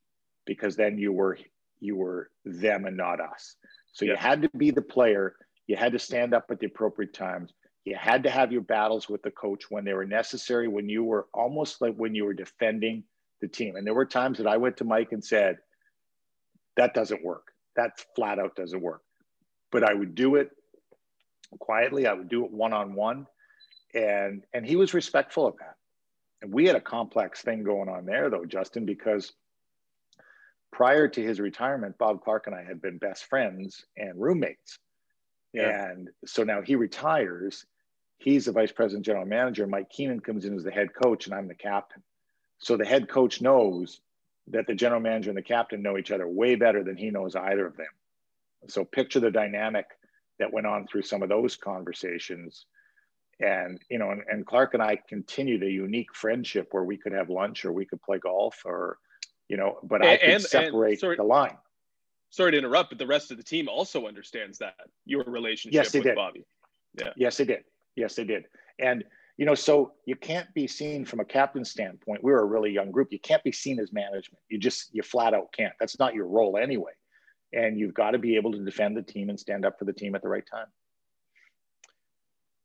because 0.44 0.76
then 0.76 0.98
you 0.98 1.12
were 1.12 1.38
you 1.80 1.96
were 1.96 2.30
them 2.44 2.86
and 2.86 2.96
not 2.96 3.20
us. 3.20 3.56
So 3.92 4.04
you 4.04 4.16
had 4.16 4.42
to 4.42 4.50
be 4.56 4.70
the 4.70 4.82
player. 4.82 5.36
You 5.66 5.76
had 5.76 5.92
to 5.92 5.98
stand 5.98 6.34
up 6.34 6.46
at 6.50 6.58
the 6.58 6.66
appropriate 6.66 7.12
times. 7.12 7.52
You 7.84 7.96
had 7.96 8.22
to 8.24 8.30
have 8.30 8.52
your 8.52 8.62
battles 8.62 9.08
with 9.08 9.22
the 9.22 9.30
coach 9.30 9.70
when 9.70 9.84
they 9.84 9.94
were 9.94 10.06
necessary, 10.06 10.68
when 10.68 10.88
you 10.88 11.04
were 11.04 11.26
almost 11.32 11.80
like 11.80 11.94
when 11.94 12.14
you 12.14 12.24
were 12.24 12.34
defending 12.34 13.04
the 13.40 13.48
team. 13.48 13.76
And 13.76 13.86
there 13.86 13.94
were 13.94 14.06
times 14.06 14.38
that 14.38 14.46
I 14.46 14.56
went 14.56 14.78
to 14.78 14.84
Mike 14.84 15.12
and 15.12 15.24
said, 15.24 15.58
that 16.76 16.94
doesn't 16.94 17.24
work. 17.24 17.52
That 17.76 17.92
flat 18.14 18.38
out 18.38 18.56
doesn't 18.56 18.80
work. 18.80 19.02
But 19.70 19.84
I 19.84 19.94
would 19.94 20.14
do 20.14 20.36
it 20.36 20.50
quietly. 21.58 22.06
I 22.06 22.12
would 22.12 22.28
do 22.28 22.44
it 22.44 22.50
one 22.50 22.72
on 22.72 22.94
one. 22.94 23.26
And 23.94 24.44
and 24.52 24.66
he 24.66 24.76
was 24.76 24.94
respectful 24.94 25.46
of 25.46 25.56
that. 25.58 25.76
We 26.48 26.66
had 26.66 26.76
a 26.76 26.80
complex 26.80 27.42
thing 27.42 27.62
going 27.62 27.88
on 27.88 28.06
there 28.06 28.30
though, 28.30 28.44
Justin, 28.44 28.86
because 28.86 29.32
prior 30.72 31.08
to 31.08 31.22
his 31.22 31.40
retirement, 31.40 31.98
Bob 31.98 32.22
Clarke 32.22 32.46
and 32.46 32.56
I 32.56 32.62
had 32.62 32.82
been 32.82 32.98
best 32.98 33.24
friends 33.24 33.84
and 33.96 34.20
roommates. 34.20 34.78
Yeah. 35.52 35.90
And 35.90 36.10
so 36.24 36.44
now 36.44 36.60
he 36.60 36.76
retires. 36.76 37.64
He's 38.18 38.44
the 38.46 38.52
vice 38.52 38.72
president, 38.72 39.06
general 39.06 39.26
manager. 39.26 39.66
Mike 39.66 39.90
Keenan 39.90 40.20
comes 40.20 40.44
in 40.44 40.54
as 40.56 40.64
the 40.64 40.70
head 40.70 40.88
coach, 40.94 41.26
and 41.26 41.34
I'm 41.34 41.48
the 41.48 41.54
captain. 41.54 42.02
So 42.58 42.76
the 42.76 42.84
head 42.84 43.08
coach 43.08 43.40
knows 43.40 44.00
that 44.48 44.66
the 44.66 44.74
general 44.74 45.00
manager 45.00 45.30
and 45.30 45.36
the 45.36 45.42
captain 45.42 45.82
know 45.82 45.98
each 45.98 46.10
other 46.10 46.28
way 46.28 46.54
better 46.54 46.82
than 46.84 46.96
he 46.96 47.10
knows 47.10 47.34
either 47.34 47.66
of 47.66 47.76
them. 47.76 47.86
So 48.68 48.84
picture 48.84 49.20
the 49.20 49.30
dynamic 49.30 49.86
that 50.38 50.52
went 50.52 50.66
on 50.66 50.86
through 50.86 51.02
some 51.02 51.22
of 51.22 51.28
those 51.28 51.56
conversations. 51.56 52.66
And, 53.40 53.78
you 53.90 53.98
know, 53.98 54.10
and, 54.10 54.22
and 54.30 54.46
Clarke 54.46 54.74
and 54.74 54.82
I 54.82 54.96
continued 55.08 55.62
a 55.62 55.70
unique 55.70 56.14
friendship 56.14 56.68
where 56.70 56.84
we 56.84 56.96
could 56.96 57.12
have 57.12 57.28
lunch 57.28 57.64
or 57.64 57.72
we 57.72 57.84
could 57.84 58.00
play 58.02 58.18
golf 58.18 58.62
or, 58.64 58.98
you 59.48 59.56
know, 59.58 59.78
but 59.82 60.02
I 60.02 60.12
And- 60.12 60.20
could 60.20 60.24
and- 60.26 60.34
and 60.34 60.42
separate 60.44 61.00
sorry- 61.00 61.16
the 61.16 61.22
line. 61.24 61.56
Sorry 62.30 62.50
to 62.52 62.58
interrupt, 62.58 62.90
but 62.90 62.98
the 62.98 63.06
rest 63.06 63.30
of 63.30 63.36
the 63.36 63.42
team 63.42 63.68
also 63.68 64.06
understands 64.06 64.58
that 64.58 64.74
your 65.04 65.22
relationship 65.24 65.74
Yes, 65.74 65.92
they 65.92 66.00
with 66.00 66.06
did. 66.08 66.14
Bobby. 66.16 66.44
yeah 66.94 67.12
Yes, 67.16 67.36
they 67.36 67.44
did. 67.44 67.64
Yes, 67.94 68.14
they 68.16 68.24
did. 68.24 68.46
And 68.78 69.04
you 69.38 69.44
know, 69.44 69.54
so 69.54 69.92
you 70.06 70.16
can't 70.16 70.52
be 70.54 70.66
seen 70.66 71.04
from 71.04 71.20
a 71.20 71.24
captain 71.24 71.62
standpoint. 71.62 72.24
We 72.24 72.32
were 72.32 72.40
a 72.40 72.46
really 72.46 72.70
young 72.70 72.90
group. 72.90 73.12
You 73.12 73.18
can't 73.18 73.42
be 73.44 73.52
seen 73.52 73.78
as 73.78 73.92
management. 73.92 74.42
You 74.48 74.56
just 74.58 74.94
you 74.94 75.02
flat 75.02 75.34
out 75.34 75.52
can't. 75.52 75.74
That's 75.78 75.98
not 75.98 76.14
your 76.14 76.26
role 76.26 76.56
anyway. 76.56 76.92
And 77.52 77.78
you've 77.78 77.92
got 77.92 78.12
to 78.12 78.18
be 78.18 78.36
able 78.36 78.50
to 78.52 78.58
defend 78.64 78.96
the 78.96 79.02
team 79.02 79.28
and 79.28 79.38
stand 79.38 79.66
up 79.66 79.78
for 79.78 79.84
the 79.84 79.92
team 79.92 80.14
at 80.14 80.22
the 80.22 80.28
right 80.28 80.46
time. 80.46 80.68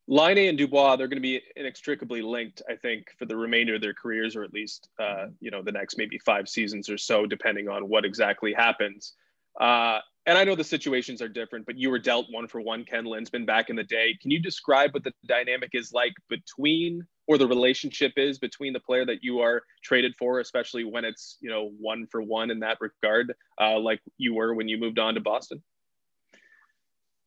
Laine 0.08 0.50
and 0.50 0.58
Dubois, 0.58 0.96
they're 0.96 1.08
going 1.08 1.18
to 1.18 1.22
be 1.22 1.42
inextricably 1.56 2.22
linked, 2.22 2.62
I 2.70 2.76
think, 2.76 3.08
for 3.18 3.26
the 3.26 3.38
remainder 3.38 3.76
of 3.76 3.82
their 3.82 3.94
careers, 3.94 4.36
or 4.36 4.44
at 4.44 4.54
least, 4.54 4.90
uh, 5.00 5.28
you 5.40 5.52
know, 5.52 5.62
the 5.62 5.72
next 5.72 5.98
maybe 5.98 6.18
five 6.20 6.50
seasons 6.50 6.90
or 6.90 6.98
so, 6.98 7.26
depending 7.26 7.70
on 7.70 7.88
what 7.88 8.04
exactly 8.04 8.54
happens. 8.54 9.14
Uh, 9.60 10.00
and 10.26 10.38
I 10.38 10.44
know 10.44 10.56
the 10.56 10.64
situations 10.64 11.22
are 11.22 11.28
different, 11.28 11.66
but 11.66 11.78
you 11.78 11.90
were 11.90 12.00
dealt 12.00 12.28
one 12.30 12.48
for 12.48 12.62
one 12.62 12.84
Ken 12.84 13.06
Linseman 13.06 13.46
back 13.46 13.70
in 13.70 13.76
the 13.76 13.84
day. 13.84 14.16
Can 14.22 14.32
you 14.32 14.40
describe 14.40 14.94
what 14.94 15.04
the 15.04 15.14
dynamic 15.26 15.72
is 15.74 15.94
like 15.94 16.14
between, 16.30 17.06
or 17.28 17.38
the 17.38 17.48
relationship 17.48 18.14
is 18.18 18.38
between 18.38 18.74
the 18.74 18.80
player 18.80 19.06
that 19.06 19.24
you 19.24 19.40
are 19.40 19.64
traded 19.84 20.14
for, 20.20 20.40
especially 20.40 20.84
when 20.84 21.06
it's, 21.06 21.38
you 21.42 21.50
know, 21.50 21.72
one 21.80 22.06
for 22.12 22.22
one 22.22 22.52
in 22.52 22.60
that 22.60 22.78
regard, 22.82 23.34
uh, 23.60 23.80
like 23.80 24.00
you 24.18 24.36
were 24.36 24.54
when 24.54 24.68
you 24.68 24.78
moved 24.78 25.00
on 25.00 25.16
to 25.16 25.22
Boston? 25.22 25.64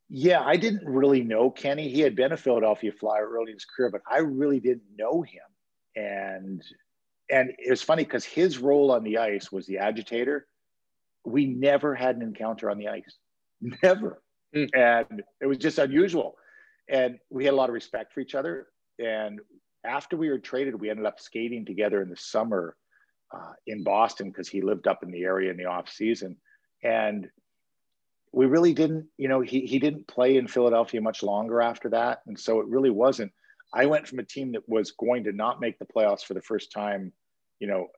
Yeah, 0.09 0.43
I 0.43 0.57
didn't 0.57 0.87
really 0.87 1.23
know 1.23 1.51
Kenny. 1.51 1.89
He 1.89 2.01
had 2.01 2.15
been 2.15 2.33
a 2.33 2.37
Philadelphia 2.37 2.93
Flyer 2.93 3.29
early 3.29 3.53
in 3.53 3.57
his 3.57 3.65
career, 3.65 3.91
but 3.91 4.03
I 4.11 4.19
really 4.19 4.61
didn't 4.61 4.85
know 4.97 5.23
him. 5.23 5.43
And 5.97 6.63
and 7.31 7.53
it 7.59 7.71
was 7.71 7.83
funny 7.83 8.05
because 8.05 8.25
his 8.25 8.59
role 8.59 8.91
on 8.91 9.03
the 9.03 9.19
ice 9.19 9.51
was 9.51 9.67
the 9.67 9.79
agitator. 9.79 10.47
We 11.25 11.47
never 11.47 11.95
had 11.95 12.17
an 12.17 12.23
encounter 12.23 12.71
on 12.71 12.79
the 12.79 12.89
ice, 12.89 13.17
never, 13.83 14.23
mm. 14.55 14.69
and 14.75 15.23
it 15.41 15.47
was 15.47 15.59
just 15.59 15.79
unusual. 15.79 16.37
And 16.89 17.19
we 17.31 17.47
had 17.47 17.55
a 17.55 17.57
lot 17.57 17.71
of 17.71 17.75
respect 17.75 18.13
for 18.13 18.21
each 18.21 18.35
other. 18.35 18.67
And 18.99 19.41
after 19.85 20.19
we 20.19 20.29
were 20.29 20.39
traded, 20.39 20.79
we 20.79 20.91
ended 20.91 21.07
up 21.07 21.19
skating 21.19 21.65
together 21.65 22.03
in 22.03 22.11
the 22.11 22.17
summer 22.17 22.77
uh, 23.35 23.53
in 23.67 23.83
Boston 23.83 24.29
because 24.29 24.49
he 24.49 24.61
lived 24.61 24.87
up 24.87 25.03
in 25.03 25.11
the 25.11 25.25
area 25.25 25.51
in 25.51 25.57
the 25.57 25.65
off 25.65 25.89
season, 25.89 26.37
and 26.83 27.29
we 28.35 28.47
really 28.47 28.73
didn't. 28.73 29.07
You 29.17 29.29
know, 29.29 29.41
he 29.41 29.61
he 29.61 29.79
didn't 29.79 30.07
play 30.07 30.37
in 30.37 30.47
Philadelphia 30.47 31.01
much 31.01 31.23
longer 31.23 31.61
after 31.61 31.89
that, 31.91 32.23
and 32.27 32.39
so 32.39 32.61
it 32.61 32.67
really 32.67 32.91
wasn't. 32.91 33.33
I 33.73 33.87
went 33.87 34.07
from 34.07 34.19
a 34.19 34.25
team 34.25 34.53
that 34.53 34.69
was 34.69 34.93
going 34.93 35.25
to 35.25 35.33
not 35.33 35.61
make 35.61 35.79
the 35.79 35.87
playoffs 35.87 36.25
for 36.25 36.35
the 36.35 36.43
first 36.43 36.73
time. 36.73 37.13
You 37.61 37.67
know, 37.67 37.89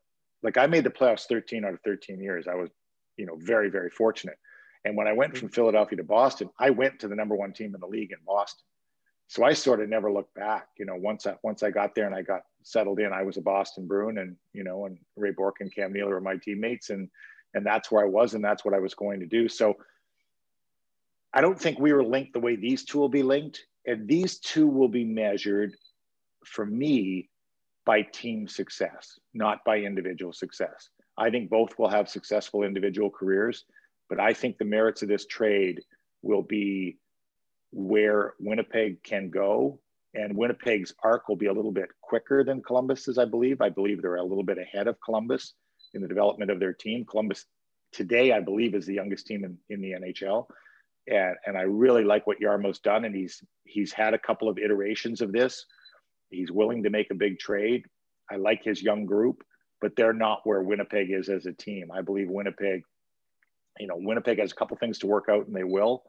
like 0.42 0.56
I 0.56 0.66
made 0.66 0.84
the 0.84 0.90
playoffs 0.90 1.26
13 1.26 1.64
out 1.64 1.74
of 1.74 1.80
13 1.82 2.20
years. 2.20 2.46
I 2.48 2.54
was, 2.54 2.70
you 3.16 3.26
know, 3.26 3.36
very 3.38 3.70
very 3.70 3.90
fortunate. 3.90 4.38
And 4.84 4.96
when 4.96 5.08
I 5.08 5.12
went 5.12 5.36
from 5.36 5.48
Philadelphia 5.48 5.96
to 5.96 6.04
Boston, 6.04 6.48
I 6.60 6.70
went 6.70 7.00
to 7.00 7.08
the 7.08 7.16
number 7.16 7.34
one 7.34 7.52
team 7.52 7.74
in 7.74 7.80
the 7.80 7.88
league 7.88 8.12
in 8.12 8.18
Boston 8.24 8.64
so 9.28 9.44
I 9.44 9.52
sort 9.52 9.80
of 9.80 9.88
never 9.88 10.12
looked 10.12 10.34
back. 10.34 10.68
You 10.78 10.86
know, 10.86 10.94
once 10.94 11.26
I 11.26 11.36
once 11.42 11.62
I 11.62 11.70
got 11.70 11.94
there 11.94 12.06
and 12.06 12.14
I 12.14 12.22
got 12.22 12.42
settled 12.62 13.00
in, 13.00 13.12
I 13.12 13.22
was 13.22 13.36
a 13.36 13.42
Boston 13.42 13.86
Bruin, 13.86 14.18
and 14.18 14.36
you 14.52 14.64
know, 14.64 14.86
and 14.86 14.98
Ray 15.16 15.32
Bourque 15.32 15.60
and 15.60 15.74
Cam 15.74 15.92
Neely 15.92 16.12
were 16.12 16.20
my 16.20 16.36
teammates, 16.36 16.90
and 16.90 17.08
and 17.54 17.66
that's 17.66 17.90
where 17.90 18.04
I 18.04 18.08
was, 18.08 18.34
and 18.34 18.44
that's 18.44 18.64
what 18.64 18.74
I 18.74 18.78
was 18.78 18.94
going 18.94 19.20
to 19.20 19.26
do. 19.26 19.48
So 19.48 19.76
I 21.36 21.42
don't 21.42 21.60
think 21.60 21.78
we 21.78 21.92
were 21.92 22.02
linked 22.02 22.32
the 22.32 22.40
way 22.40 22.56
these 22.56 22.82
two 22.82 22.98
will 22.98 23.10
be 23.10 23.22
linked, 23.22 23.66
and 23.86 24.08
these 24.08 24.38
two 24.38 24.66
will 24.66 24.88
be 24.88 25.04
measured 25.04 25.74
for 26.46 26.64
me 26.64 27.28
by 27.84 28.00
team 28.00 28.48
success, 28.48 29.20
not 29.34 29.62
by 29.66 29.80
individual 29.80 30.32
success. 30.32 30.88
I 31.18 31.28
think 31.28 31.50
both 31.50 31.78
will 31.78 31.90
have 31.90 32.08
successful 32.08 32.62
individual 32.62 33.10
careers, 33.10 33.66
but 34.08 34.18
I 34.18 34.32
think 34.32 34.56
the 34.56 34.64
merits 34.64 35.02
of 35.02 35.08
this 35.08 35.26
trade 35.26 35.82
will 36.22 36.40
be 36.40 36.96
where 37.70 38.32
Winnipeg 38.40 39.02
can 39.02 39.28
go. 39.28 39.78
And 40.14 40.34
Winnipeg's 40.38 40.94
arc 41.04 41.28
will 41.28 41.36
be 41.36 41.46
a 41.46 41.52
little 41.52 41.70
bit 41.70 41.90
quicker 42.00 42.44
than 42.44 42.62
Columbus's, 42.62 43.18
I 43.18 43.26
believe. 43.26 43.60
I 43.60 43.68
believe 43.68 44.00
they're 44.00 44.16
a 44.16 44.24
little 44.24 44.42
bit 44.42 44.56
ahead 44.56 44.86
of 44.86 44.96
Columbus 45.04 45.52
in 45.92 46.00
the 46.00 46.08
development 46.08 46.50
of 46.50 46.60
their 46.60 46.72
team. 46.72 47.04
Columbus 47.04 47.44
today, 47.92 48.32
I 48.32 48.40
believe, 48.40 48.74
is 48.74 48.86
the 48.86 48.94
youngest 48.94 49.26
team 49.26 49.44
in, 49.44 49.58
in 49.68 49.82
the 49.82 49.92
NHL. 49.92 50.46
And, 51.08 51.36
and 51.46 51.56
I 51.56 51.62
really 51.62 52.04
like 52.04 52.26
what 52.26 52.40
Jarmo's 52.40 52.78
done. 52.80 53.04
And 53.04 53.14
he's 53.14 53.42
he's 53.64 53.92
had 53.92 54.14
a 54.14 54.18
couple 54.18 54.48
of 54.48 54.58
iterations 54.58 55.20
of 55.20 55.32
this. 55.32 55.66
He's 56.30 56.50
willing 56.50 56.82
to 56.82 56.90
make 56.90 57.10
a 57.10 57.14
big 57.14 57.38
trade. 57.38 57.84
I 58.30 58.36
like 58.36 58.64
his 58.64 58.82
young 58.82 59.06
group, 59.06 59.42
but 59.80 59.94
they're 59.96 60.12
not 60.12 60.40
where 60.44 60.62
Winnipeg 60.62 61.10
is 61.10 61.28
as 61.28 61.46
a 61.46 61.52
team. 61.52 61.90
I 61.92 62.02
believe 62.02 62.28
Winnipeg, 62.28 62.82
you 63.78 63.86
know, 63.86 63.96
Winnipeg 63.96 64.38
has 64.40 64.52
a 64.52 64.54
couple 64.54 64.76
things 64.76 64.98
to 65.00 65.06
work 65.06 65.26
out 65.30 65.46
and 65.46 65.54
they 65.54 65.64
will. 65.64 66.02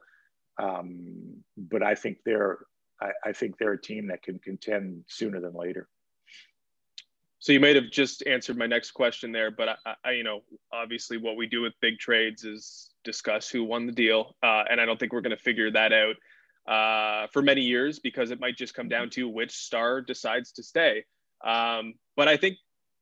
Um, 0.60 1.44
but 1.56 1.82
I 1.82 1.94
think 1.94 2.18
they're 2.24 2.58
I, 3.00 3.10
I, 3.26 3.32
think 3.32 3.58
they're 3.58 3.74
a 3.74 3.80
team 3.80 4.08
that 4.08 4.24
can 4.24 4.40
contend 4.40 5.04
sooner 5.06 5.40
than 5.40 5.54
later. 5.54 5.88
So 7.38 7.52
you 7.52 7.60
might 7.60 7.76
have 7.76 7.90
just 7.92 8.26
answered 8.26 8.58
my 8.58 8.66
next 8.66 8.90
question 8.90 9.30
there, 9.30 9.52
but 9.52 9.68
I, 9.68 9.94
I 10.04 10.10
you 10.12 10.24
know, 10.24 10.40
obviously 10.72 11.16
what 11.16 11.36
we 11.36 11.46
do 11.46 11.62
with 11.62 11.74
big 11.80 11.98
trades 11.98 12.42
is 12.42 12.90
discuss 13.08 13.48
who 13.48 13.64
won 13.64 13.86
the 13.86 13.92
deal, 13.92 14.36
uh, 14.42 14.64
and 14.70 14.80
I 14.80 14.86
don't 14.86 14.98
think 15.00 15.12
we're 15.12 15.20
going 15.20 15.36
to 15.36 15.42
figure 15.42 15.70
that 15.70 15.92
out 15.92 16.16
uh, 16.72 17.26
for 17.32 17.42
many 17.42 17.62
years 17.62 17.98
because 17.98 18.30
it 18.30 18.40
might 18.40 18.56
just 18.56 18.74
come 18.74 18.88
down 18.88 19.10
to 19.10 19.28
which 19.28 19.52
star 19.52 20.00
decides 20.00 20.52
to 20.52 20.62
stay. 20.62 21.04
Um, 21.44 21.94
but 22.16 22.28
I 22.28 22.36
think 22.36 22.58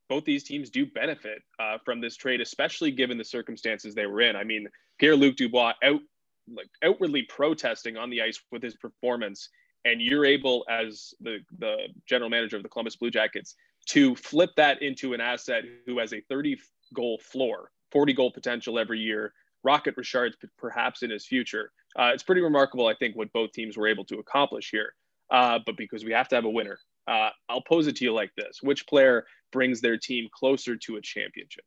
both 0.09 0.25
these 0.25 0.45
teams 0.45 0.71
do 0.71 0.87
benefit 0.87 1.43
uh, 1.59 1.79
from 1.85 2.01
this 2.01 2.17
trade, 2.17 2.41
especially 2.41 2.93
given 2.93 3.19
the 3.19 3.25
circumstances 3.25 3.95
they 3.95 4.07
were 4.07 4.21
in. 4.21 4.37
I 4.37 4.45
mean, 4.45 4.69
Pierre 4.99 5.17
Luc 5.17 5.37
Dubois 5.37 5.73
out 5.83 6.01
like 6.49 6.69
outwardly 6.85 7.23
protesting 7.23 7.97
on 7.97 8.09
the 8.09 8.23
ice 8.23 8.41
with 8.53 8.63
his 8.63 8.77
performance 8.77 9.49
and 9.87 10.03
you're 10.03 10.25
able 10.25 10.65
as 10.69 11.15
the 11.21 11.39
the 11.59 11.89
general 12.07 12.29
manager 12.29 12.57
of 12.57 12.63
the 12.63 12.69
Columbus 12.69 12.97
Blue 12.97 13.11
Jackets 13.11 13.55
to 13.87 14.17
flip 14.17 14.51
that 14.57 14.83
into 14.83 15.15
an 15.15 15.21
asset 15.21 15.63
who 15.87 15.99
has 15.99 16.13
a 16.13 16.21
30 16.29 16.59
goal 16.93 17.19
floor, 17.19 17.71
40 17.93 18.13
goal 18.13 18.31
potential 18.33 18.79
every 18.79 18.99
year, 18.99 19.33
Rocket 19.67 19.97
Richard's 19.97 20.37
perhaps 20.57 21.03
in 21.03 21.11
his 21.11 21.27
future. 21.27 21.73
Uh, 21.99 22.11
it's 22.15 22.23
pretty 22.23 22.41
remarkable, 22.41 22.87
I 22.87 22.95
think, 22.95 23.17
what 23.17 23.33
both 23.33 23.53
teams 23.53 23.77
were 23.77 23.89
able 23.89 24.05
to 24.07 24.19
accomplish 24.19 24.71
here. 24.71 24.95
Uh, 25.31 25.59
but 25.67 25.77
because 25.77 26.05
we 26.05 26.13
have 26.13 26.29
to 26.29 26.37
have 26.37 26.45
a 26.45 26.51
winner, 26.51 26.79
uh, 27.09 27.31
I'll 27.49 27.63
pose 27.63 27.89
it 27.89 27.97
to 27.97 28.05
you 28.05 28.15
like 28.15 28.31
this: 28.37 28.61
Which 28.63 28.87
player 28.87 29.27
brings 29.53 29.81
their 29.81 29.99
team 29.99 30.29
closer 30.33 30.77
to 30.77 30.97
a 30.97 31.01
championship? 31.01 31.65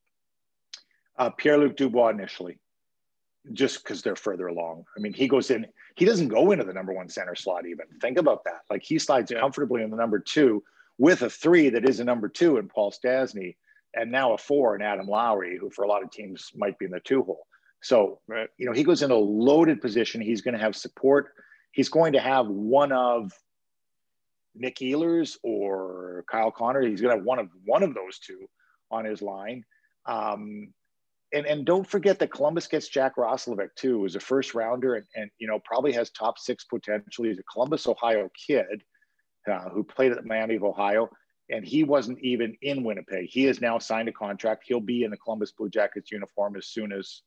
Uh, 1.17 1.29
Pierre 1.31 1.57
Luc 1.57 1.75
Dubois 1.75 2.09
initially 2.09 2.57
just 3.53 3.83
because 3.83 4.01
they're 4.01 4.15
further 4.15 4.47
along. 4.47 4.85
I 4.95 4.99
mean, 4.99 5.13
he 5.13 5.27
goes 5.27 5.49
in, 5.51 5.65
he 5.95 6.05
doesn't 6.05 6.27
go 6.29 6.51
into 6.51 6.63
the 6.63 6.73
number 6.73 6.93
one 6.93 7.09
center 7.09 7.35
slot 7.35 7.65
even. 7.65 7.85
Think 8.01 8.17
about 8.17 8.43
that. 8.45 8.61
Like 8.69 8.83
he 8.83 8.99
slides 8.99 9.31
yeah. 9.31 9.39
comfortably 9.39 9.83
in 9.83 9.89
the 9.89 9.97
number 9.97 10.19
two 10.19 10.63
with 10.97 11.21
a 11.21 11.29
three 11.29 11.69
that 11.69 11.87
is 11.87 11.99
a 11.99 12.03
number 12.03 12.29
two 12.29 12.57
in 12.57 12.67
Paul 12.67 12.91
Stastny 12.91 13.55
and 13.95 14.11
now 14.11 14.33
a 14.33 14.37
four 14.37 14.75
in 14.75 14.81
Adam 14.81 15.07
Lowry, 15.07 15.57
who 15.57 15.69
for 15.69 15.83
a 15.83 15.87
lot 15.87 16.03
of 16.03 16.11
teams 16.11 16.51
might 16.55 16.77
be 16.77 16.85
in 16.85 16.91
the 16.91 16.99
two 16.99 17.23
hole. 17.23 17.47
So, 17.81 18.19
you 18.57 18.65
know, 18.65 18.73
he 18.73 18.83
goes 18.83 19.01
in 19.01 19.11
a 19.11 19.15
loaded 19.15 19.81
position. 19.81 20.21
He's 20.21 20.41
going 20.41 20.53
to 20.53 20.59
have 20.59 20.75
support. 20.75 21.31
He's 21.71 21.89
going 21.89 22.13
to 22.13 22.19
have 22.19 22.47
one 22.47 22.91
of 22.91 23.31
Nick 24.55 24.77
Ehlers 24.77 25.37
or 25.43 26.25
Kyle 26.29 26.51
Connor. 26.51 26.81
He's 26.81 27.01
going 27.01 27.11
to 27.11 27.17
have 27.17 27.25
one 27.25 27.39
of 27.39 27.49
one 27.65 27.83
of 27.83 27.93
those 27.93 28.19
two 28.19 28.49
on 28.91 29.05
his 29.05 29.21
line. 29.21 29.63
Um, 30.05 30.73
and 31.31 31.45
and 31.45 31.65
don't 31.65 31.87
forget 31.87 32.19
that 32.19 32.31
Columbus 32.31 32.67
gets 32.67 32.87
Jack 32.87 33.15
Roslovic 33.15 33.75
too, 33.75 33.99
who's 33.99 34.15
a 34.15 34.19
first 34.19 34.55
rounder 34.55 34.95
and, 34.95 35.05
and 35.15 35.29
you 35.37 35.47
know 35.47 35.59
probably 35.63 35.93
has 35.93 36.09
top 36.09 36.39
six 36.39 36.63
potential. 36.63 37.25
He's 37.25 37.39
a 37.39 37.43
Columbus, 37.43 37.87
Ohio 37.87 38.29
kid 38.47 38.83
uh, 39.49 39.69
who 39.69 39.83
played 39.83 40.11
at 40.11 40.25
Miami 40.25 40.55
of 40.55 40.63
Ohio, 40.63 41.09
and 41.49 41.63
he 41.63 41.83
wasn't 41.83 42.19
even 42.21 42.57
in 42.61 42.83
Winnipeg. 42.83 43.27
He 43.29 43.43
has 43.43 43.61
now 43.61 43.77
signed 43.77 44.09
a 44.09 44.13
contract. 44.13 44.63
He'll 44.65 44.79
be 44.79 45.03
in 45.03 45.11
the 45.11 45.17
Columbus 45.17 45.51
Blue 45.51 45.69
Jackets 45.69 46.11
uniform 46.11 46.55
as 46.55 46.67
soon 46.67 46.91
as 46.91 47.21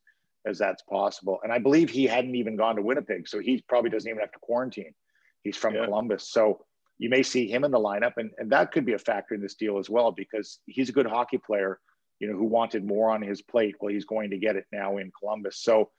as 0.46 0.58
that's 0.58 0.82
possible. 0.82 1.38
And 1.42 1.52
I 1.52 1.58
believe 1.58 1.90
he 1.90 2.06
hadn't 2.06 2.34
even 2.34 2.56
gone 2.56 2.76
to 2.76 2.82
Winnipeg, 2.82 3.28
so 3.28 3.38
he 3.38 3.62
probably 3.68 3.90
doesn't 3.90 4.08
even 4.08 4.20
have 4.20 4.32
to 4.32 4.38
quarantine. 4.40 4.94
He's 5.42 5.56
from 5.56 5.74
yeah. 5.74 5.84
Columbus, 5.84 6.30
so 6.30 6.64
you 6.98 7.08
may 7.08 7.22
see 7.22 7.48
him 7.48 7.64
in 7.64 7.70
the 7.70 7.78
lineup, 7.78 8.12
and 8.16 8.30
and 8.38 8.50
that 8.52 8.72
could 8.72 8.86
be 8.86 8.92
a 8.92 8.98
factor 8.98 9.34
in 9.34 9.40
this 9.40 9.54
deal 9.54 9.78
as 9.78 9.90
well 9.90 10.12
because 10.12 10.58
he's 10.66 10.88
a 10.88 10.92
good 10.92 11.06
hockey 11.06 11.38
player 11.38 11.80
you 12.22 12.28
know, 12.28 12.38
who 12.38 12.44
wanted 12.44 12.86
more 12.86 13.10
on 13.10 13.20
his 13.20 13.42
plate. 13.42 13.74
Well, 13.80 13.92
he's 13.92 14.04
going 14.04 14.30
to 14.30 14.38
get 14.38 14.54
it 14.54 14.64
now 14.72 14.98
in 14.98 15.10
Columbus. 15.18 15.58
So, 15.60 15.90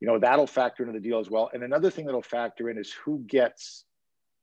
you 0.00 0.08
know, 0.08 0.18
that'll 0.18 0.48
factor 0.48 0.82
into 0.82 0.98
the 0.98 1.08
deal 1.08 1.20
as 1.20 1.30
well. 1.30 1.48
And 1.54 1.62
another 1.62 1.90
thing 1.90 2.06
that'll 2.06 2.22
factor 2.22 2.68
in 2.68 2.76
is 2.76 2.92
who 2.92 3.24
gets 3.28 3.84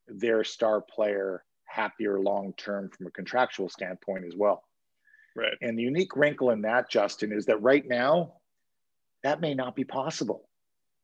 their 0.08 0.46
star 0.46 0.80
player 0.80 1.44
happier 1.66 2.22
long 2.22 2.54
term 2.56 2.90
from 2.90 3.08
a 3.08 3.12
contractual 3.12 3.68
standpoint 3.68 4.24
as 4.26 4.36
well. 4.38 4.64
Right. 5.36 5.52
And 5.62 5.78
the 5.78 5.84
unique 5.84 6.16
wrinkle 6.16 6.52
in 6.52 6.62
that, 6.62 6.90
Justin, 6.90 7.34
is 7.34 7.46
that 7.48 7.62
right 7.62 7.86
now, 7.86 8.36
that 9.24 9.42
may 9.42 9.54
not 9.54 9.76
be 9.76 9.84
possible 9.84 10.48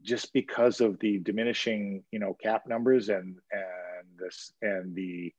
just 0.02 0.34
because 0.34 0.82
of 0.82 1.00
the 1.00 1.20
diminishing, 1.20 2.04
you 2.12 2.20
know, 2.20 2.34
cap 2.42 2.64
numbers 2.68 3.10
and 3.10 3.38
and 3.52 4.08
this 4.18 4.54
and 4.62 4.96
the, 4.96 5.34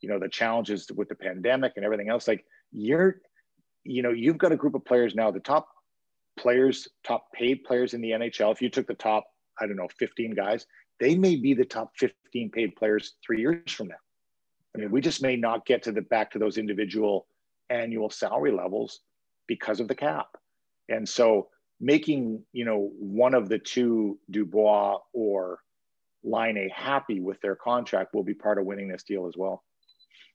you 0.00 0.08
know, 0.08 0.18
the 0.18 0.28
challenges 0.28 0.90
with 0.94 1.08
the 1.08 1.14
pandemic 1.14 1.72
and 1.76 1.84
everything 1.84 2.08
else. 2.08 2.28
Like 2.28 2.44
you're 2.72 3.20
you 3.84 4.02
know, 4.02 4.10
you've 4.10 4.38
got 4.38 4.52
a 4.52 4.56
group 4.56 4.74
of 4.74 4.84
players 4.84 5.14
now, 5.14 5.30
the 5.30 5.40
top 5.40 5.68
players, 6.36 6.88
top 7.04 7.30
paid 7.32 7.64
players 7.64 7.94
in 7.94 8.00
the 8.00 8.10
NHL. 8.10 8.52
If 8.52 8.62
you 8.62 8.70
took 8.70 8.86
the 8.86 8.94
top, 8.94 9.24
I 9.60 9.66
don't 9.66 9.76
know, 9.76 9.88
15 9.98 10.34
guys, 10.34 10.66
they 10.98 11.14
may 11.16 11.36
be 11.36 11.54
the 11.54 11.64
top 11.64 11.92
15 11.96 12.50
paid 12.50 12.74
players 12.76 13.14
three 13.24 13.40
years 13.40 13.70
from 13.72 13.88
now. 13.88 13.94
I 14.74 14.78
mean, 14.80 14.90
we 14.90 15.00
just 15.00 15.22
may 15.22 15.36
not 15.36 15.66
get 15.66 15.82
to 15.84 15.92
the 15.92 16.02
back 16.02 16.30
to 16.32 16.38
those 16.38 16.58
individual 16.58 17.26
annual 17.70 18.10
salary 18.10 18.50
levels 18.50 19.00
because 19.46 19.80
of 19.80 19.88
the 19.88 19.94
cap. 19.94 20.28
And 20.88 21.08
so 21.08 21.48
making, 21.80 22.44
you 22.52 22.64
know, 22.64 22.90
one 22.98 23.34
of 23.34 23.48
the 23.48 23.58
two 23.58 24.18
Dubois 24.30 24.98
or 25.12 25.58
Line 26.22 26.56
A 26.56 26.68
happy 26.74 27.20
with 27.20 27.40
their 27.40 27.56
contract 27.56 28.14
will 28.14 28.24
be 28.24 28.34
part 28.34 28.58
of 28.58 28.64
winning 28.64 28.88
this 28.88 29.02
deal 29.02 29.26
as 29.26 29.36
well. 29.36 29.62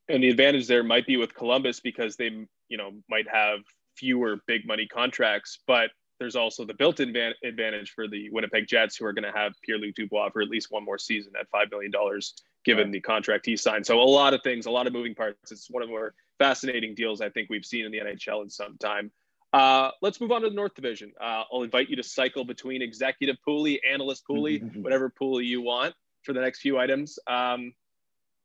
And 0.08 0.24
the 0.24 0.30
advantage 0.30 0.68
there 0.68 0.84
might 0.84 1.06
be 1.06 1.18
with 1.18 1.34
Columbus 1.36 1.80
because 1.80 2.16
they 2.16 2.46
you 2.68 2.78
know 2.78 2.92
might 3.10 3.28
have 3.28 3.60
fewer 3.96 4.38
big 4.48 4.66
money 4.66 4.88
contracts, 4.88 5.60
but 5.68 5.92
there's 6.20 6.36
also 6.36 6.66
the 6.66 6.74
built-in 6.74 7.16
advantage 7.44 7.92
for 7.92 8.08
the 8.08 8.30
Winnipeg 8.30 8.68
Jets, 8.68 8.98
who 8.98 9.06
are 9.06 9.14
going 9.14 9.24
to 9.24 9.38
have 9.38 9.54
Pierre-Luc 9.64 9.96
Dubois 9.96 10.30
for 10.32 10.42
at 10.42 10.50
least 10.50 10.68
one 10.70 10.84
more 10.84 10.98
season 10.98 11.32
at 11.40 11.50
five 11.50 11.72
million 11.72 11.92
dollars, 11.92 12.34
given 12.66 12.86
right. 12.86 12.94
the 12.94 13.00
contract 13.00 13.46
he 13.46 13.56
signed. 13.56 13.86
So 13.86 14.00
a 14.00 14.04
lot 14.04 14.34
of 14.34 14.42
things, 14.44 14.66
a 14.66 14.72
lot 14.72 14.86
of 14.86 14.94
moving 14.94 15.16
parts. 15.16 15.52
It's 15.52 15.70
one 15.70 15.82
of 15.82 15.88
the 15.88 15.94
more 15.94 16.14
fascinating 16.38 16.94
deals 16.94 17.22
I 17.22 17.30
think 17.30 17.50
we've 17.50 17.66
seen 17.66 17.86
in 17.86 17.92
the 17.92 18.00
NHL 18.00 18.44
in 18.44 18.50
some 18.50 18.78
time. 18.78 19.12
Uh, 19.52 19.92
let's 20.02 20.22
move 20.22 20.32
on 20.32 20.42
to 20.42 20.50
the 20.50 20.56
North 20.56 20.76
Division. 20.76 21.12
Uh, 21.20 21.44
I'll 21.52 21.64
invite 21.64 21.90
you 21.90 21.96
to 21.96 22.04
cycle 22.04 22.46
between 22.46 22.82
executive 22.82 23.38
pulley, 23.44 23.82
analyst 23.90 24.26
pulley, 24.26 24.58
whatever 24.76 25.10
pulley 25.10 25.46
you 25.46 25.62
want 25.62 25.96
for 26.24 26.34
the 26.34 26.42
next 26.42 26.60
few 26.62 26.78
items. 26.78 27.18
Um, 27.28 27.74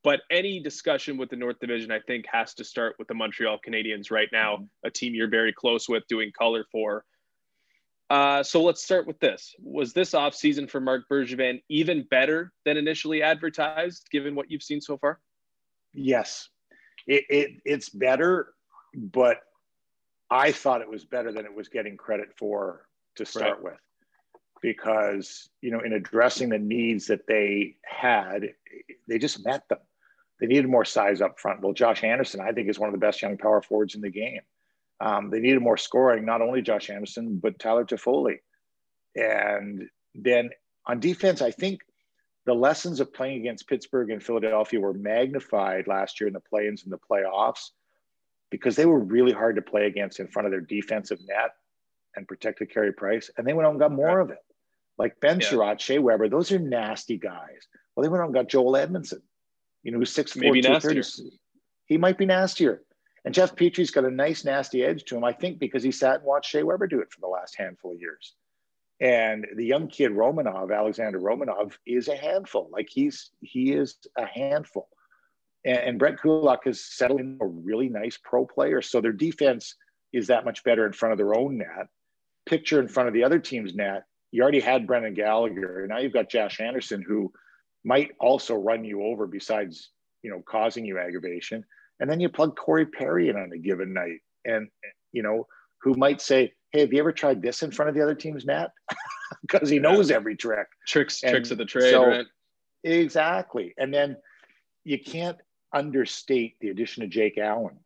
but 0.03 0.21
any 0.31 0.61
discussion 0.61 1.17
with 1.17 1.31
the 1.31 1.37
North 1.37 1.59
Division, 1.61 1.91
I 1.91 1.99
think, 1.99 2.27
has 2.31 2.55
to 2.55 2.65
start 2.65 2.97
with 2.99 3.09
the 3.09 3.15
Montreal 3.15 3.59
Canadiens 3.67 4.11
right 4.11 4.29
now, 4.33 4.67
a 4.85 4.91
team 4.91 5.15
you're 5.15 5.29
very 5.29 5.53
close 5.53 5.89
with, 5.89 6.07
doing 6.09 6.31
color 6.37 6.65
for. 6.71 7.05
Uh, 8.11 8.43
so 8.43 8.63
let's 8.63 8.85
start 8.85 9.07
with 9.07 9.19
this. 9.19 9.55
Was 9.63 9.95
this 9.95 10.11
offseason 10.13 10.69
for 10.69 10.79
Marc 10.79 11.09
Bergevin 11.11 11.63
even 11.71 12.07
better 12.11 12.53
than 12.67 12.77
initially 12.77 13.23
advertised, 13.23 14.07
given 14.11 14.35
what 14.35 14.51
you've 14.51 14.63
seen 14.63 14.81
so 14.81 14.99
far? 14.99 15.21
Yes, 15.95 16.51
it, 17.07 17.25
it 17.31 17.51
it's 17.65 17.89
better, 17.89 18.53
but 18.95 19.39
I 20.35 20.51
thought 20.51 20.80
it 20.80 20.91
was 20.91 21.05
better 21.05 21.30
than 21.30 21.45
it 21.45 21.55
was 21.55 21.68
getting 21.68 21.97
credit 21.97 22.37
for 22.37 22.89
to 23.14 23.24
start 23.24 23.62
right. 23.62 23.62
with, 23.62 23.80
because 24.61 25.49
you 25.62 25.70
know, 25.70 25.78
in 25.78 25.93
addressing 25.93 26.49
the 26.49 26.59
needs 26.59 27.07
that 27.07 27.28
they 27.28 27.76
had, 27.85 28.53
they 29.09 29.18
just 29.18 29.45
met 29.45 29.68
them. 29.68 29.78
They 30.41 30.49
needed 30.49 30.68
more 30.68 30.85
size 30.85 31.20
up 31.20 31.39
front. 31.39 31.61
Well, 31.61 31.72
Josh 31.72 32.03
Anderson, 32.03 32.41
I 32.41 32.51
think, 32.51 32.68
is 32.68 32.80
one 32.80 32.89
of 32.89 32.93
the 32.93 33.07
best 33.07 33.22
young 33.22 33.39
power 33.39 33.62
forwards 33.62 33.95
in 33.95 34.01
the 34.01 34.11
game. 34.11 34.41
Um, 35.01 35.30
they 35.30 35.39
needed 35.39 35.62
more 35.62 35.76
scoring, 35.76 36.24
not 36.24 36.43
only 36.43 36.62
Josh 36.62 36.91
Anderson, 36.91 37.39
but 37.41 37.61
Tyler 37.61 37.85
Toffoli. 37.85 38.39
And 39.14 39.89
then 40.16 40.51
on 40.85 40.99
defense, 40.99 41.43
I 41.43 41.53
think 41.53 41.82
the 42.45 42.55
lessons 42.55 42.99
of 42.99 43.14
playing 43.14 43.39
against 43.39 43.68
Pittsburgh 43.68 44.11
and 44.11 44.20
Philadelphia 44.20 44.80
were 44.80 44.95
magnified 44.95 45.87
last 45.87 46.20
year 46.20 46.26
in 46.26 46.35
the 46.35 46.41
play-ins 46.41 46.82
and 46.82 46.93
the 46.93 46.99
playoffs 46.99 47.70
because 48.51 48.77
they 48.77 48.87
were 48.87 49.01
really 49.01 49.33
hard 49.33 49.57
to 49.57 49.63
play 49.63 49.87
against 49.87 50.21
in 50.21 50.29
front 50.29 50.47
of 50.47 50.53
their 50.53 50.61
defensive 50.61 51.19
net 51.27 51.53
and 52.17 52.29
protected 52.29 52.71
Carey 52.71 52.93
Price. 52.93 53.31
And 53.37 53.47
they 53.47 53.53
went 53.53 53.67
out 53.67 53.71
and 53.71 53.81
got 53.81 53.93
more 53.93 54.21
of 54.21 54.31
it. 54.31 54.39
Like 54.99 55.19
Ben 55.21 55.41
yeah. 55.41 55.75
Shea 55.77 55.99
Weber, 55.99 56.29
those 56.29 56.53
are 56.53 56.59
nasty 56.59 57.17
guys. 57.17 57.67
Well, 57.95 58.03
they 58.03 58.09
went 58.09 58.23
out 58.23 58.27
and 58.27 58.35
got 58.35 58.49
Joel 58.49 58.73
Edmundson, 58.73 59.23
you 59.83 59.93
know, 59.93 59.99
who's 59.99 60.13
six 60.13 60.33
four, 60.33 60.43
Maybe 60.43 60.61
nastier. 60.61 61.03
He 61.87 61.99
might 61.99 62.19
be 62.19 62.27
nastier. 62.27 62.83
And 63.25 63.35
Jeff 63.35 63.57
Petry's 63.57 63.91
got 63.91 64.05
a 64.05 64.11
nice, 64.11 64.45
nasty 64.45 64.85
edge 64.85 65.05
to 65.05 65.17
him, 65.17 65.25
I 65.25 65.33
think, 65.33 65.59
because 65.59 65.83
he 65.83 65.91
sat 65.91 66.17
and 66.17 66.25
watched 66.25 66.51
Shea 66.51 66.63
Weber 66.63 66.87
do 66.87 67.01
it 67.01 67.11
for 67.11 67.21
the 67.21 67.27
last 67.27 67.57
handful 67.57 67.93
of 67.93 68.01
years. 68.01 68.35
And 69.01 69.47
the 69.57 69.65
young 69.65 69.89
kid 69.89 70.13
Romanov, 70.13 70.75
Alexander 70.75 71.19
Romanov, 71.19 71.73
is 71.87 72.09
a 72.09 72.17
handful. 72.17 72.69
Like 72.73 72.89
he's 72.91 73.31
he 73.41 73.73
is 73.73 73.97
a 74.17 74.27
handful. 74.27 74.89
And, 75.65 75.79
and 75.79 75.99
Brett 75.99 76.21
Kulak 76.21 76.65
has 76.65 76.85
settled 76.85 77.21
in 77.21 77.39
a 77.41 77.47
really 77.47 77.89
nice 77.89 78.19
pro 78.23 78.47
player. 78.47 78.83
So 78.83 79.01
their 79.01 79.12
defense 79.12 79.77
is 80.12 80.27
that 80.29 80.45
much 80.45 80.62
better 80.65 80.87
in 80.87 80.93
front 80.93 81.12
of 81.12 81.19
their 81.19 81.35
own 81.35 81.59
net. 81.59 81.89
Picture 82.47 82.81
in 82.81 82.89
front 82.89 83.09
of 83.09 83.15
the 83.15 83.25
other 83.25 83.39
team's 83.39 83.75
net. 83.75 84.05
You 84.31 84.43
already 84.43 84.61
had 84.61 84.87
Brendan 84.87 85.15
Gallagher. 85.15 85.81
And 85.81 85.89
now 85.91 85.99
you've 85.99 86.12
got 86.12 86.29
Josh 86.29 86.61
Anderson, 86.61 87.03
who 87.07 87.33
might 87.85 88.12
also 88.21 88.55
run 88.55 88.85
you 88.85 89.03
over 89.03 89.27
besides, 89.27 89.91
you 90.23 90.31
know, 90.31 90.43
causing 90.47 90.85
you 90.85 90.99
aggravation. 90.99 91.65
And 92.01 92.11
then 92.11 92.21
you 92.21 92.29
plug 92.29 92.57
Corey 92.57 92.87
Perry 92.87 93.29
in 93.29 93.37
on 93.37 93.53
a 93.53 93.59
given 93.59 93.93
night. 93.93 94.21
And, 94.45 94.69
you 95.12 95.23
know, 95.23 95.47
who 95.81 95.95
might 95.95 96.21
say, 96.21 96.53
Hey, 96.73 96.81
have 96.81 96.93
you 96.93 96.99
ever 96.99 97.12
tried 97.12 97.41
this 97.41 97.62
in 97.62 97.71
front 97.71 97.89
of 97.89 97.95
the 97.95 98.03
other 98.03 98.17
team's 98.17 98.45
net? 98.45 98.71
because 99.43 99.69
he 99.69 99.79
knows 99.79 100.11
every 100.11 100.37
trick. 100.37 100.67
Tricks, 100.87 101.23
and 101.23 101.31
tricks 101.31 101.51
of 101.51 101.59
the 101.59 101.65
trade, 101.65 101.91
so, 101.91 102.07
right? 102.07 102.27
Exactly. 102.83 103.75
And 103.79 103.93
then 103.93 104.17
you 104.85 104.99
can't 104.99 105.39
understate 105.75 106.57
the 106.61 106.70
addition 106.70 107.03
of 107.03 107.11
Jake 107.11 107.37
Allen. 107.39 107.79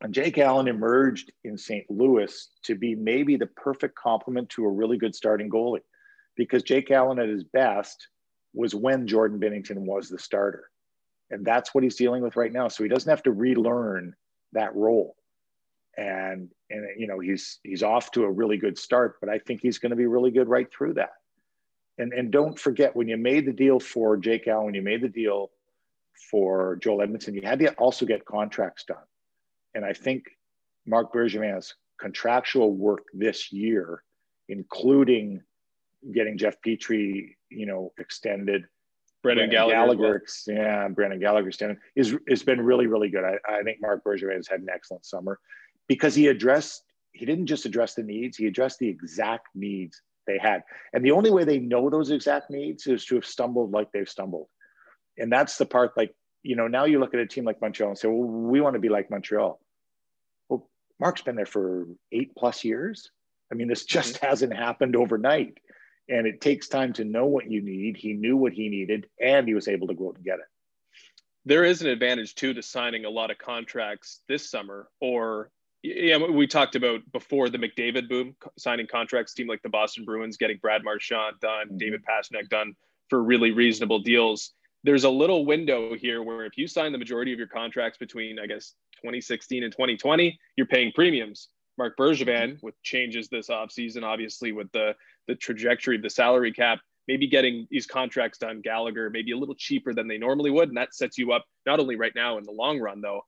And 0.00 0.14
Jake 0.14 0.38
Allen 0.38 0.68
emerged 0.68 1.32
in 1.42 1.58
St. 1.58 1.90
Louis 1.90 2.48
to 2.64 2.76
be 2.76 2.94
maybe 2.94 3.36
the 3.36 3.46
perfect 3.46 3.96
complement 3.96 4.48
to 4.50 4.64
a 4.64 4.70
really 4.70 4.96
good 4.96 5.14
starting 5.14 5.50
goalie 5.50 5.80
because 6.36 6.62
Jake 6.62 6.90
Allen 6.90 7.18
at 7.18 7.28
his 7.28 7.42
best 7.42 8.08
was 8.54 8.74
when 8.74 9.06
Jordan 9.06 9.40
Binnington 9.40 9.78
was 9.78 10.08
the 10.08 10.18
starter. 10.18 10.70
And 11.30 11.44
that's 11.44 11.74
what 11.74 11.84
he's 11.84 11.96
dealing 11.96 12.22
with 12.22 12.36
right 12.36 12.52
now. 12.52 12.68
So 12.68 12.84
he 12.84 12.88
doesn't 12.88 13.10
have 13.10 13.24
to 13.24 13.32
relearn 13.32 14.14
that 14.52 14.74
role. 14.74 15.16
And 15.96 16.50
and 16.70 16.86
you 16.96 17.08
know, 17.08 17.18
he's 17.18 17.58
he's 17.64 17.82
off 17.82 18.12
to 18.12 18.22
a 18.22 18.30
really 18.30 18.56
good 18.56 18.78
start, 18.78 19.16
but 19.20 19.28
I 19.28 19.40
think 19.40 19.60
he's 19.60 19.78
going 19.78 19.90
to 19.90 19.96
be 19.96 20.06
really 20.06 20.30
good 20.30 20.48
right 20.48 20.68
through 20.72 20.94
that. 20.94 21.10
And 21.98 22.12
and 22.12 22.30
don't 22.30 22.58
forget 22.58 22.94
when 22.94 23.08
you 23.08 23.16
made 23.16 23.46
the 23.46 23.52
deal 23.52 23.80
for 23.80 24.16
Jake 24.16 24.46
Allen, 24.46 24.74
you 24.74 24.82
made 24.82 25.02
the 25.02 25.08
deal 25.08 25.50
for 26.30 26.76
Joel 26.76 27.06
Edmundson, 27.06 27.34
you 27.34 27.42
had 27.42 27.58
to 27.60 27.72
also 27.74 28.06
get 28.06 28.24
contracts 28.24 28.84
done. 28.84 28.96
And 29.74 29.84
I 29.84 29.92
think 29.92 30.24
Marc 30.86 31.12
Bergevin's 31.12 31.74
contractual 32.00 32.74
work 32.74 33.04
this 33.12 33.52
year, 33.52 34.02
including 34.48 35.42
getting 36.12 36.38
Jeff 36.38 36.56
Petry, 36.64 37.34
you 37.50 37.66
know, 37.66 37.92
extended. 37.98 38.64
Brendan 39.22 39.50
Gallagher, 39.50 39.74
Gallagher 39.74 40.22
yeah, 40.46 40.88
Brendan 40.88 41.18
Gallagher 41.18 41.48
extended 41.48 41.78
is 41.96 42.16
has 42.28 42.42
been 42.42 42.60
really, 42.60 42.86
really 42.86 43.08
good. 43.08 43.24
I, 43.24 43.36
I 43.48 43.62
think 43.62 43.78
Marc 43.80 44.04
Bergevin 44.04 44.36
has 44.36 44.46
had 44.46 44.60
an 44.60 44.68
excellent 44.72 45.04
summer 45.04 45.40
because 45.88 46.14
he 46.14 46.28
addressed 46.28 46.84
he 47.12 47.26
didn't 47.26 47.46
just 47.46 47.66
address 47.66 47.94
the 47.94 48.02
needs, 48.04 48.36
he 48.36 48.46
addressed 48.46 48.78
the 48.78 48.88
exact 48.88 49.48
needs 49.54 50.00
they 50.26 50.38
had. 50.38 50.62
And 50.92 51.04
the 51.04 51.10
only 51.10 51.30
way 51.30 51.42
they 51.44 51.58
know 51.58 51.90
those 51.90 52.10
exact 52.10 52.50
needs 52.50 52.86
is 52.86 53.04
to 53.06 53.16
have 53.16 53.26
stumbled 53.26 53.72
like 53.72 53.90
they've 53.90 54.08
stumbled. 54.08 54.46
And 55.18 55.30
that's 55.32 55.56
the 55.56 55.66
part 55.66 55.96
like, 55.96 56.14
you 56.42 56.56
know, 56.56 56.68
now 56.68 56.84
you 56.84 57.00
look 57.00 57.14
at 57.14 57.20
a 57.20 57.26
team 57.26 57.44
like 57.44 57.60
Montreal 57.60 57.90
and 57.90 57.98
say, 57.98 58.08
well, 58.08 58.28
we 58.28 58.60
want 58.60 58.74
to 58.74 58.80
be 58.80 58.88
like 58.88 59.10
Montreal. 59.10 59.60
Well, 60.48 60.68
mark's 61.00 61.22
been 61.22 61.36
there 61.36 61.46
for 61.46 61.86
eight 62.12 62.32
plus 62.36 62.64
years. 62.64 63.10
I 63.50 63.54
mean, 63.54 63.68
this 63.68 63.84
just 63.84 64.16
mm-hmm. 64.16 64.26
hasn't 64.26 64.54
happened 64.54 64.96
overnight 64.96 65.58
and 66.08 66.26
it 66.26 66.40
takes 66.40 66.68
time 66.68 66.92
to 66.94 67.04
know 67.04 67.26
what 67.26 67.50
you 67.50 67.60
need. 67.60 67.96
He 67.96 68.14
knew 68.14 68.36
what 68.36 68.52
he 68.52 68.68
needed, 68.68 69.08
and 69.20 69.46
he 69.46 69.54
was 69.54 69.68
able 69.68 69.88
to 69.88 69.94
go 69.94 70.08
out 70.08 70.16
and 70.16 70.24
get 70.24 70.38
it. 70.38 70.46
There 71.44 71.64
is 71.64 71.82
an 71.82 71.88
advantage 71.88 72.34
too 72.34 72.54
to 72.54 72.62
signing 72.62 73.04
a 73.04 73.10
lot 73.10 73.30
of 73.30 73.38
contracts 73.38 74.20
this 74.28 74.50
summer, 74.50 74.88
or 75.00 75.50
yeah, 75.82 76.16
we 76.16 76.46
talked 76.46 76.76
about 76.76 77.00
before 77.12 77.48
the 77.48 77.58
McDavid 77.58 78.08
boom, 78.08 78.34
signing 78.58 78.86
contracts. 78.86 79.34
Team 79.34 79.46
like 79.46 79.62
the 79.62 79.68
Boston 79.68 80.04
Bruins 80.04 80.36
getting 80.36 80.58
Brad 80.58 80.82
Marchand 80.82 81.36
done, 81.40 81.68
mm-hmm. 81.68 81.78
David 81.78 82.02
Pastrnak 82.04 82.48
done 82.48 82.74
for 83.08 83.22
really 83.22 83.52
reasonable 83.52 84.00
deals. 84.00 84.52
There's 84.84 85.04
a 85.04 85.10
little 85.10 85.44
window 85.44 85.94
here 85.94 86.22
where 86.22 86.44
if 86.44 86.56
you 86.56 86.66
sign 86.66 86.92
the 86.92 86.98
majority 86.98 87.32
of 87.32 87.38
your 87.38 87.48
contracts 87.48 87.98
between, 87.98 88.38
I 88.38 88.46
guess, 88.46 88.74
2016 89.02 89.64
and 89.64 89.72
2020, 89.72 90.38
you're 90.56 90.66
paying 90.66 90.92
premiums. 90.92 91.48
Marc 91.76 91.96
Bergevin, 91.96 92.60
with 92.62 92.74
changes 92.82 93.28
this 93.28 93.48
offseason, 93.48 94.02
obviously 94.02 94.52
with 94.52 94.70
the 94.72 94.94
the 95.28 95.34
trajectory 95.36 95.96
of 95.96 96.02
the 96.02 96.10
salary 96.10 96.52
cap, 96.52 96.80
maybe 97.06 97.26
getting 97.26 97.66
these 97.70 97.86
contracts 97.86 98.38
done, 98.38 98.60
Gallagher, 98.62 99.10
maybe 99.10 99.32
a 99.32 99.36
little 99.36 99.54
cheaper 99.54 99.92
than 99.94 100.08
they 100.08 100.18
normally 100.18 100.50
would. 100.50 100.68
And 100.68 100.76
that 100.76 100.94
sets 100.94 101.18
you 101.18 101.32
up 101.32 101.44
not 101.66 101.80
only 101.80 101.96
right 101.96 102.12
now 102.14 102.38
in 102.38 102.44
the 102.44 102.52
long 102.52 102.80
run, 102.80 103.00
though. 103.00 103.22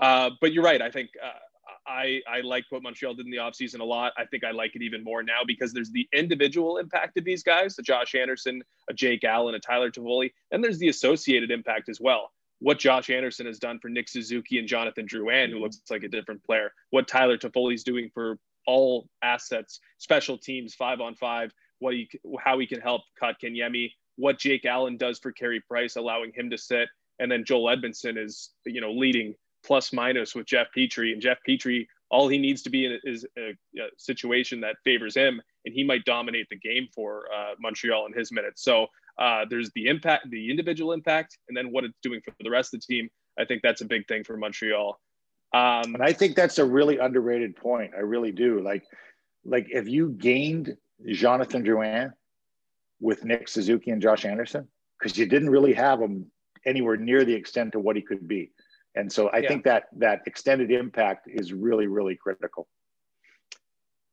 Uh, 0.00 0.30
but 0.40 0.52
you're 0.52 0.64
right. 0.64 0.82
I 0.82 0.90
think 0.90 1.10
uh, 1.22 1.38
I, 1.86 2.20
I 2.28 2.40
like 2.40 2.64
what 2.70 2.82
Montreal 2.82 3.14
did 3.14 3.26
in 3.26 3.30
the 3.30 3.38
offseason 3.38 3.80
a 3.80 3.84
lot. 3.84 4.12
I 4.16 4.24
think 4.24 4.44
I 4.44 4.50
like 4.52 4.74
it 4.74 4.82
even 4.82 5.04
more 5.04 5.22
now 5.22 5.40
because 5.46 5.72
there's 5.72 5.90
the 5.90 6.08
individual 6.12 6.78
impact 6.78 7.18
of 7.18 7.24
these 7.24 7.42
guys, 7.42 7.78
a 7.78 7.82
Josh 7.82 8.14
Anderson, 8.14 8.62
a 8.88 8.94
Jake 8.94 9.24
Allen, 9.24 9.54
a 9.54 9.60
Tyler 9.60 9.90
Toffoli, 9.90 10.32
and 10.50 10.62
there's 10.62 10.78
the 10.78 10.88
associated 10.88 11.50
impact 11.50 11.88
as 11.88 12.00
well. 12.00 12.32
What 12.60 12.78
Josh 12.78 13.10
Anderson 13.10 13.46
has 13.46 13.58
done 13.58 13.78
for 13.78 13.88
Nick 13.88 14.08
Suzuki 14.08 14.58
and 14.58 14.66
Jonathan 14.68 15.06
Drouin, 15.06 15.50
who 15.50 15.58
looks 15.58 15.80
like 15.90 16.04
a 16.04 16.08
different 16.08 16.42
player, 16.44 16.72
what 16.90 17.06
Tyler 17.06 17.36
Toffoli's 17.36 17.84
doing 17.84 18.10
for 18.14 18.38
all 18.66 19.08
assets, 19.22 19.80
special 19.98 20.38
teams, 20.38 20.74
five 20.74 21.00
on 21.00 21.14
five, 21.14 21.52
what 21.80 21.94
he, 21.94 22.08
how 22.42 22.58
he 22.58 22.66
can 22.66 22.80
help 22.80 23.02
Kotkaniemi, 23.22 23.92
what 24.16 24.38
Jake 24.38 24.64
Allen 24.64 24.96
does 24.96 25.18
for 25.18 25.32
Carey 25.32 25.60
Price, 25.60 25.96
allowing 25.96 26.32
him 26.32 26.48
to 26.50 26.56
sit, 26.56 26.88
and 27.18 27.30
then 27.30 27.44
Joel 27.44 27.76
Edmundson 27.76 28.16
is 28.16 28.50
you 28.64 28.80
know 28.80 28.92
leading 28.92 29.34
plus 29.64 29.92
minus 29.92 30.34
with 30.34 30.46
Jeff 30.46 30.68
Petry, 30.76 31.12
and 31.12 31.20
Jeff 31.20 31.38
Petry, 31.48 31.86
all 32.10 32.28
he 32.28 32.38
needs 32.38 32.62
to 32.62 32.70
be 32.70 32.86
in 32.86 33.00
is 33.04 33.26
a, 33.38 33.50
a 33.80 33.88
situation 33.96 34.60
that 34.60 34.76
favors 34.84 35.14
him, 35.14 35.40
and 35.64 35.74
he 35.74 35.82
might 35.82 36.04
dominate 36.04 36.46
the 36.50 36.56
game 36.56 36.86
for 36.94 37.24
uh, 37.34 37.54
Montreal 37.58 38.06
in 38.06 38.12
his 38.12 38.30
minutes. 38.30 38.62
So 38.62 38.86
uh, 39.18 39.44
there's 39.48 39.70
the 39.74 39.88
impact, 39.88 40.30
the 40.30 40.50
individual 40.50 40.92
impact, 40.92 41.38
and 41.48 41.56
then 41.56 41.72
what 41.72 41.84
it's 41.84 41.98
doing 42.02 42.20
for 42.24 42.32
the 42.40 42.50
rest 42.50 42.74
of 42.74 42.80
the 42.80 42.94
team. 42.94 43.08
I 43.38 43.44
think 43.44 43.62
that's 43.62 43.80
a 43.80 43.84
big 43.84 44.06
thing 44.06 44.22
for 44.22 44.36
Montreal. 44.36 44.98
Um, 45.52 45.94
and 45.94 46.02
I 46.02 46.12
think 46.12 46.36
that's 46.36 46.58
a 46.58 46.64
really 46.64 46.98
underrated 46.98 47.56
point. 47.56 47.92
I 47.96 48.00
really 48.00 48.32
do. 48.32 48.60
Like, 48.60 48.84
like 49.44 49.66
if 49.70 49.88
you 49.88 50.10
gained 50.10 50.76
Jonathan 51.06 51.64
Drouin 51.64 52.12
with 53.00 53.24
Nick 53.24 53.48
Suzuki 53.48 53.90
and 53.90 54.02
Josh 54.02 54.24
Anderson, 54.24 54.68
because 54.98 55.18
you 55.18 55.26
didn't 55.26 55.50
really 55.50 55.74
have 55.74 56.00
him 56.00 56.26
anywhere 56.66 56.96
near 56.96 57.24
the 57.24 57.34
extent 57.34 57.74
of 57.74 57.82
what 57.82 57.96
he 57.96 58.02
could 58.02 58.26
be. 58.26 58.50
And 58.94 59.12
so 59.12 59.28
I 59.28 59.38
yeah. 59.38 59.48
think 59.48 59.64
that 59.64 59.84
that 59.96 60.22
extended 60.26 60.70
impact 60.70 61.28
is 61.28 61.52
really, 61.52 61.86
really 61.86 62.16
critical 62.16 62.68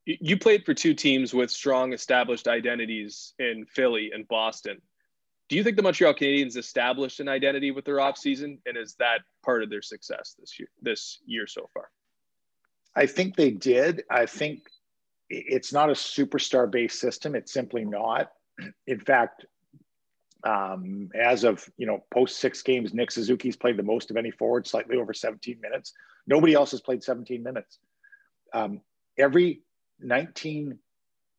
you 0.08 0.36
played 0.36 0.66
for 0.66 0.74
two 0.74 0.96
teams 0.96 1.32
with 1.32 1.52
strong 1.52 1.94
established 1.94 2.48
identities 2.48 3.36
in 3.38 3.68
Philly 3.68 4.10
and 4.12 4.28
Boston 4.28 4.82
do 5.52 5.58
you 5.58 5.66
think 5.66 5.76
the 5.76 5.84
Montreal 5.84 6.14
Canadiens 6.14 6.56
established 6.56 7.20
an 7.20 7.28
identity 7.28 7.72
with 7.72 7.84
their 7.84 7.98
offseason? 7.98 8.60
And 8.66 8.78
is 8.78 8.96
that 9.00 9.20
part 9.44 9.64
of 9.64 9.70
their 9.70 9.82
success 9.82 10.34
this 10.40 10.58
year, 10.58 10.70
this 10.82 11.20
year 11.26 11.46
so 11.46 11.70
far? 11.74 11.90
I 12.96 13.06
think 13.06 13.36
they 13.36 13.52
did. 13.52 14.04
I 14.10 14.28
think 14.28 14.62
it's 15.30 15.74
not 15.74 15.90
a 15.90 15.94
superstar 15.94 16.72
based 16.72 17.02
system. 17.02 17.36
It's 17.36 17.52
simply 17.52 17.84
not. 17.84 18.32
In 18.88 19.02
fact, 19.02 19.46
um, 20.44 21.10
as 21.16 21.44
of 21.44 21.68
you 21.78 21.86
know, 21.86 22.04
post 22.12 22.40
six 22.40 22.62
games, 22.62 22.94
Nick 22.94 23.12
Suzuki's 23.12 23.56
played 23.56 23.78
the 23.78 23.84
most 23.84 24.12
of 24.12 24.18
any 24.18 24.32
forward, 24.32 24.68
slightly 24.68 24.98
over 24.98 25.14
17 25.14 25.60
minutes. 25.62 25.94
Nobody 26.28 26.54
else 26.54 26.72
has 26.72 26.82
played 26.82 27.04
17 27.04 27.44
minutes. 27.44 27.80
Um, 28.54 28.82
every 29.18 29.62
19 30.00 30.78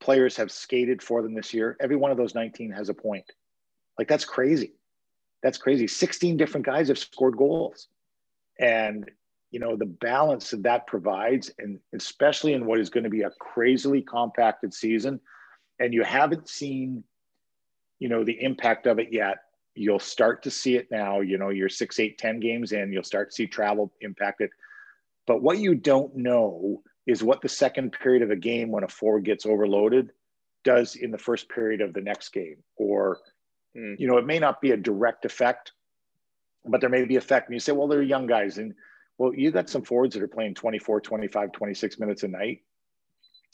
players 0.00 0.36
have 0.36 0.50
skated 0.50 1.02
for 1.02 1.22
them 1.22 1.34
this 1.34 1.54
year. 1.54 1.76
Every 1.80 1.96
one 1.96 2.10
of 2.10 2.16
those 2.16 2.34
19 2.34 2.72
has 2.72 2.88
a 2.88 2.94
point. 2.94 3.24
Like 3.98 4.08
that's 4.08 4.24
crazy. 4.24 4.74
That's 5.42 5.58
crazy. 5.58 5.86
16 5.86 6.36
different 6.36 6.66
guys 6.66 6.88
have 6.88 6.98
scored 6.98 7.36
goals. 7.36 7.88
And 8.58 9.10
you 9.52 9.60
know 9.60 9.76
the 9.76 9.86
balance 9.86 10.50
that 10.50 10.62
that 10.64 10.86
provides 10.86 11.52
and 11.58 11.78
especially 11.94 12.54
in 12.54 12.66
what 12.66 12.80
is 12.80 12.90
going 12.90 13.04
to 13.04 13.10
be 13.10 13.22
a 13.22 13.30
crazily 13.38 14.00
compacted 14.00 14.72
season 14.74 15.20
and 15.78 15.92
you 15.92 16.02
haven't 16.02 16.48
seen 16.48 17.04
you 18.02 18.08
know 18.08 18.24
the 18.24 18.42
impact 18.42 18.86
of 18.86 18.98
it 18.98 19.12
yet 19.12 19.44
you'll 19.76 20.00
start 20.00 20.42
to 20.42 20.50
see 20.50 20.74
it 20.74 20.90
now 20.90 21.20
you 21.20 21.38
know 21.38 21.50
you're 21.50 21.68
six 21.68 22.00
eight 22.00 22.18
ten 22.18 22.40
games 22.40 22.72
in 22.72 22.92
you'll 22.92 23.04
start 23.04 23.30
to 23.30 23.34
see 23.34 23.46
travel 23.46 23.92
impacted 24.00 24.50
but 25.26 25.40
what 25.40 25.58
you 25.58 25.74
don't 25.74 26.16
know 26.16 26.82
is 27.06 27.22
what 27.22 27.40
the 27.40 27.48
second 27.48 27.92
period 27.92 28.22
of 28.22 28.30
a 28.32 28.36
game 28.36 28.72
when 28.72 28.82
a 28.82 28.88
forward 28.88 29.24
gets 29.24 29.46
overloaded 29.46 30.10
does 30.64 30.96
in 30.96 31.12
the 31.12 31.18
first 31.18 31.48
period 31.48 31.80
of 31.80 31.94
the 31.94 32.00
next 32.00 32.30
game 32.30 32.56
or 32.76 33.18
mm. 33.76 33.94
you 34.00 34.08
know 34.08 34.18
it 34.18 34.26
may 34.26 34.40
not 34.40 34.60
be 34.60 34.72
a 34.72 34.76
direct 34.76 35.24
effect 35.24 35.70
but 36.64 36.80
there 36.80 36.90
may 36.90 37.04
be 37.04 37.16
effect 37.16 37.48
and 37.48 37.54
you 37.54 37.60
say 37.60 37.72
well 37.72 37.86
they're 37.86 38.02
young 38.02 38.26
guys 38.26 38.58
and 38.58 38.74
well, 39.18 39.34
you 39.34 39.50
got 39.52 39.68
some 39.68 39.82
forwards 39.82 40.14
that 40.14 40.22
are 40.22 40.28
playing 40.28 40.54
24, 40.54 41.00
25, 41.00 41.52
26 41.52 41.98
minutes 42.00 42.22
a 42.22 42.28
night. 42.28 42.62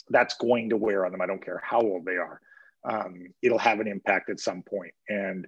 That's 0.08 0.36
going 0.36 0.70
to 0.70 0.78
wear 0.78 1.04
on 1.04 1.12
them. 1.12 1.20
I 1.20 1.26
don't 1.26 1.44
care 1.44 1.60
how 1.62 1.80
old 1.80 2.06
they 2.06 2.16
are. 2.16 2.40
Um, 2.84 3.28
it'll 3.42 3.58
have 3.58 3.80
an 3.80 3.88
impact 3.88 4.30
at 4.30 4.40
some 4.40 4.62
point. 4.62 4.92
And 5.08 5.46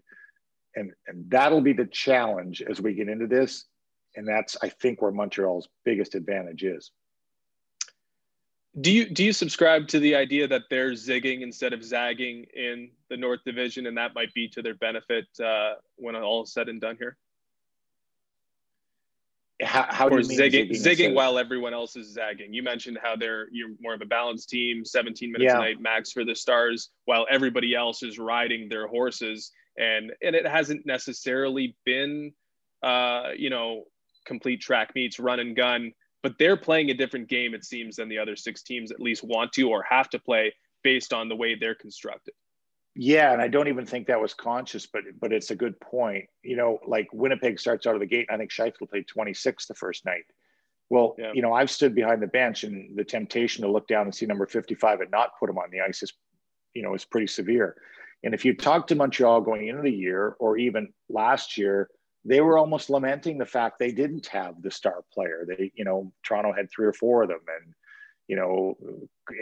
and 0.77 0.93
and 1.07 1.29
that'll 1.31 1.61
be 1.61 1.73
the 1.73 1.87
challenge 1.87 2.63
as 2.63 2.81
we 2.81 2.95
get 2.95 3.09
into 3.09 3.27
this. 3.27 3.67
And 4.17 4.27
that's 4.27 4.57
I 4.63 4.69
think 4.69 5.03
where 5.03 5.13
Montreal's 5.13 5.69
biggest 5.85 6.15
advantage 6.15 6.65
is. 6.65 6.91
Do 8.81 8.93
you 8.93 9.09
do 9.09 9.25
you 9.25 9.33
subscribe 9.33 9.89
to 9.89 9.99
the 9.99 10.15
idea 10.15 10.47
that 10.47 10.63
they're 10.71 10.93
zigging 10.93 11.43
instead 11.43 11.73
of 11.73 11.83
zagging 11.83 12.47
in 12.55 12.91
the 13.09 13.17
North 13.17 13.41
Division, 13.45 13.87
and 13.87 13.97
that 13.97 14.15
might 14.15 14.33
be 14.33 14.49
to 14.49 14.63
their 14.63 14.75
benefit 14.77 15.27
uh, 15.45 15.75
when 15.97 16.15
all 16.15 16.45
is 16.45 16.53
said 16.53 16.69
and 16.69 16.81
done 16.81 16.97
here? 16.97 17.17
How, 19.63 19.87
how 19.89 20.09
or 20.09 20.21
zigging, 20.21 20.71
zigging, 20.71 20.71
zigging 20.71 21.15
while 21.15 21.39
everyone 21.39 21.75
else 21.75 21.97
is 21.97 22.15
zagging. 22.15 22.53
You 22.53 22.63
mentioned 22.63 22.99
how 23.03 23.17
they're 23.17 23.49
you're 23.51 23.71
more 23.81 23.95
of 23.95 24.01
a 24.01 24.07
balanced 24.07 24.49
team, 24.49 24.85
17 24.85 25.33
minutes 25.33 25.53
yeah. 25.53 25.59
a 25.59 25.61
night 25.61 25.81
max 25.81 26.13
for 26.13 26.25
the 26.25 26.35
Stars, 26.35 26.91
while 27.05 27.27
everybody 27.31 27.75
else 27.75 28.03
is 28.03 28.19
riding 28.19 28.69
their 28.69 28.87
horses, 28.87 29.53
and 29.79 30.13
and 30.23 30.35
it 30.35 30.47
hasn't 30.47 30.87
necessarily 30.87 31.77
been, 31.85 32.33
uh, 32.83 33.31
you 33.37 33.51
know, 33.51 33.85
complete 34.25 34.61
track 34.61 34.93
meets, 34.95 35.19
run 35.19 35.41
and 35.41 35.57
gun, 35.57 35.93
but 36.23 36.35
they're 36.39 36.57
playing 36.57 36.91
a 36.91 36.95
different 36.95 37.29
game 37.29 37.55
it 37.55 37.65
seems 37.65 37.97
than 37.97 38.09
the 38.09 38.19
other 38.19 38.37
six 38.37 38.63
teams 38.63 38.91
at 38.91 39.01
least 39.01 39.25
want 39.25 39.53
to 39.53 39.71
or 39.71 39.85
have 39.89 40.09
to 40.11 40.19
play 40.19 40.53
based 40.83 41.13
on 41.13 41.29
the 41.29 41.37
way 41.37 41.55
they're 41.55 41.75
constructed. 41.75 42.35
Yeah, 42.97 43.33
and 43.33 43.41
I 43.41 43.49
don't 43.49 43.69
even 43.69 43.87
think 43.87 44.09
that 44.09 44.21
was 44.21 44.35
conscious, 44.35 44.87
but 44.87 45.03
but 45.21 45.33
it's 45.33 45.51
a 45.51 45.57
good 45.57 45.79
point. 45.81 46.25
You 46.43 46.57
know, 46.57 46.79
like 46.87 47.09
Winnipeg 47.13 47.61
starts 47.61 47.87
out 47.87 47.95
of 47.95 48.01
the 48.01 48.07
gate. 48.07 48.27
I 48.31 48.37
think 48.37 48.51
Scheifele 48.51 48.91
played 48.91 49.07
26 49.07 49.67
the 49.67 49.75
first 49.75 50.05
night. 50.05 50.25
Well, 50.89 51.15
yeah. 51.17 51.33
you 51.33 51.41
know, 51.41 51.53
I've 51.53 51.71
stood 51.71 51.95
behind 51.95 52.21
the 52.21 52.27
bench, 52.27 52.65
and 52.65 52.97
the 52.99 53.05
temptation 53.05 53.63
to 53.63 53.71
look 53.71 53.87
down 53.87 54.07
and 54.07 54.15
see 54.15 54.27
number 54.27 54.47
55 54.47 55.01
and 55.01 55.11
not 55.11 55.39
put 55.39 55.49
him 55.49 55.59
on 55.59 55.71
the 55.71 55.81
ice 55.81 56.03
is, 56.03 56.13
you 56.75 56.83
know, 56.83 56.95
is 56.95 57.05
pretty 57.05 57.29
severe. 57.29 57.77
And 58.25 58.35
if 58.35 58.45
you 58.45 58.55
talk 58.55 58.89
to 58.89 58.97
Montreal 58.97 59.41
going 59.41 59.69
into 59.69 59.83
the 59.83 59.91
year, 59.91 60.37
or 60.41 60.59
even 60.59 60.93
last 61.09 61.57
year, 61.57 61.89
they 62.25 62.41
were 62.41 62.59
almost 62.59 62.91
lamenting 62.91 63.39
the 63.39 63.47
fact 63.47 63.79
they 63.79 63.93
didn't 63.93 64.27
have 64.27 64.61
the 64.61 64.71
star 64.71 65.05
player. 65.13 65.47
They, 65.49 65.73
you 65.75 65.85
know, 65.85 66.13
Toronto 66.25 66.53
had 66.53 66.69
three 66.71 66.87
or 66.87 66.93
four 66.93 67.23
of 67.23 67.29
them, 67.29 67.41
and 67.63 67.73
you 68.31 68.37
know, 68.37 68.77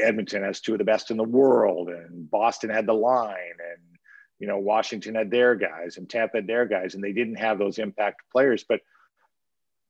Edmonton 0.01 0.43
has 0.43 0.63
two 0.63 0.73
of 0.73 0.79
the 0.79 0.85
best 0.85 1.11
in 1.11 1.19
the 1.19 1.23
world, 1.23 1.91
and 1.91 2.31
Boston 2.31 2.71
had 2.71 2.87
the 2.87 2.95
line, 2.95 3.37
and 3.37 3.99
you 4.39 4.49
know, 4.49 4.57
Washington 4.57 5.15
had 5.15 5.31
their 5.31 5.55
guys, 5.55 5.99
and 5.99 6.09
Tampa 6.09 6.39
had 6.39 6.47
their 6.47 6.65
guys, 6.65 6.95
and 6.95 7.05
they 7.05 7.13
didn't 7.13 7.35
have 7.35 7.59
those 7.59 7.79
impact 7.79 8.23
players. 8.33 8.65
But 8.67 8.81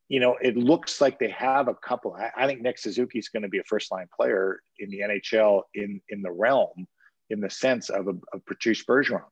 you 0.09 0.19
know, 0.19 0.37
it 0.43 0.57
looks 0.57 1.01
like 1.01 1.21
they 1.21 1.31
have 1.31 1.69
a 1.69 1.75
couple. 1.75 2.13
I, 2.13 2.33
I 2.37 2.47
think 2.49 2.61
Nick 2.61 2.77
Suzuki 2.77 3.21
is 3.21 3.29
going 3.29 3.45
to 3.45 3.49
be 3.49 3.61
a 3.61 3.65
first 3.69 3.93
line 3.93 4.09
player 4.17 4.59
in 4.81 4.91
the 4.91 4.99
NHL 4.99 5.63
in 5.75 6.01
in 6.09 6.21
the 6.21 6.33
realm, 6.33 6.89
in 7.31 7.41
the 7.41 7.51
sense 7.51 7.91
of 7.91 8.09
a 8.09 8.15
of 8.33 8.45
Patrice 8.47 8.85
Bergeron. 8.85 9.23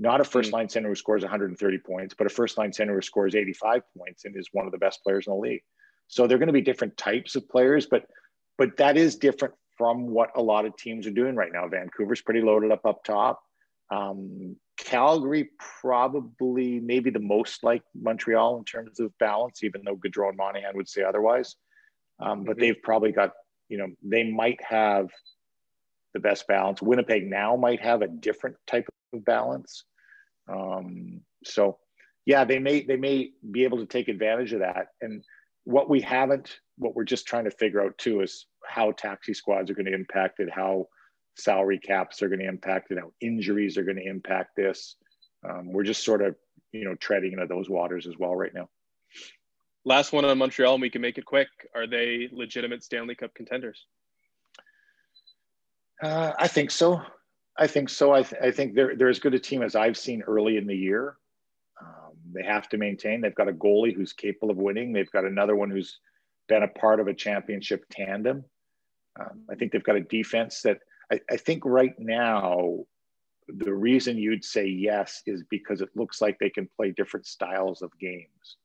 Not 0.00 0.20
a 0.20 0.24
first 0.24 0.50
hmm. 0.50 0.56
line 0.56 0.68
center 0.68 0.88
who 0.88 0.96
scores 0.96 1.22
130 1.22 1.78
points, 1.78 2.16
but 2.18 2.26
a 2.26 2.30
first 2.30 2.58
line 2.58 2.72
center 2.72 2.96
who 2.96 3.02
scores 3.02 3.36
85 3.36 3.82
points 3.96 4.24
and 4.24 4.36
is 4.36 4.48
one 4.50 4.66
of 4.66 4.72
the 4.72 4.78
best 4.78 5.00
players 5.04 5.28
in 5.28 5.32
the 5.32 5.38
league. 5.38 5.62
So 6.08 6.26
they're 6.26 6.38
going 6.38 6.48
to 6.48 6.52
be 6.52 6.60
different 6.60 6.96
types 6.96 7.36
of 7.36 7.48
players, 7.48 7.86
but 7.86 8.04
but 8.62 8.76
that 8.76 8.96
is 8.96 9.16
different 9.16 9.54
from 9.76 10.06
what 10.06 10.30
a 10.36 10.40
lot 10.40 10.64
of 10.64 10.76
teams 10.76 11.04
are 11.08 11.10
doing 11.10 11.34
right 11.34 11.50
now. 11.52 11.66
Vancouver's 11.66 12.20
pretty 12.20 12.40
loaded 12.40 12.70
up 12.70 12.86
up 12.86 13.02
top. 13.02 13.42
Um, 13.90 14.54
Calgary 14.76 15.50
probably 15.80 16.78
maybe 16.78 17.10
the 17.10 17.18
most 17.18 17.64
like 17.64 17.82
Montreal 17.92 18.58
in 18.58 18.64
terms 18.64 19.00
of 19.00 19.18
balance, 19.18 19.64
even 19.64 19.82
though 19.84 19.96
Gaudreau 19.96 20.28
and 20.28 20.36
Monahan 20.36 20.76
would 20.76 20.88
say 20.88 21.02
otherwise. 21.02 21.56
Um, 22.20 22.44
but 22.44 22.52
mm-hmm. 22.52 22.60
they've 22.60 22.82
probably 22.84 23.10
got, 23.10 23.32
you 23.68 23.78
know, 23.78 23.88
they 24.00 24.30
might 24.30 24.60
have 24.62 25.08
the 26.14 26.20
best 26.20 26.46
balance. 26.46 26.80
Winnipeg 26.80 27.28
now 27.28 27.56
might 27.56 27.80
have 27.80 28.02
a 28.02 28.06
different 28.06 28.54
type 28.68 28.86
of 29.12 29.24
balance. 29.24 29.82
Um, 30.48 31.22
so, 31.44 31.78
yeah, 32.26 32.44
they 32.44 32.60
may 32.60 32.84
they 32.84 32.96
may 32.96 33.32
be 33.50 33.64
able 33.64 33.78
to 33.78 33.86
take 33.86 34.06
advantage 34.06 34.52
of 34.52 34.60
that. 34.60 34.86
And 35.00 35.24
what 35.64 35.90
we 35.90 36.00
haven't, 36.00 36.60
what 36.78 36.94
we're 36.94 37.04
just 37.04 37.26
trying 37.26 37.44
to 37.44 37.50
figure 37.50 37.82
out 37.82 37.96
too 37.98 38.20
is 38.20 38.46
how 38.66 38.92
taxi 38.92 39.34
squads 39.34 39.70
are 39.70 39.74
going 39.74 39.86
to 39.86 39.94
impact 39.94 40.40
it, 40.40 40.50
how 40.50 40.88
salary 41.36 41.78
caps 41.78 42.22
are 42.22 42.28
going 42.28 42.40
to 42.40 42.48
impact 42.48 42.90
it, 42.90 42.98
how 42.98 43.12
injuries 43.20 43.76
are 43.76 43.84
going 43.84 43.96
to 43.96 44.06
impact 44.06 44.56
this. 44.56 44.96
Um, 45.48 45.72
we're 45.72 45.84
just 45.84 46.04
sort 46.04 46.22
of, 46.22 46.36
you 46.72 46.84
know, 46.84 46.94
treading 46.94 47.32
into 47.32 47.46
those 47.46 47.68
waters 47.68 48.06
as 48.06 48.14
well 48.18 48.34
right 48.34 48.54
now. 48.54 48.68
Last 49.84 50.12
one 50.12 50.24
on 50.24 50.38
Montreal, 50.38 50.74
and 50.74 50.82
we 50.82 50.90
can 50.90 51.02
make 51.02 51.18
it 51.18 51.24
quick. 51.24 51.48
Are 51.74 51.86
they 51.86 52.28
legitimate 52.32 52.84
Stanley 52.84 53.16
Cup 53.16 53.34
contenders? 53.34 53.86
Uh, 56.02 56.32
I 56.38 56.48
think 56.48 56.70
so. 56.70 57.02
I 57.58 57.66
think 57.66 57.88
so. 57.88 58.12
I, 58.12 58.22
th- 58.22 58.40
I 58.42 58.50
think 58.50 58.74
they're, 58.74 58.96
they're 58.96 59.08
as 59.08 59.18
good 59.18 59.34
a 59.34 59.38
team 59.38 59.62
as 59.62 59.74
I've 59.74 59.98
seen 59.98 60.22
early 60.22 60.56
in 60.56 60.66
the 60.66 60.76
year. 60.76 61.16
Um, 61.80 62.12
they 62.32 62.44
have 62.44 62.68
to 62.70 62.78
maintain. 62.78 63.20
They've 63.20 63.34
got 63.34 63.48
a 63.48 63.52
goalie 63.52 63.94
who's 63.94 64.12
capable 64.12 64.50
of 64.50 64.56
winning. 64.56 64.92
They've 64.92 65.10
got 65.10 65.24
another 65.24 65.56
one 65.56 65.70
who's 65.70 65.98
been 66.48 66.62
a 66.62 66.68
part 66.68 67.00
of 67.00 67.08
a 67.08 67.14
championship 67.14 67.84
tandem. 67.90 68.44
Um, 69.18 69.42
I 69.50 69.54
think 69.54 69.72
they've 69.72 69.82
got 69.82 69.96
a 69.96 70.00
defense 70.00 70.62
that 70.62 70.80
I, 71.10 71.20
I, 71.30 71.36
think 71.36 71.64
right 71.64 71.94
now, 71.98 72.84
the 73.48 73.72
reason 73.72 74.16
you'd 74.16 74.44
say 74.44 74.66
yes 74.66 75.22
is 75.26 75.42
because 75.50 75.82
it 75.82 75.90
looks 75.94 76.20
like 76.20 76.38
they 76.38 76.48
can 76.48 76.68
play 76.76 76.92
different 76.92 77.26
styles 77.26 77.82
of 77.82 77.90
games. 77.98 78.56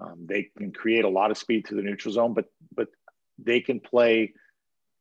Um, 0.00 0.26
they 0.26 0.50
can 0.58 0.72
create 0.72 1.04
a 1.04 1.08
lot 1.08 1.30
of 1.30 1.38
speed 1.38 1.66
to 1.66 1.74
the 1.74 1.82
neutral 1.82 2.12
zone, 2.12 2.34
but 2.34 2.46
but 2.74 2.88
they 3.38 3.60
can 3.60 3.78
play 3.78 4.32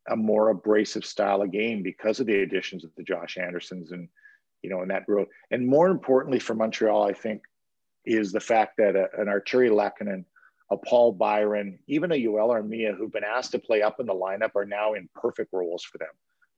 a 0.10 0.16
more 0.16 0.50
abrasive 0.50 1.06
style 1.06 1.42
of 1.42 1.52
game 1.52 1.82
because 1.82 2.20
of 2.20 2.28
the 2.28 2.42
additions 2.42 2.84
of 2.84 2.92
the 2.96 3.04
Josh 3.04 3.38
Andersons 3.38 3.92
and 3.92 4.08
you 4.62 4.70
know 4.70 4.82
in 4.82 4.90
that 4.90 5.06
row. 5.08 5.26
And 5.50 5.68
more 5.68 5.90
importantly 5.90 6.40
for 6.40 6.54
Montreal, 6.54 7.04
I 7.04 7.14
think 7.14 7.42
is 8.06 8.32
the 8.32 8.40
fact 8.40 8.78
that 8.78 8.96
a, 8.96 9.08
an 9.20 9.28
Artturi 9.28 9.70
Lehkonen, 9.70 10.26
a 10.74 10.78
Paul 10.78 11.14
Byron, 11.14 11.78
even 11.88 12.12
a 12.12 12.16
Yoel 12.16 12.50
Armia, 12.50 12.98
who've 12.98 13.12
been 13.12 13.24
asked 13.24 13.52
to 13.52 13.60
play 13.60 13.82
up 13.82 14.00
in 14.00 14.08
the 14.08 14.14
lineup, 14.14 14.56
are 14.56 14.66
now 14.66 14.94
in 14.94 15.08
perfect 15.16 15.54
roles 15.54 15.84
for 15.84 16.00
them. 16.00 16.10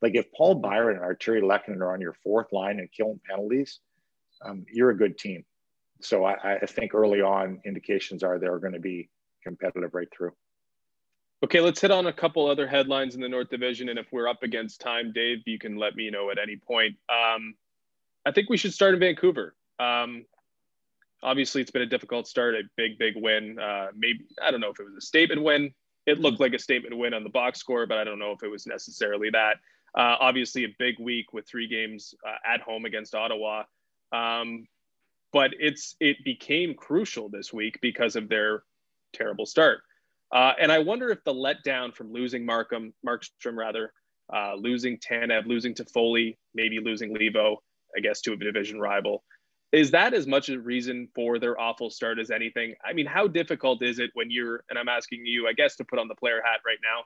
Like 0.02 0.16
if 0.16 0.32
Paul 0.32 0.56
Byron 0.56 0.98
and 0.98 1.06
Artturi 1.06 1.42
Lehkonen 1.42 1.82
are 1.82 1.94
on 1.94 2.02
your 2.02 2.14
fourth 2.24 2.52
line 2.54 2.80
and 2.80 2.90
killing 2.92 3.20
penalties, 3.30 3.80
um, 4.44 4.66
you're 4.72 4.92
a 4.92 4.98
good 4.98 5.18
team. 5.18 5.44
So 6.02 6.26
I, 6.26 6.60
I 6.62 6.66
think 6.66 6.94
early 6.94 7.22
on 7.22 7.62
indications 7.66 8.24
are 8.24 8.40
they're 8.40 8.60
going 8.60 8.74
to 8.74 8.80
be 8.80 9.10
competitive 9.44 9.94
right 9.94 10.08
through. 10.16 10.34
Okay, 11.44 11.60
let's 11.60 11.82
hit 11.82 11.92
on 11.92 12.08
a 12.08 12.14
couple 12.14 12.48
other 12.48 12.68
headlines 12.68 13.16
in 13.16 13.22
the 13.22 13.30
North 13.30 13.50
Division. 13.50 13.90
And 13.90 14.00
if 14.00 14.08
we're 14.12 14.28
up 14.28 14.44
against 14.44 14.80
time, 14.80 15.12
Dave, 15.14 15.40
you 15.46 15.60
can 15.60 15.76
let 15.76 15.96
me 15.96 16.10
know 16.10 16.32
at 16.32 16.38
any 16.38 16.56
point. 16.56 16.96
Um, 17.10 17.56
I 18.26 18.32
think 18.32 18.50
we 18.50 18.58
should 18.58 18.74
start 18.74 18.94
in 18.94 19.00
Vancouver. 19.00 19.56
Um, 19.80 20.26
obviously 21.26 21.60
it's 21.60 21.72
been 21.72 21.82
a 21.82 21.88
difficult 21.88 22.28
start, 22.28 22.54
a 22.56 22.62
big, 22.78 22.98
big 22.98 23.16
win. 23.18 23.60
Uh, 23.60 23.88
maybe 23.98 24.20
I 24.42 24.52
don't 24.52 24.62
know 24.62 24.70
if 24.70 24.80
it 24.80 24.84
was 24.84 24.96
a 24.96 25.02
statement 25.02 25.44
win. 25.44 25.74
It 26.06 26.20
looked 26.20 26.40
like 26.40 26.54
a 26.54 26.60
statement 26.60 26.96
win 26.96 27.16
on 27.16 27.24
the 27.24 27.30
box 27.30 27.60
score, 27.60 27.88
but 27.88 27.98
I 27.98 28.04
don't 28.04 28.20
know 28.20 28.32
if 28.32 28.44
it 28.44 28.48
was 28.48 28.68
necessarily 28.68 29.32
that. 29.32 29.58
Uh, 29.98 30.18
obviously, 30.20 30.66
a 30.66 30.76
big 30.78 31.00
week 31.00 31.34
with 31.34 31.48
three 31.48 31.68
games 31.68 32.14
uh, 32.26 32.54
at 32.54 32.62
home 32.62 32.86
against 32.86 33.16
Ottawa, 33.16 33.64
um, 34.12 34.68
but 35.34 35.52
it's 35.60 35.96
it 36.00 36.24
became 36.24 36.76
crucial 36.76 37.28
this 37.28 37.52
week 37.52 37.80
because 37.82 38.16
of 38.16 38.30
their 38.30 38.64
terrible 39.14 39.46
start. 39.46 39.80
Uh, 40.32 40.54
and 40.60 40.72
I 40.72 40.80
wonder 40.80 41.10
if 41.10 41.24
the 41.24 41.34
letdown 41.34 41.94
from 41.94 42.12
losing 42.12 42.46
Markham, 42.46 42.94
Markstrom 43.08 43.56
rather, 43.56 43.94
uh, 44.34 44.56
losing 44.56 45.00
Tanev, 45.00 45.48
losing 45.48 45.74
Toffoli, 45.74 46.36
maybe 46.54 46.80
losing 46.80 47.16
Leivo, 47.16 47.58
I 47.96 48.02
guess 48.02 48.22
to 48.22 48.34
a 48.34 48.36
division 48.36 48.80
rival, 48.80 49.24
is 49.72 49.92
that 49.92 50.14
as 50.14 50.28
much 50.28 50.50
a 50.50 50.60
reason 50.60 51.08
for 51.14 51.40
their 51.40 51.60
awful 51.60 51.90
start 51.90 52.20
as 52.20 52.32
anything? 52.32 52.76
I 52.84 52.94
mean, 52.94 53.06
how 53.06 53.28
difficult 53.28 53.84
is 53.84 54.00
it 54.00 54.12
when 54.14 54.32
you're, 54.32 54.64
and 54.70 54.80
I'm 54.80 54.90
asking 54.90 55.26
you, 55.26 55.48
I 55.48 55.54
guess, 55.54 55.76
to 55.78 55.84
put 55.84 56.00
on 56.00 56.08
the 56.08 56.16
player 56.16 56.42
hat 56.44 56.62
right 56.66 56.78
now, 56.84 57.04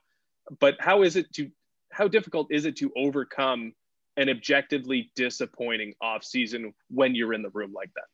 but 0.59 0.75
how 0.79 1.01
is 1.03 1.15
it 1.15 1.31
to, 1.33 1.49
how 1.91 2.07
difficult 2.07 2.47
is 2.51 2.65
it 2.65 2.75
to 2.77 2.91
overcome 2.95 3.73
an 4.17 4.29
objectively 4.29 5.11
disappointing 5.15 5.93
offseason 6.03 6.73
when 6.89 7.15
you're 7.15 7.33
in 7.33 7.41
the 7.41 7.49
room 7.49 7.73
like 7.73 7.91
that? 7.95 8.05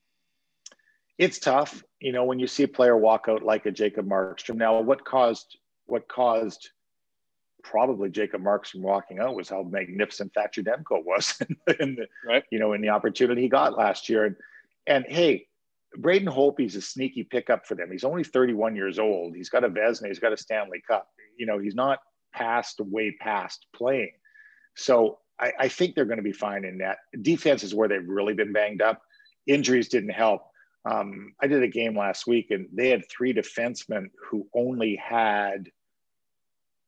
It's 1.17 1.39
tough, 1.39 1.83
you 1.99 2.11
know, 2.11 2.25
when 2.25 2.39
you 2.39 2.47
see 2.47 2.63
a 2.63 2.67
player 2.67 2.95
walk 2.95 3.25
out 3.29 3.43
like 3.43 3.65
a 3.65 3.71
Jacob 3.71 4.07
Markstrom. 4.07 4.57
Now, 4.57 4.79
what 4.81 5.05
caused 5.05 5.57
what 5.85 6.07
caused 6.07 6.69
probably 7.69 8.09
Jacob 8.09 8.41
Markstrom 8.41 8.81
walking 8.81 9.19
out 9.19 9.35
was 9.35 9.49
how 9.49 9.63
magnificent 9.63 10.33
Thatcher 10.33 10.61
Demko 10.61 11.03
was 11.03 11.37
in 11.79 11.95
the, 11.95 12.07
right. 12.25 12.43
you 12.51 12.59
know, 12.59 12.73
in 12.73 12.81
the 12.81 12.89
opportunity 12.89 13.41
he 13.41 13.49
got 13.49 13.77
last 13.77 14.07
year. 14.07 14.25
And 14.25 14.35
and 14.87 15.05
hey, 15.07 15.47
Braden 15.97 16.27
Holtby's 16.27 16.75
a 16.75 16.81
sneaky 16.81 17.23
pickup 17.23 17.65
for 17.65 17.75
them. 17.75 17.91
He's 17.91 18.03
only 18.03 18.23
31 18.23 18.75
years 18.75 18.99
old. 18.99 19.35
He's 19.35 19.49
got 19.49 19.63
a 19.63 19.69
Vezina. 19.69 20.07
he's 20.07 20.19
got 20.19 20.33
a 20.33 20.37
Stanley 20.37 20.83
Cup. 20.87 21.07
You 21.37 21.47
know, 21.47 21.57
he's 21.57 21.75
not 21.75 21.99
past 22.33 22.79
way 22.81 23.15
past 23.19 23.65
playing. 23.75 24.11
So 24.75 25.19
I, 25.39 25.53
I 25.61 25.67
think 25.67 25.95
they're 25.95 26.05
going 26.05 26.17
to 26.17 26.23
be 26.23 26.31
fine 26.31 26.65
in 26.65 26.77
that. 26.79 26.99
Defense 27.21 27.63
is 27.63 27.73
where 27.73 27.87
they've 27.87 28.07
really 28.07 28.33
been 28.33 28.53
banged 28.53 28.81
up. 28.81 29.01
Injuries 29.47 29.89
didn't 29.89 30.09
help. 30.09 30.43
Um, 30.89 31.33
I 31.41 31.47
did 31.47 31.63
a 31.63 31.67
game 31.67 31.97
last 31.97 32.27
week 32.27 32.51
and 32.51 32.67
they 32.71 32.89
had 32.89 33.09
three 33.09 33.33
defensemen 33.33 34.09
who 34.29 34.47
only 34.53 34.95
had 34.97 35.71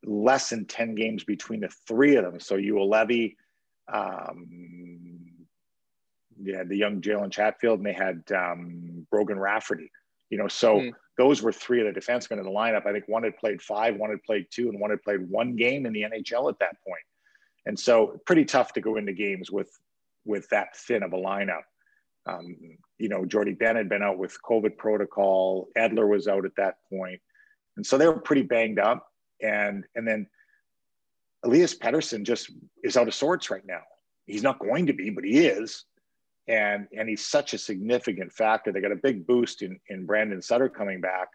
less 0.08 0.50
than 0.50 0.66
10 0.66 0.96
games 0.96 1.24
between 1.24 1.60
the 1.60 1.70
three 1.88 2.16
of 2.16 2.24
them. 2.24 2.40
So 2.40 2.58
Juolevi, 2.58 3.36
um, 3.92 4.48
yeah, 6.42 6.64
the 6.64 6.78
young 6.78 7.02
Jalen 7.02 7.32
Chatfield, 7.32 7.80
and 7.80 7.86
they 7.86 7.94
had 7.94 8.24
um, 8.36 9.06
Brogan 9.12 9.40
Rafferty. 9.40 9.92
You 10.30 10.38
know, 10.38 10.48
so 10.48 10.80
mm. 10.80 10.92
those 11.18 11.42
were 11.42 11.52
three 11.52 11.86
of 11.86 11.94
the 11.94 12.00
defensemen 12.00 12.38
in 12.38 12.44
the 12.44 12.50
lineup. 12.50 12.86
I 12.86 12.94
think 12.94 13.06
one 13.08 13.24
had 13.24 13.38
played 13.38 13.62
five, 13.62 13.96
one 13.96 14.10
had 14.10 14.24
played 14.24 14.48
two, 14.50 14.70
and 14.70 14.80
one 14.80 14.90
had 14.90 15.02
played 15.02 15.30
one 15.30 15.56
game 15.56 15.86
in 15.86 15.94
the 15.94 16.02
NHL 16.02 16.50
at 16.50 16.60
that 16.60 16.76
point. 16.86 17.04
And 17.66 17.78
so, 17.78 18.20
pretty 18.26 18.46
tough 18.46 18.74
to 18.74 18.82
go 18.82 18.98
into 18.98 19.14
games 19.14 19.52
with 19.52 19.70
with 20.26 20.48
that 20.50 20.76
thin 20.76 21.04
of 21.04 21.14
a 21.14 21.18
lineup. 21.18 21.64
Um, 22.26 22.56
you 22.98 23.10
know, 23.10 23.26
Jordie 23.26 23.54
Benn 23.54 23.78
had 23.78 23.90
been 23.90 24.04
out 24.04 24.18
with 24.18 24.38
COVID 24.48 24.78
protocol. 24.78 25.70
Edler 25.78 26.10
was 26.10 26.28
out 26.28 26.46
at 26.46 26.56
that 26.58 26.76
point. 26.90 27.22
And 27.78 27.86
so 27.86 27.98
they 27.98 28.08
were 28.08 28.20
pretty 28.20 28.42
banged 28.42 28.80
up. 28.80 29.08
And, 29.42 29.86
and 29.96 30.08
then 30.08 30.28
Elias 31.44 31.76
Pettersson 31.76 32.24
just 32.24 32.52
is 32.84 32.98
out 32.98 33.08
of 33.08 33.14
sorts 33.14 33.50
right 33.50 33.66
now. 33.66 33.82
He's 34.26 34.44
not 34.44 34.60
going 34.60 34.88
to 34.88 34.94
be, 34.94 35.10
but 35.10 35.24
he 35.24 35.46
is. 35.46 35.86
And, 36.48 36.88
and 36.98 37.10
he's 37.10 37.26
such 37.26 37.54
a 37.54 37.58
significant 37.58 38.32
factor. 38.32 38.72
They 38.72 38.82
got 38.82 38.92
a 38.92 38.98
big 38.98 39.28
boost 39.28 39.62
in, 39.62 39.80
in 39.90 40.06
Brandon 40.06 40.42
Sutter 40.42 40.70
coming 40.70 41.02
back, 41.02 41.30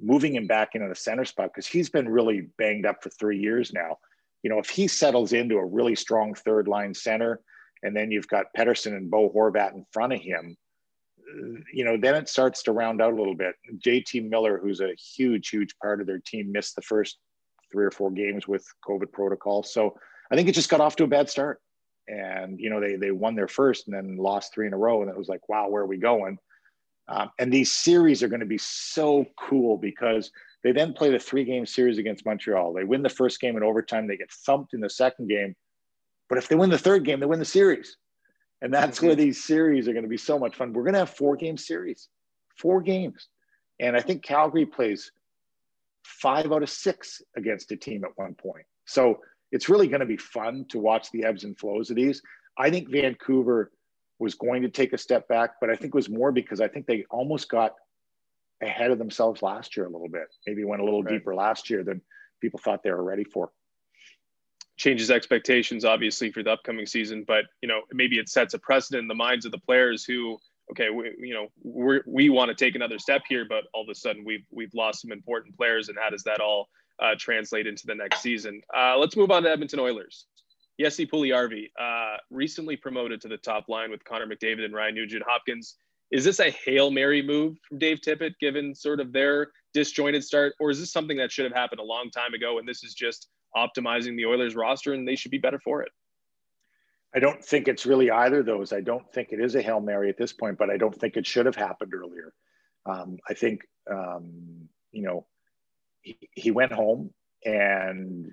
moving 0.00 0.34
him 0.34 0.46
back 0.46 0.70
into 0.74 0.88
the 0.88 0.94
center 0.94 1.24
spot 1.24 1.50
because 1.52 1.66
he's 1.66 1.90
been 1.90 2.08
really 2.08 2.48
banged 2.58 2.86
up 2.86 3.02
for 3.02 3.10
three 3.10 3.38
years 3.38 3.72
now. 3.72 3.98
You 4.42 4.50
know, 4.50 4.58
if 4.58 4.68
he 4.68 4.86
settles 4.86 5.32
into 5.32 5.56
a 5.56 5.64
really 5.64 5.94
strong 5.94 6.34
third 6.34 6.68
line 6.68 6.94
center, 6.94 7.40
and 7.82 7.96
then 7.96 8.10
you've 8.10 8.28
got 8.28 8.46
Pettersson 8.56 8.96
and 8.96 9.10
Bo 9.10 9.30
Horvat 9.30 9.74
in 9.74 9.84
front 9.92 10.12
of 10.12 10.20
him, 10.20 10.56
you 11.72 11.84
know, 11.84 11.96
then 11.96 12.14
it 12.14 12.28
starts 12.28 12.62
to 12.64 12.72
round 12.72 13.00
out 13.00 13.12
a 13.12 13.16
little 13.16 13.34
bit. 13.34 13.54
JT 13.78 14.28
Miller, 14.28 14.58
who's 14.58 14.80
a 14.80 14.94
huge, 14.94 15.48
huge 15.48 15.76
part 15.78 16.00
of 16.00 16.06
their 16.06 16.20
team, 16.20 16.52
missed 16.52 16.76
the 16.76 16.82
first 16.82 17.18
three 17.74 17.84
or 17.84 17.90
four 17.90 18.12
games 18.12 18.46
with 18.46 18.64
COVID 18.88 19.10
protocol. 19.10 19.64
So 19.64 19.98
I 20.30 20.36
think 20.36 20.48
it 20.48 20.52
just 20.52 20.70
got 20.70 20.80
off 20.80 20.94
to 20.96 21.04
a 21.04 21.08
bad 21.08 21.28
start. 21.28 21.60
And, 22.06 22.60
you 22.60 22.70
know, 22.70 22.80
they, 22.80 22.94
they 22.94 23.10
won 23.10 23.34
their 23.34 23.48
first 23.48 23.88
and 23.88 23.96
then 23.96 24.16
lost 24.16 24.54
three 24.54 24.68
in 24.68 24.72
a 24.72 24.78
row. 24.78 25.02
And 25.02 25.10
it 25.10 25.18
was 25.18 25.28
like, 25.28 25.48
wow, 25.48 25.68
where 25.68 25.82
are 25.82 25.86
we 25.86 25.96
going? 25.96 26.38
Um, 27.08 27.30
and 27.40 27.52
these 27.52 27.72
series 27.72 28.22
are 28.22 28.28
going 28.28 28.40
to 28.40 28.46
be 28.46 28.58
so 28.58 29.26
cool 29.36 29.76
because 29.76 30.30
they 30.62 30.70
then 30.70 30.92
play 30.92 31.10
the 31.10 31.18
three 31.18 31.44
game 31.44 31.66
series 31.66 31.98
against 31.98 32.24
Montreal. 32.24 32.72
They 32.72 32.84
win 32.84 33.02
the 33.02 33.08
first 33.08 33.40
game 33.40 33.56
in 33.56 33.64
overtime. 33.64 34.06
They 34.06 34.16
get 34.16 34.30
thumped 34.30 34.72
in 34.72 34.80
the 34.80 34.88
second 34.88 35.28
game. 35.28 35.56
But 36.28 36.38
if 36.38 36.46
they 36.46 36.54
win 36.54 36.70
the 36.70 36.78
third 36.78 37.04
game, 37.04 37.18
they 37.18 37.26
win 37.26 37.40
the 37.40 37.44
series. 37.44 37.96
And 38.62 38.72
that's 38.72 39.02
where 39.02 39.16
these 39.16 39.42
series 39.42 39.88
are 39.88 39.92
going 39.92 40.04
to 40.04 40.08
be 40.08 40.16
so 40.16 40.38
much 40.38 40.54
fun. 40.54 40.72
We're 40.72 40.84
going 40.84 40.94
to 40.94 41.00
have 41.00 41.10
four 41.10 41.36
game 41.36 41.58
series, 41.58 42.08
four 42.56 42.80
games. 42.80 43.28
And 43.80 43.96
I 43.96 44.00
think 44.00 44.22
Calgary 44.22 44.64
plays 44.64 45.10
five 46.04 46.52
out 46.52 46.62
of 46.62 46.70
six 46.70 47.22
against 47.36 47.72
a 47.72 47.76
team 47.76 48.04
at 48.04 48.10
one 48.16 48.34
point. 48.34 48.66
So 48.84 49.20
it's 49.52 49.68
really 49.68 49.88
going 49.88 50.00
to 50.00 50.06
be 50.06 50.16
fun 50.16 50.66
to 50.70 50.78
watch 50.78 51.10
the 51.10 51.24
ebbs 51.24 51.44
and 51.44 51.58
flows 51.58 51.90
of 51.90 51.96
these. 51.96 52.22
I 52.58 52.70
think 52.70 52.90
Vancouver 52.90 53.72
was 54.18 54.34
going 54.34 54.62
to 54.62 54.68
take 54.68 54.92
a 54.92 54.98
step 54.98 55.26
back, 55.28 55.52
but 55.60 55.70
I 55.70 55.74
think 55.74 55.94
it 55.94 55.94
was 55.94 56.08
more 56.08 56.32
because 56.32 56.60
I 56.60 56.68
think 56.68 56.86
they 56.86 57.04
almost 57.10 57.48
got 57.48 57.74
ahead 58.62 58.90
of 58.90 58.98
themselves 58.98 59.42
last 59.42 59.76
year 59.76 59.86
a 59.86 59.90
little 59.90 60.08
bit. 60.08 60.28
Maybe 60.46 60.64
went 60.64 60.82
a 60.82 60.84
little 60.84 61.02
right. 61.02 61.14
deeper 61.14 61.34
last 61.34 61.68
year 61.70 61.82
than 61.82 62.00
people 62.40 62.60
thought 62.62 62.82
they 62.82 62.90
were 62.90 63.02
ready 63.02 63.24
for 63.24 63.50
changes 64.76 65.10
expectations 65.10 65.84
obviously 65.84 66.32
for 66.32 66.42
the 66.42 66.50
upcoming 66.50 66.84
season 66.84 67.24
but 67.26 67.44
you 67.62 67.68
know 67.68 67.82
maybe 67.92 68.18
it 68.18 68.28
sets 68.28 68.54
a 68.54 68.58
precedent 68.58 69.02
in 69.02 69.08
the 69.08 69.14
minds 69.14 69.46
of 69.46 69.52
the 69.52 69.58
players 69.58 70.04
who 70.04 70.36
okay 70.70 70.90
we, 70.90 71.12
you 71.18 71.34
know 71.34 71.48
we 71.62 72.00
we 72.06 72.28
want 72.28 72.48
to 72.48 72.54
take 72.54 72.74
another 72.74 72.98
step 72.98 73.22
here 73.28 73.44
but 73.48 73.64
all 73.72 73.82
of 73.82 73.88
a 73.88 73.94
sudden 73.94 74.24
we've 74.24 74.44
we've 74.50 74.72
lost 74.74 75.02
some 75.02 75.12
important 75.12 75.56
players 75.56 75.88
and 75.88 75.98
how 76.00 76.10
does 76.10 76.22
that 76.22 76.40
all 76.40 76.68
uh, 77.00 77.14
translate 77.18 77.66
into 77.66 77.86
the 77.86 77.94
next 77.94 78.20
season 78.20 78.60
uh, 78.76 78.96
let's 78.96 79.16
move 79.16 79.30
on 79.30 79.42
to 79.42 79.50
edmonton 79.50 79.80
oilers 79.80 80.26
Jesse 80.80 81.06
Puljujarvi, 81.06 81.70
uh, 81.80 82.16
recently 82.30 82.76
promoted 82.76 83.20
to 83.20 83.28
the 83.28 83.36
top 83.36 83.68
line 83.68 83.92
with 83.92 84.02
Connor 84.02 84.26
McDavid 84.26 84.64
and 84.64 84.74
Ryan 84.74 84.96
Nugent 84.96 85.22
Hopkins. 85.24 85.76
Is 86.10 86.24
this 86.24 86.40
a 86.40 86.50
Hail 86.50 86.90
Mary 86.90 87.22
move 87.22 87.56
from 87.68 87.78
Dave 87.78 88.00
Tippett, 88.00 88.32
given 88.40 88.74
sort 88.74 88.98
of 88.98 89.12
their 89.12 89.52
disjointed 89.72 90.24
start? 90.24 90.56
Or 90.58 90.72
is 90.72 90.80
this 90.80 90.90
something 90.90 91.16
that 91.18 91.30
should 91.30 91.44
have 91.44 91.54
happened 91.54 91.78
a 91.78 91.84
long 91.84 92.10
time 92.10 92.34
ago 92.34 92.58
and 92.58 92.66
this 92.66 92.82
is 92.82 92.92
just 92.92 93.28
optimizing 93.56 94.16
the 94.16 94.26
Oilers 94.26 94.54
roster, 94.54 94.92
and 94.94 95.06
they 95.06 95.16
should 95.16 95.30
be 95.30 95.38
better 95.38 95.58
for 95.58 95.82
it. 95.82 95.90
I 97.14 97.20
don't 97.20 97.44
think 97.44 97.68
it's 97.68 97.86
really 97.86 98.10
either 98.10 98.40
of 98.40 98.46
those. 98.46 98.72
I 98.72 98.80
don't 98.80 99.10
think 99.12 99.28
it 99.30 99.40
is 99.40 99.54
a 99.54 99.62
Hail 99.62 99.80
Mary 99.80 100.08
at 100.08 100.16
this 100.16 100.32
point, 100.32 100.58
but 100.58 100.70
I 100.70 100.76
don't 100.76 100.98
think 100.98 101.16
it 101.16 101.26
should 101.26 101.46
have 101.46 101.54
happened 101.54 101.94
earlier. 101.94 102.32
Um, 102.86 103.18
I 103.28 103.34
think, 103.34 103.62
um, 103.90 104.68
you 104.90 105.02
know, 105.02 105.26
he, 106.02 106.18
he 106.32 106.50
went 106.50 106.72
home 106.72 107.10
and 107.44 108.32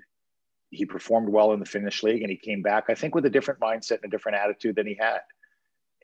he 0.70 0.84
performed 0.84 1.28
well 1.28 1.52
in 1.52 1.60
the 1.60 1.66
Finnish 1.66 2.02
league 2.02 2.22
and 2.22 2.30
he 2.30 2.36
came 2.36 2.62
back, 2.62 2.84
I 2.88 2.94
think, 2.94 3.14
with 3.14 3.26
a 3.26 3.30
different 3.30 3.60
mindset 3.60 4.02
and 4.02 4.06
a 4.06 4.08
different 4.08 4.38
attitude 4.38 4.76
than 4.76 4.86
he 4.86 4.94
had. 4.98 5.20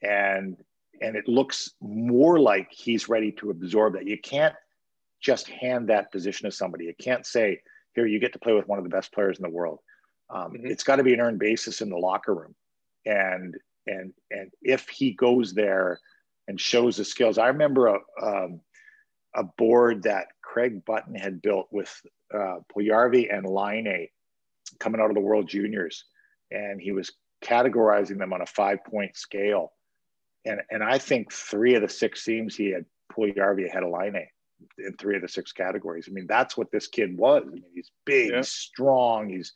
And 0.03 0.57
and 1.01 1.17
it 1.17 1.29
looks 1.29 1.71
more 1.81 2.41
like 2.41 2.69
he's 2.71 3.09
ready 3.09 3.33
to 3.33 3.51
absorb 3.51 3.95
that. 3.95 4.07
You 4.07 4.19
can't 4.19 4.55
just 5.21 5.49
hand 5.49 5.89
that 5.89 6.11
position 6.13 6.49
to 6.49 6.57
somebody. 6.57 6.85
You 6.87 6.95
can't 6.99 7.25
say, 7.25 7.61
here 7.95 8.07
you 8.07 8.19
get 8.19 8.33
to 8.33 8.39
play 8.39 8.53
with 8.53 8.69
one 8.69 8.79
of 8.79 8.85
the 8.85 8.91
best 8.91 9.13
players 9.13 9.39
in 9.39 9.43
the 9.43 9.49
world. 9.49 9.79
Um, 10.31 10.53
mm-hmm. 10.53 10.67
It's 10.67 10.85
got 10.85 10.97
to 10.97 11.05
be 11.05 11.15
an 11.15 11.21
earned 11.21 11.39
basis 11.39 11.81
in 11.81 11.89
the 11.89 11.97
locker 11.97 12.35
room, 12.35 12.55
and 13.09 13.57
and 13.87 14.13
and 14.31 14.51
if 14.63 14.89
he 14.89 15.13
goes 15.13 15.55
there 15.55 16.01
and 16.47 16.61
shows 16.61 16.97
the 16.97 17.05
skills, 17.05 17.39
I 17.39 17.49
remember 17.49 17.87
a 17.89 17.99
um, 18.23 18.61
a 19.35 19.45
board 19.45 20.03
that 20.05 20.29
Craig 20.43 20.85
Button 20.85 21.15
had 21.15 21.43
built 21.43 21.69
with 21.71 22.01
uh, 22.35 22.59
and 22.77 23.47
Laine 23.47 24.09
coming 24.79 25.01
out 25.01 25.11
of 25.11 25.15
the 25.15 25.21
World 25.21 25.49
Juniors, 25.49 26.05
and 26.51 26.81
he 26.81 26.93
was 26.93 27.13
categorizing 27.43 28.19
them 28.19 28.33
on 28.33 28.43
a 28.43 28.47
five 28.47 28.85
point 28.85 29.17
scale, 29.17 29.73
and 30.45 30.61
and 30.71 30.83
I 30.83 30.99
think 30.99 31.33
three 31.33 31.75
of 31.75 31.83
the 31.83 31.89
six 31.89 32.25
teams 32.25 32.55
he 32.55 32.71
had 32.71 32.85
Puljujarvi 33.13 33.67
ahead 33.67 33.83
of 33.83 33.91
Laine 33.91 34.27
in 34.79 34.93
three 34.99 35.17
of 35.17 35.23
the 35.23 35.29
six 35.29 35.53
categories. 35.53 36.07
I 36.09 36.13
mean, 36.13 36.27
that's 36.27 36.57
what 36.57 36.71
this 36.71 36.89
kid 36.89 37.17
was. 37.17 37.45
I 37.47 37.51
mean, 37.51 37.65
he's 37.75 37.91
big, 38.05 38.33
yeah. 38.33 38.43
strong, 38.43 39.31
he's 39.31 39.53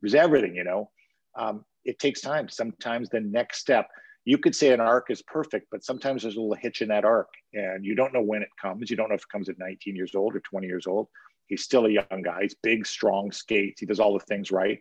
he 0.00 0.06
was 0.06 0.14
everything, 0.14 0.56
you 0.56 0.64
know. 0.64 0.90
Um, 1.36 1.64
it 1.86 1.98
takes 1.98 2.20
time. 2.20 2.48
Sometimes 2.48 3.08
the 3.08 3.20
next 3.20 3.58
step, 3.58 3.88
you 4.24 4.38
could 4.38 4.54
say 4.54 4.72
an 4.72 4.80
arc 4.80 5.10
is 5.10 5.22
perfect, 5.22 5.68
but 5.70 5.84
sometimes 5.84 6.22
there's 6.22 6.36
a 6.36 6.40
little 6.40 6.56
hitch 6.56 6.82
in 6.82 6.88
that 6.88 7.04
arc, 7.04 7.28
and 7.54 7.84
you 7.84 7.94
don't 7.94 8.12
know 8.12 8.22
when 8.22 8.42
it 8.42 8.48
comes. 8.60 8.90
You 8.90 8.96
don't 8.96 9.08
know 9.08 9.14
if 9.14 9.22
it 9.22 9.28
comes 9.30 9.48
at 9.48 9.58
19 9.58 9.94
years 9.94 10.14
old 10.14 10.34
or 10.34 10.40
20 10.40 10.66
years 10.66 10.86
old. 10.86 11.06
He's 11.46 11.62
still 11.62 11.86
a 11.86 11.90
young 11.90 12.22
guy. 12.24 12.42
He's 12.42 12.56
big, 12.60 12.86
strong, 12.86 13.30
skates. 13.30 13.80
He 13.80 13.86
does 13.86 14.00
all 14.00 14.12
the 14.12 14.24
things 14.24 14.50
right. 14.50 14.80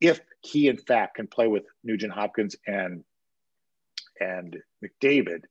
If 0.00 0.20
he, 0.40 0.66
in 0.66 0.76
fact, 0.76 1.16
can 1.16 1.28
play 1.28 1.46
with 1.46 1.64
Nugent 1.84 2.12
Hopkins 2.12 2.56
and 2.66 3.04
and 4.20 4.58
McDavid, 4.84 5.44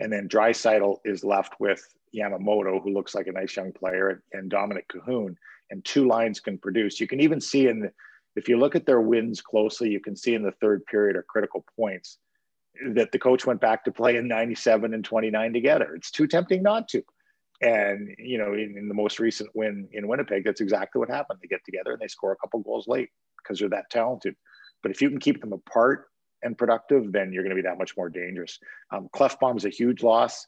and 0.00 0.12
then 0.12 0.28
Draisaitl 0.28 0.98
is 1.04 1.24
left 1.24 1.54
with 1.58 1.82
Yamamoto, 2.14 2.82
who 2.82 2.94
looks 2.94 3.14
like 3.14 3.26
a 3.26 3.32
nice 3.32 3.56
young 3.56 3.72
player, 3.72 4.22
and 4.32 4.50
Dominik 4.50 4.86
Kahun, 4.88 5.36
and 5.70 5.84
two 5.84 6.06
lines 6.06 6.40
can 6.40 6.56
produce. 6.56 7.00
You 7.00 7.06
can 7.06 7.20
even 7.20 7.40
see 7.40 7.66
in 7.66 7.80
the, 7.80 7.92
if 8.36 8.48
you 8.48 8.58
look 8.58 8.76
at 8.76 8.86
their 8.86 9.00
wins 9.00 9.40
closely, 9.40 9.90
you 9.90 10.00
can 10.00 10.14
see 10.14 10.34
in 10.34 10.42
the 10.42 10.52
third 10.52 10.84
period 10.86 11.16
are 11.16 11.22
critical 11.22 11.64
points 11.76 12.18
that 12.88 13.10
the 13.10 13.18
coach 13.18 13.46
went 13.46 13.60
back 13.60 13.84
to 13.84 13.92
play 13.92 14.16
in 14.16 14.28
97 14.28 14.92
and 14.92 15.04
29 15.04 15.52
together. 15.52 15.94
It's 15.94 16.10
too 16.10 16.26
tempting 16.26 16.62
not 16.62 16.88
to. 16.88 17.02
And 17.62 18.14
you 18.18 18.36
know, 18.36 18.52
in, 18.52 18.76
in, 18.76 18.88
the 18.88 18.94
most 18.94 19.18
recent 19.18 19.48
win 19.54 19.88
in 19.92 20.06
Winnipeg, 20.06 20.44
that's 20.44 20.60
exactly 20.60 20.98
what 20.98 21.08
happened. 21.08 21.38
They 21.40 21.48
get 21.48 21.64
together 21.64 21.92
and 21.92 22.00
they 22.00 22.08
score 22.08 22.32
a 22.32 22.36
couple 22.36 22.60
goals 22.60 22.86
late 22.86 23.08
because 23.38 23.58
they're 23.58 23.70
that 23.70 23.88
talented. 23.90 24.36
But 24.82 24.90
if 24.90 25.00
you 25.00 25.08
can 25.08 25.18
keep 25.18 25.40
them 25.40 25.54
apart 25.54 26.08
and 26.42 26.58
productive, 26.58 27.12
then 27.12 27.32
you're 27.32 27.42
going 27.42 27.56
to 27.56 27.62
be 27.62 27.66
that 27.66 27.78
much 27.78 27.96
more 27.96 28.10
dangerous. 28.10 28.58
Um, 28.90 29.08
is 29.56 29.64
a 29.64 29.70
huge 29.70 30.02
loss, 30.02 30.46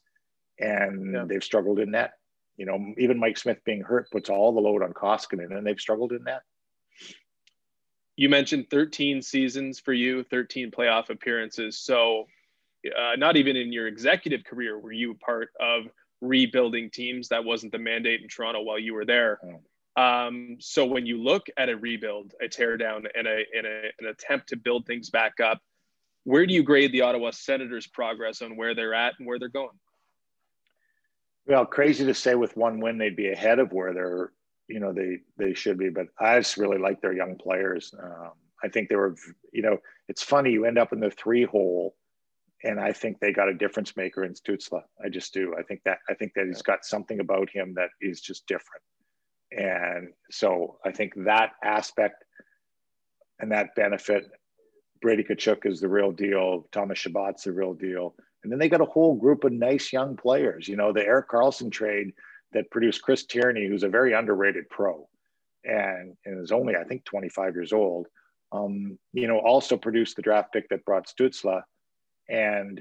and 0.60 1.14
yeah. 1.14 1.24
they've 1.26 1.42
struggled 1.42 1.78
in 1.78 1.92
net. 1.92 2.12
You 2.58 2.66
know, 2.66 2.92
even 2.98 3.18
Mike 3.18 3.38
Smith 3.38 3.58
being 3.64 3.82
hurt 3.82 4.10
puts 4.10 4.28
all 4.28 4.52
the 4.52 4.60
load 4.60 4.82
on 4.82 4.92
Koskinen, 4.92 5.56
and 5.56 5.66
they've 5.66 5.80
struggled 5.80 6.12
in 6.12 6.24
net. 6.24 6.42
You 8.18 8.28
mentioned 8.28 8.68
13 8.68 9.22
seasons 9.22 9.78
for 9.78 9.92
you, 9.92 10.24
13 10.24 10.72
playoff 10.72 11.08
appearances. 11.08 11.78
So, 11.78 12.26
uh, 12.84 13.14
not 13.16 13.36
even 13.36 13.54
in 13.54 13.72
your 13.72 13.86
executive 13.86 14.42
career 14.42 14.76
were 14.76 14.90
you 14.90 15.14
part 15.14 15.50
of 15.60 15.84
rebuilding 16.20 16.90
teams. 16.90 17.28
That 17.28 17.44
wasn't 17.44 17.70
the 17.70 17.78
mandate 17.78 18.20
in 18.20 18.26
Toronto 18.26 18.62
while 18.62 18.78
you 18.78 18.92
were 18.92 19.04
there. 19.04 19.38
Um, 19.96 20.56
so 20.58 20.84
when 20.84 21.06
you 21.06 21.22
look 21.22 21.46
at 21.58 21.68
a 21.68 21.76
rebuild, 21.76 22.34
a 22.42 22.48
teardown, 22.48 23.06
and 23.14 23.28
a, 23.28 23.44
and 23.56 23.66
a, 23.68 23.82
an 24.00 24.06
attempt 24.08 24.48
to 24.48 24.56
build 24.56 24.84
things 24.84 25.10
back 25.10 25.38
up, 25.38 25.62
where 26.24 26.44
do 26.44 26.52
you 26.52 26.64
grade 26.64 26.90
the 26.90 27.02
Ottawa 27.02 27.30
Senators' 27.30 27.86
progress 27.86 28.42
on 28.42 28.56
where 28.56 28.74
they're 28.74 28.94
at 28.94 29.14
and 29.20 29.28
where 29.28 29.38
they're 29.38 29.48
going? 29.48 29.78
Well, 31.46 31.64
crazy 31.66 32.04
to 32.04 32.14
say 32.14 32.34
with 32.34 32.56
one 32.56 32.80
win 32.80 32.98
they'd 32.98 33.14
be 33.14 33.30
ahead 33.30 33.60
of 33.60 33.72
where 33.72 33.94
they're, 33.94 34.32
you 34.68 34.80
know, 34.80 34.92
they 34.92 35.18
they 35.36 35.54
should 35.54 35.78
be. 35.78 35.88
But 35.88 36.08
I 36.18 36.38
just 36.38 36.56
really 36.56 36.78
like 36.78 37.00
their 37.00 37.12
young 37.12 37.36
players. 37.36 37.94
Um, 38.00 38.32
I 38.62 38.68
think 38.68 38.88
they 38.88 38.96
were, 38.96 39.14
you 39.52 39.62
know, 39.62 39.78
it's 40.08 40.22
funny 40.22 40.50
you 40.50 40.64
end 40.64 40.78
up 40.78 40.92
in 40.92 41.00
the 41.00 41.10
three 41.10 41.44
hole, 41.44 41.96
and 42.64 42.78
I 42.80 42.92
think 42.92 43.20
they 43.20 43.32
got 43.32 43.48
a 43.48 43.54
difference 43.54 43.96
maker 43.96 44.24
in 44.24 44.34
Stützle. 44.34 44.82
I 45.04 45.08
just 45.08 45.32
do. 45.32 45.54
I 45.58 45.62
think 45.62 45.82
that 45.84 45.98
I 46.08 46.14
think 46.14 46.32
that 46.34 46.46
he's 46.46 46.62
got 46.62 46.84
something 46.84 47.20
about 47.20 47.50
him 47.50 47.74
that 47.74 47.90
is 48.00 48.20
just 48.20 48.46
different, 48.46 48.82
and 49.52 50.08
so 50.30 50.78
I 50.84 50.92
think 50.92 51.14
that 51.24 51.52
aspect 51.62 52.24
and 53.40 53.52
that 53.52 53.74
benefit 53.76 54.30
Brady 55.00 55.22
Tkachuk 55.22 55.66
is 55.66 55.80
the 55.80 55.88
real 55.88 56.12
deal. 56.12 56.66
Thomas 56.72 56.98
Chabot's 56.98 57.44
the 57.44 57.52
real 57.52 57.74
deal. 57.74 58.14
And 58.42 58.52
then 58.52 58.58
they 58.58 58.68
got 58.68 58.80
a 58.80 58.86
whole 58.86 59.14
group 59.14 59.44
of 59.44 59.52
nice 59.52 59.92
young 59.92 60.16
players. 60.16 60.68
You 60.68 60.76
know, 60.76 60.92
the 60.92 61.04
Erik 61.04 61.28
Karlsson 61.28 61.70
trade 61.70 62.12
that 62.52 62.70
produced 62.70 63.02
Chris 63.02 63.24
Tierney, 63.24 63.66
who's 63.66 63.82
a 63.82 63.88
very 63.88 64.12
underrated 64.12 64.68
pro 64.70 65.08
and, 65.64 66.16
and 66.24 66.42
is 66.42 66.52
only, 66.52 66.76
I 66.76 66.84
think, 66.84 67.04
25 67.04 67.54
years 67.54 67.72
old. 67.72 68.06
Um, 68.52 68.98
you 69.12 69.28
know, 69.28 69.38
also 69.38 69.76
produced 69.76 70.16
the 70.16 70.22
draft 70.22 70.52
pick 70.52 70.68
that 70.70 70.84
brought 70.84 71.06
Stützle 71.06 71.62
and 72.28 72.80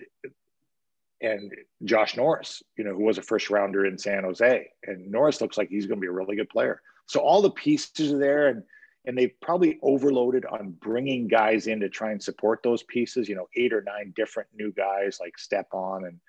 and 1.20 1.52
Josh 1.84 2.16
Norris, 2.16 2.62
you 2.78 2.84
know, 2.84 2.94
who 2.94 3.04
was 3.04 3.18
a 3.18 3.24
first 3.24 3.50
rounder 3.50 3.88
in 3.88 3.98
San 3.98 4.24
Jose. 4.24 4.70
And 4.84 5.12
Norris 5.12 5.42
looks 5.42 5.58
like 5.58 5.68
he's 5.68 5.88
going 5.88 5.98
to 5.98 6.02
be 6.02 6.08
a 6.08 6.12
really 6.12 6.36
good 6.36 6.50
player. 6.50 6.82
So 7.08 7.20
all 7.22 7.42
the 7.42 7.50
pieces 7.50 8.14
are 8.14 8.20
there. 8.20 8.48
And 8.48 8.64
and 9.06 9.18
they've 9.18 9.40
probably 9.42 9.80
overloaded 9.82 10.46
on 10.46 10.72
bringing 10.82 11.30
guys 11.30 11.68
in 11.68 11.80
to 11.80 11.88
try 11.88 12.12
and 12.12 12.22
support 12.22 12.62
those 12.62 12.84
pieces. 12.84 13.30
You 13.30 13.36
know, 13.36 13.48
eight 13.56 13.74
or 13.74 13.82
nine 13.82 14.14
different 14.16 14.50
new 14.54 14.72
guys 14.74 15.18
like 15.20 15.40
Stepan 15.40 16.04
and 16.06 16.20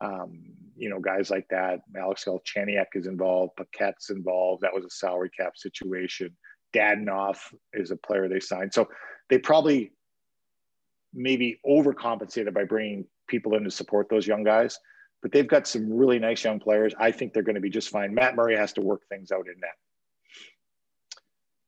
um, 0.00 0.40
you 0.76 0.88
know 0.88 1.00
guys 1.00 1.30
like 1.30 1.46
that. 1.50 1.80
Alex 1.96 2.24
Galchenyuk 2.24 2.86
is 2.94 3.06
involved. 3.06 3.56
Paquette's 3.56 4.10
involved. 4.10 4.62
That 4.62 4.74
was 4.74 4.84
a 4.84 4.90
salary 4.90 5.30
cap 5.30 5.56
situation. 5.56 6.36
Dadonov 6.74 7.38
is 7.72 7.90
a 7.90 7.96
player 7.96 8.28
they 8.28 8.40
signed. 8.40 8.74
So 8.74 8.88
they 9.30 9.38
probably 9.38 9.92
maybe 11.14 11.58
overcompensated 11.66 12.52
by 12.52 12.64
bringing 12.64 13.06
people 13.26 13.54
in 13.54 13.64
to 13.64 13.70
support 13.70 14.08
those 14.10 14.26
young 14.26 14.44
guys. 14.44 14.78
But 15.22 15.32
they've 15.32 15.48
got 15.48 15.66
some 15.66 15.92
really 15.92 16.18
nice 16.18 16.44
young 16.44 16.60
players. 16.60 16.94
I 16.98 17.10
think 17.10 17.32
they're 17.32 17.42
going 17.42 17.54
to 17.56 17.60
be 17.60 17.70
just 17.70 17.88
fine. 17.88 18.14
Matt 18.14 18.36
Murray 18.36 18.56
has 18.56 18.72
to 18.74 18.82
work 18.82 19.02
things 19.08 19.32
out 19.32 19.46
in 19.46 19.58
net 19.60 19.74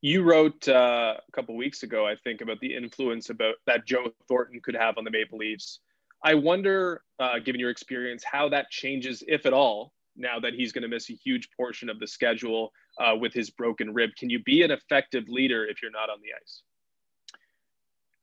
you 0.02 0.22
wrote 0.22 0.66
uh, 0.68 1.14
a 1.16 1.32
couple 1.32 1.56
weeks 1.56 1.82
ago, 1.82 2.06
I 2.06 2.16
think, 2.16 2.40
about 2.40 2.60
the 2.60 2.74
influence 2.74 3.30
about 3.30 3.56
that 3.66 3.86
Joe 3.86 4.12
Thornton 4.28 4.60
could 4.62 4.74
have 4.74 4.96
on 4.96 5.04
the 5.04 5.10
Maple 5.10 5.38
Leafs. 5.38 5.80
I 6.22 6.34
wonder, 6.34 7.02
uh, 7.18 7.38
given 7.38 7.60
your 7.60 7.70
experience, 7.70 8.22
how 8.30 8.48
that 8.50 8.70
changes, 8.70 9.22
if 9.26 9.46
at 9.46 9.52
all, 9.52 9.92
now 10.16 10.38
that 10.40 10.54
he's 10.54 10.72
going 10.72 10.82
to 10.82 10.88
miss 10.88 11.10
a 11.10 11.14
huge 11.14 11.48
portion 11.56 11.88
of 11.88 11.98
the 11.98 12.06
schedule 12.06 12.72
uh, 13.00 13.14
with 13.18 13.32
his 13.32 13.50
broken 13.50 13.94
rib. 13.94 14.10
Can 14.18 14.28
you 14.30 14.42
be 14.42 14.62
an 14.62 14.70
effective 14.70 15.28
leader 15.28 15.66
if 15.66 15.80
you're 15.82 15.90
not 15.90 16.10
on 16.10 16.18
the 16.20 16.28
ice? 16.40 16.62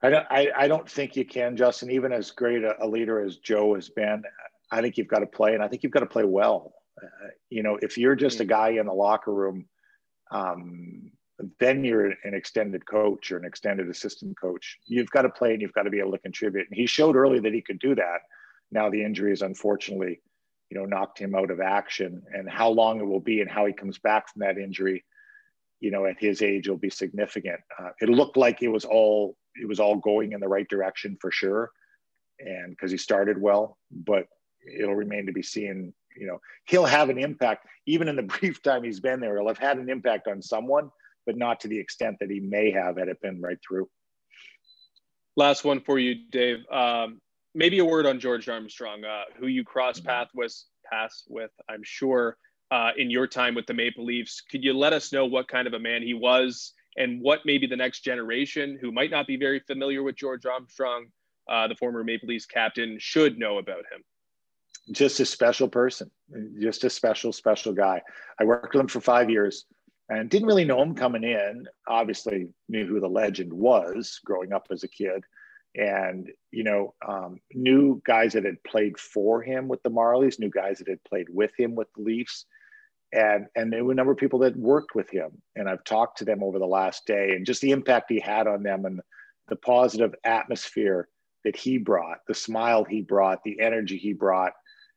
I 0.03 0.09
don't. 0.11 0.27
I, 0.29 0.51
I 0.55 0.67
don't 0.67 0.87
think 0.87 1.15
you 1.15 1.25
can, 1.25 1.57
Justin. 1.57 1.89
Even 1.89 2.13
as 2.13 2.29
great 2.29 2.63
a, 2.63 2.75
a, 2.83 2.87
leader 2.87 3.19
as 3.19 3.37
Joe 3.37 3.73
has 3.73 3.89
been, 3.89 4.21
I 4.71 4.81
think 4.81 4.97
you've 4.97 5.07
got 5.07 5.19
to 5.19 5.25
play, 5.25 5.55
and 5.55 5.63
I 5.63 5.67
think 5.67 5.81
you've 5.81 5.91
got 5.91 6.01
to 6.01 6.05
play 6.05 6.23
well. 6.23 6.73
Uh, 7.01 7.29
you 7.49 7.63
know, 7.63 7.79
if 7.81 7.97
you're 7.97 8.15
just 8.15 8.39
a 8.39 8.45
mm. 8.45 8.49
guy 8.49 8.69
in 8.69 8.85
the 8.85 8.93
locker 8.93 9.33
room, 9.33 9.65
um, 10.29 11.11
then 11.59 11.83
you're 11.83 12.07
an 12.23 12.33
extended 12.33 12.85
coach 12.85 13.31
or 13.31 13.37
an 13.37 13.45
extended 13.45 13.89
assistant 13.89 14.39
coach. 14.39 14.79
You've 14.85 15.11
got 15.11 15.21
to 15.21 15.29
play 15.29 15.53
and 15.53 15.61
you've 15.61 15.73
got 15.73 15.83
to 15.83 15.89
be 15.89 15.99
able 15.99 16.11
to 16.13 16.17
contribute. 16.17 16.67
And 16.67 16.77
he 16.77 16.87
showed 16.87 17.15
early 17.15 17.39
that 17.39 17.53
he 17.53 17.61
could 17.61 17.79
do 17.79 17.93
that. 17.95 18.19
Now 18.71 18.89
the 18.89 19.03
injury 19.03 19.29
has 19.29 19.43
unfortunately, 19.43 20.19
you 20.69 20.77
know, 20.77 20.85
knocked 20.85 21.19
him 21.19 21.35
out 21.35 21.51
of 21.51 21.61
action. 21.61 22.23
And 22.33 22.49
how 22.49 22.69
long 22.69 22.99
it 22.99 23.05
will 23.05 23.19
be 23.19 23.41
and 23.41 23.49
how 23.49 23.65
he 23.65 23.73
comes 23.73 23.99
back 23.99 24.31
from 24.31 24.39
that 24.41 24.57
injury, 24.57 25.03
you 25.79 25.91
know, 25.91 26.05
at 26.05 26.19
his 26.19 26.41
age 26.41 26.67
will 26.67 26.77
be 26.77 26.89
significant. 26.89 27.59
Uh, 27.79 27.89
it 28.01 28.09
looked 28.09 28.35
like 28.35 28.63
it 28.63 28.69
was 28.69 28.85
all 28.85 29.37
it 29.55 29.67
was 29.67 29.79
all 29.79 29.95
going 29.95 30.33
in 30.33 30.39
the 30.39 30.47
right 30.47 30.67
direction 30.67 31.17
for 31.19 31.31
sure, 31.31 31.71
and 32.39 32.71
because 32.71 32.91
he 32.91 32.97
started 32.97 33.39
well, 33.39 33.77
but 33.91 34.27
it'll 34.75 34.95
remain 34.95 35.25
to 35.27 35.31
be 35.31 35.43
seen. 35.43 35.93
You 36.15 36.25
know, 36.25 36.41
he'll 36.65 36.85
have 36.85 37.09
an 37.09 37.19
impact 37.19 37.67
even 37.85 38.07
in 38.07 38.15
the 38.15 38.23
brief 38.39 38.63
time 38.63 38.83
he's 38.83 38.99
been 38.99 39.19
there. 39.19 39.37
He'll 39.37 39.47
have 39.47 39.59
had 39.59 39.77
an 39.77 39.89
impact 39.89 40.27
on 40.27 40.41
someone 40.41 40.89
but 41.27 41.37
not 41.37 41.59
to 41.59 41.67
the 41.67 41.77
extent 41.77 42.17
that 42.19 42.31
he 42.31 42.39
may 42.39 42.71
have 42.71 42.97
had 42.97 43.09
it 43.09 43.21
been 43.21 43.39
right 43.39 43.59
through. 43.65 43.87
Last 45.35 45.63
one 45.63 45.81
for 45.81 45.99
you, 45.99 46.15
Dave. 46.31 46.65
Um, 46.71 47.21
maybe 47.53 47.77
a 47.77 47.85
word 47.85 48.07
on 48.07 48.19
George 48.19 48.49
Armstrong, 48.49 49.03
uh, 49.03 49.25
who 49.37 49.45
you 49.45 49.63
cross 49.63 49.99
path 49.99 50.29
was 50.33 50.65
pass 50.89 51.23
with, 51.27 51.51
I'm 51.69 51.83
sure, 51.83 52.37
uh, 52.71 52.91
in 52.97 53.11
your 53.11 53.27
time 53.27 53.53
with 53.53 53.67
the 53.67 53.73
Maple 53.73 54.05
Leafs. 54.05 54.41
Could 54.41 54.63
you 54.63 54.73
let 54.73 54.93
us 54.93 55.13
know 55.13 55.25
what 55.25 55.47
kind 55.47 55.67
of 55.67 55.73
a 55.73 55.79
man 55.79 56.01
he 56.01 56.15
was 56.15 56.73
and 56.95 57.21
what 57.21 57.41
maybe 57.45 57.67
the 57.67 57.75
next 57.75 57.99
generation 57.99 58.79
who 58.81 58.91
might 58.91 59.11
not 59.11 59.27
be 59.27 59.35
very 59.35 59.59
familiar 59.59 60.01
with 60.01 60.15
George 60.15 60.45
Armstrong, 60.45 61.07
uh, 61.49 61.67
the 61.67 61.75
former 61.75 62.03
Maple 62.03 62.29
Leafs 62.29 62.45
captain, 62.45 62.97
should 62.99 63.37
know 63.37 63.59
about 63.59 63.79
him? 63.91 64.03
Just 64.91 65.19
a 65.19 65.25
special 65.25 65.67
person, 65.67 66.09
just 66.59 66.85
a 66.85 66.89
special, 66.89 67.33
special 67.33 67.73
guy. 67.73 68.01
I 68.39 68.45
worked 68.45 68.73
with 68.73 68.81
him 68.81 68.87
for 68.87 69.01
five 69.01 69.29
years 69.29 69.65
and 70.09 70.29
didn't 70.29 70.47
really 70.47 70.65
know 70.65 70.81
him 70.81 70.95
coming 70.95 71.23
in. 71.23 71.67
Obviously, 71.87 72.47
knew 72.69 72.85
who 72.85 72.99
the 72.99 73.07
legend 73.07 73.51
was 73.51 74.19
growing 74.23 74.53
up 74.53 74.67
as 74.71 74.83
a 74.83 74.87
kid, 74.87 75.23
and 75.75 76.29
you 76.51 76.63
know, 76.63 76.93
um, 77.07 77.39
knew 77.53 78.01
guys 78.05 78.33
that 78.33 78.45
had 78.45 78.63
played 78.63 78.97
for 78.97 79.41
him 79.41 79.67
with 79.67 79.83
the 79.83 79.91
Marlies, 79.91 80.39
knew 80.39 80.49
guys 80.49 80.79
that 80.79 80.87
had 80.87 81.03
played 81.03 81.27
with 81.29 81.51
him 81.57 81.75
with 81.75 81.87
the 81.95 82.03
Leafs, 82.03 82.45
and 83.13 83.47
and 83.55 83.71
there 83.71 83.83
were 83.83 83.91
a 83.91 83.95
number 83.95 84.11
of 84.11 84.17
people 84.17 84.39
that 84.39 84.55
worked 84.55 84.95
with 84.95 85.09
him. 85.09 85.41
And 85.55 85.69
I've 85.69 85.83
talked 85.83 86.19
to 86.19 86.25
them 86.25 86.43
over 86.43 86.59
the 86.59 86.65
last 86.65 87.05
day, 87.05 87.31
and 87.31 87.45
just 87.45 87.61
the 87.61 87.71
impact 87.71 88.11
he 88.11 88.19
had 88.19 88.47
on 88.47 88.63
them, 88.63 88.85
and 88.85 89.01
the 89.49 89.55
positive 89.57 90.15
atmosphere 90.23 91.09
that 91.43 91.55
he 91.55 91.77
brought, 91.77 92.19
the 92.27 92.33
smile 92.33 92.83
he 92.83 93.01
brought, 93.01 93.43
the 93.43 93.59
energy 93.59 93.97
he 93.97 94.13
brought. 94.13 94.53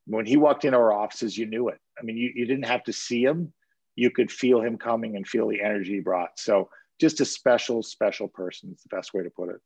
When 0.06 0.26
he 0.26 0.36
walked 0.36 0.64
in 0.64 0.74
our 0.74 0.92
offices, 0.92 1.36
you 1.38 1.46
knew 1.46 1.68
it. 1.68 1.78
I 1.98 2.02
mean, 2.02 2.16
you, 2.16 2.32
you 2.34 2.46
didn't 2.46 2.66
have 2.66 2.82
to 2.84 2.92
see 2.92 3.22
him 3.22 3.52
you 4.00 4.10
could 4.10 4.32
feel 4.32 4.62
him 4.62 4.78
coming 4.78 5.16
and 5.16 5.28
feel 5.28 5.46
the 5.46 5.60
energy 5.60 5.96
he 5.96 6.00
brought. 6.00 6.38
So 6.38 6.70
just 6.98 7.20
a 7.20 7.24
special, 7.26 7.82
special 7.82 8.28
person 8.28 8.70
is 8.74 8.82
the 8.82 8.96
best 8.96 9.12
way 9.12 9.22
to 9.22 9.28
put 9.28 9.50
it. 9.50 9.60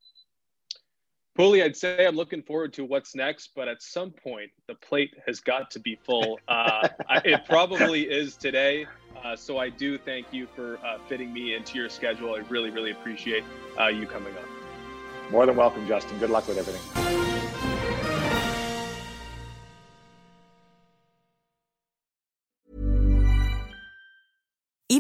Pulley, 1.36 1.62
I'd 1.62 1.76
say 1.76 2.04
I'm 2.04 2.16
looking 2.16 2.42
forward 2.42 2.72
to 2.74 2.84
what's 2.84 3.14
next, 3.14 3.50
but 3.54 3.68
at 3.68 3.80
some 3.80 4.10
point 4.10 4.50
the 4.66 4.74
plate 4.74 5.14
has 5.26 5.38
got 5.38 5.70
to 5.70 5.78
be 5.78 5.96
full. 6.04 6.40
Uh, 6.48 6.88
it 7.24 7.44
probably 7.44 8.02
is 8.02 8.36
today. 8.36 8.86
Uh, 9.22 9.36
so 9.36 9.58
I 9.58 9.68
do 9.68 9.98
thank 9.98 10.26
you 10.32 10.46
for 10.54 10.78
uh, 10.84 10.98
fitting 11.08 11.32
me 11.32 11.54
into 11.54 11.78
your 11.78 11.88
schedule. 11.88 12.34
I 12.34 12.38
really, 12.48 12.70
really 12.70 12.90
appreciate 12.90 13.44
uh, 13.80 13.86
you 13.86 14.06
coming 14.06 14.34
on. 14.34 15.32
More 15.32 15.46
than 15.46 15.56
welcome, 15.56 15.86
Justin. 15.86 16.18
Good 16.18 16.30
luck 16.30 16.46
with 16.48 16.58
everything. 16.58 17.23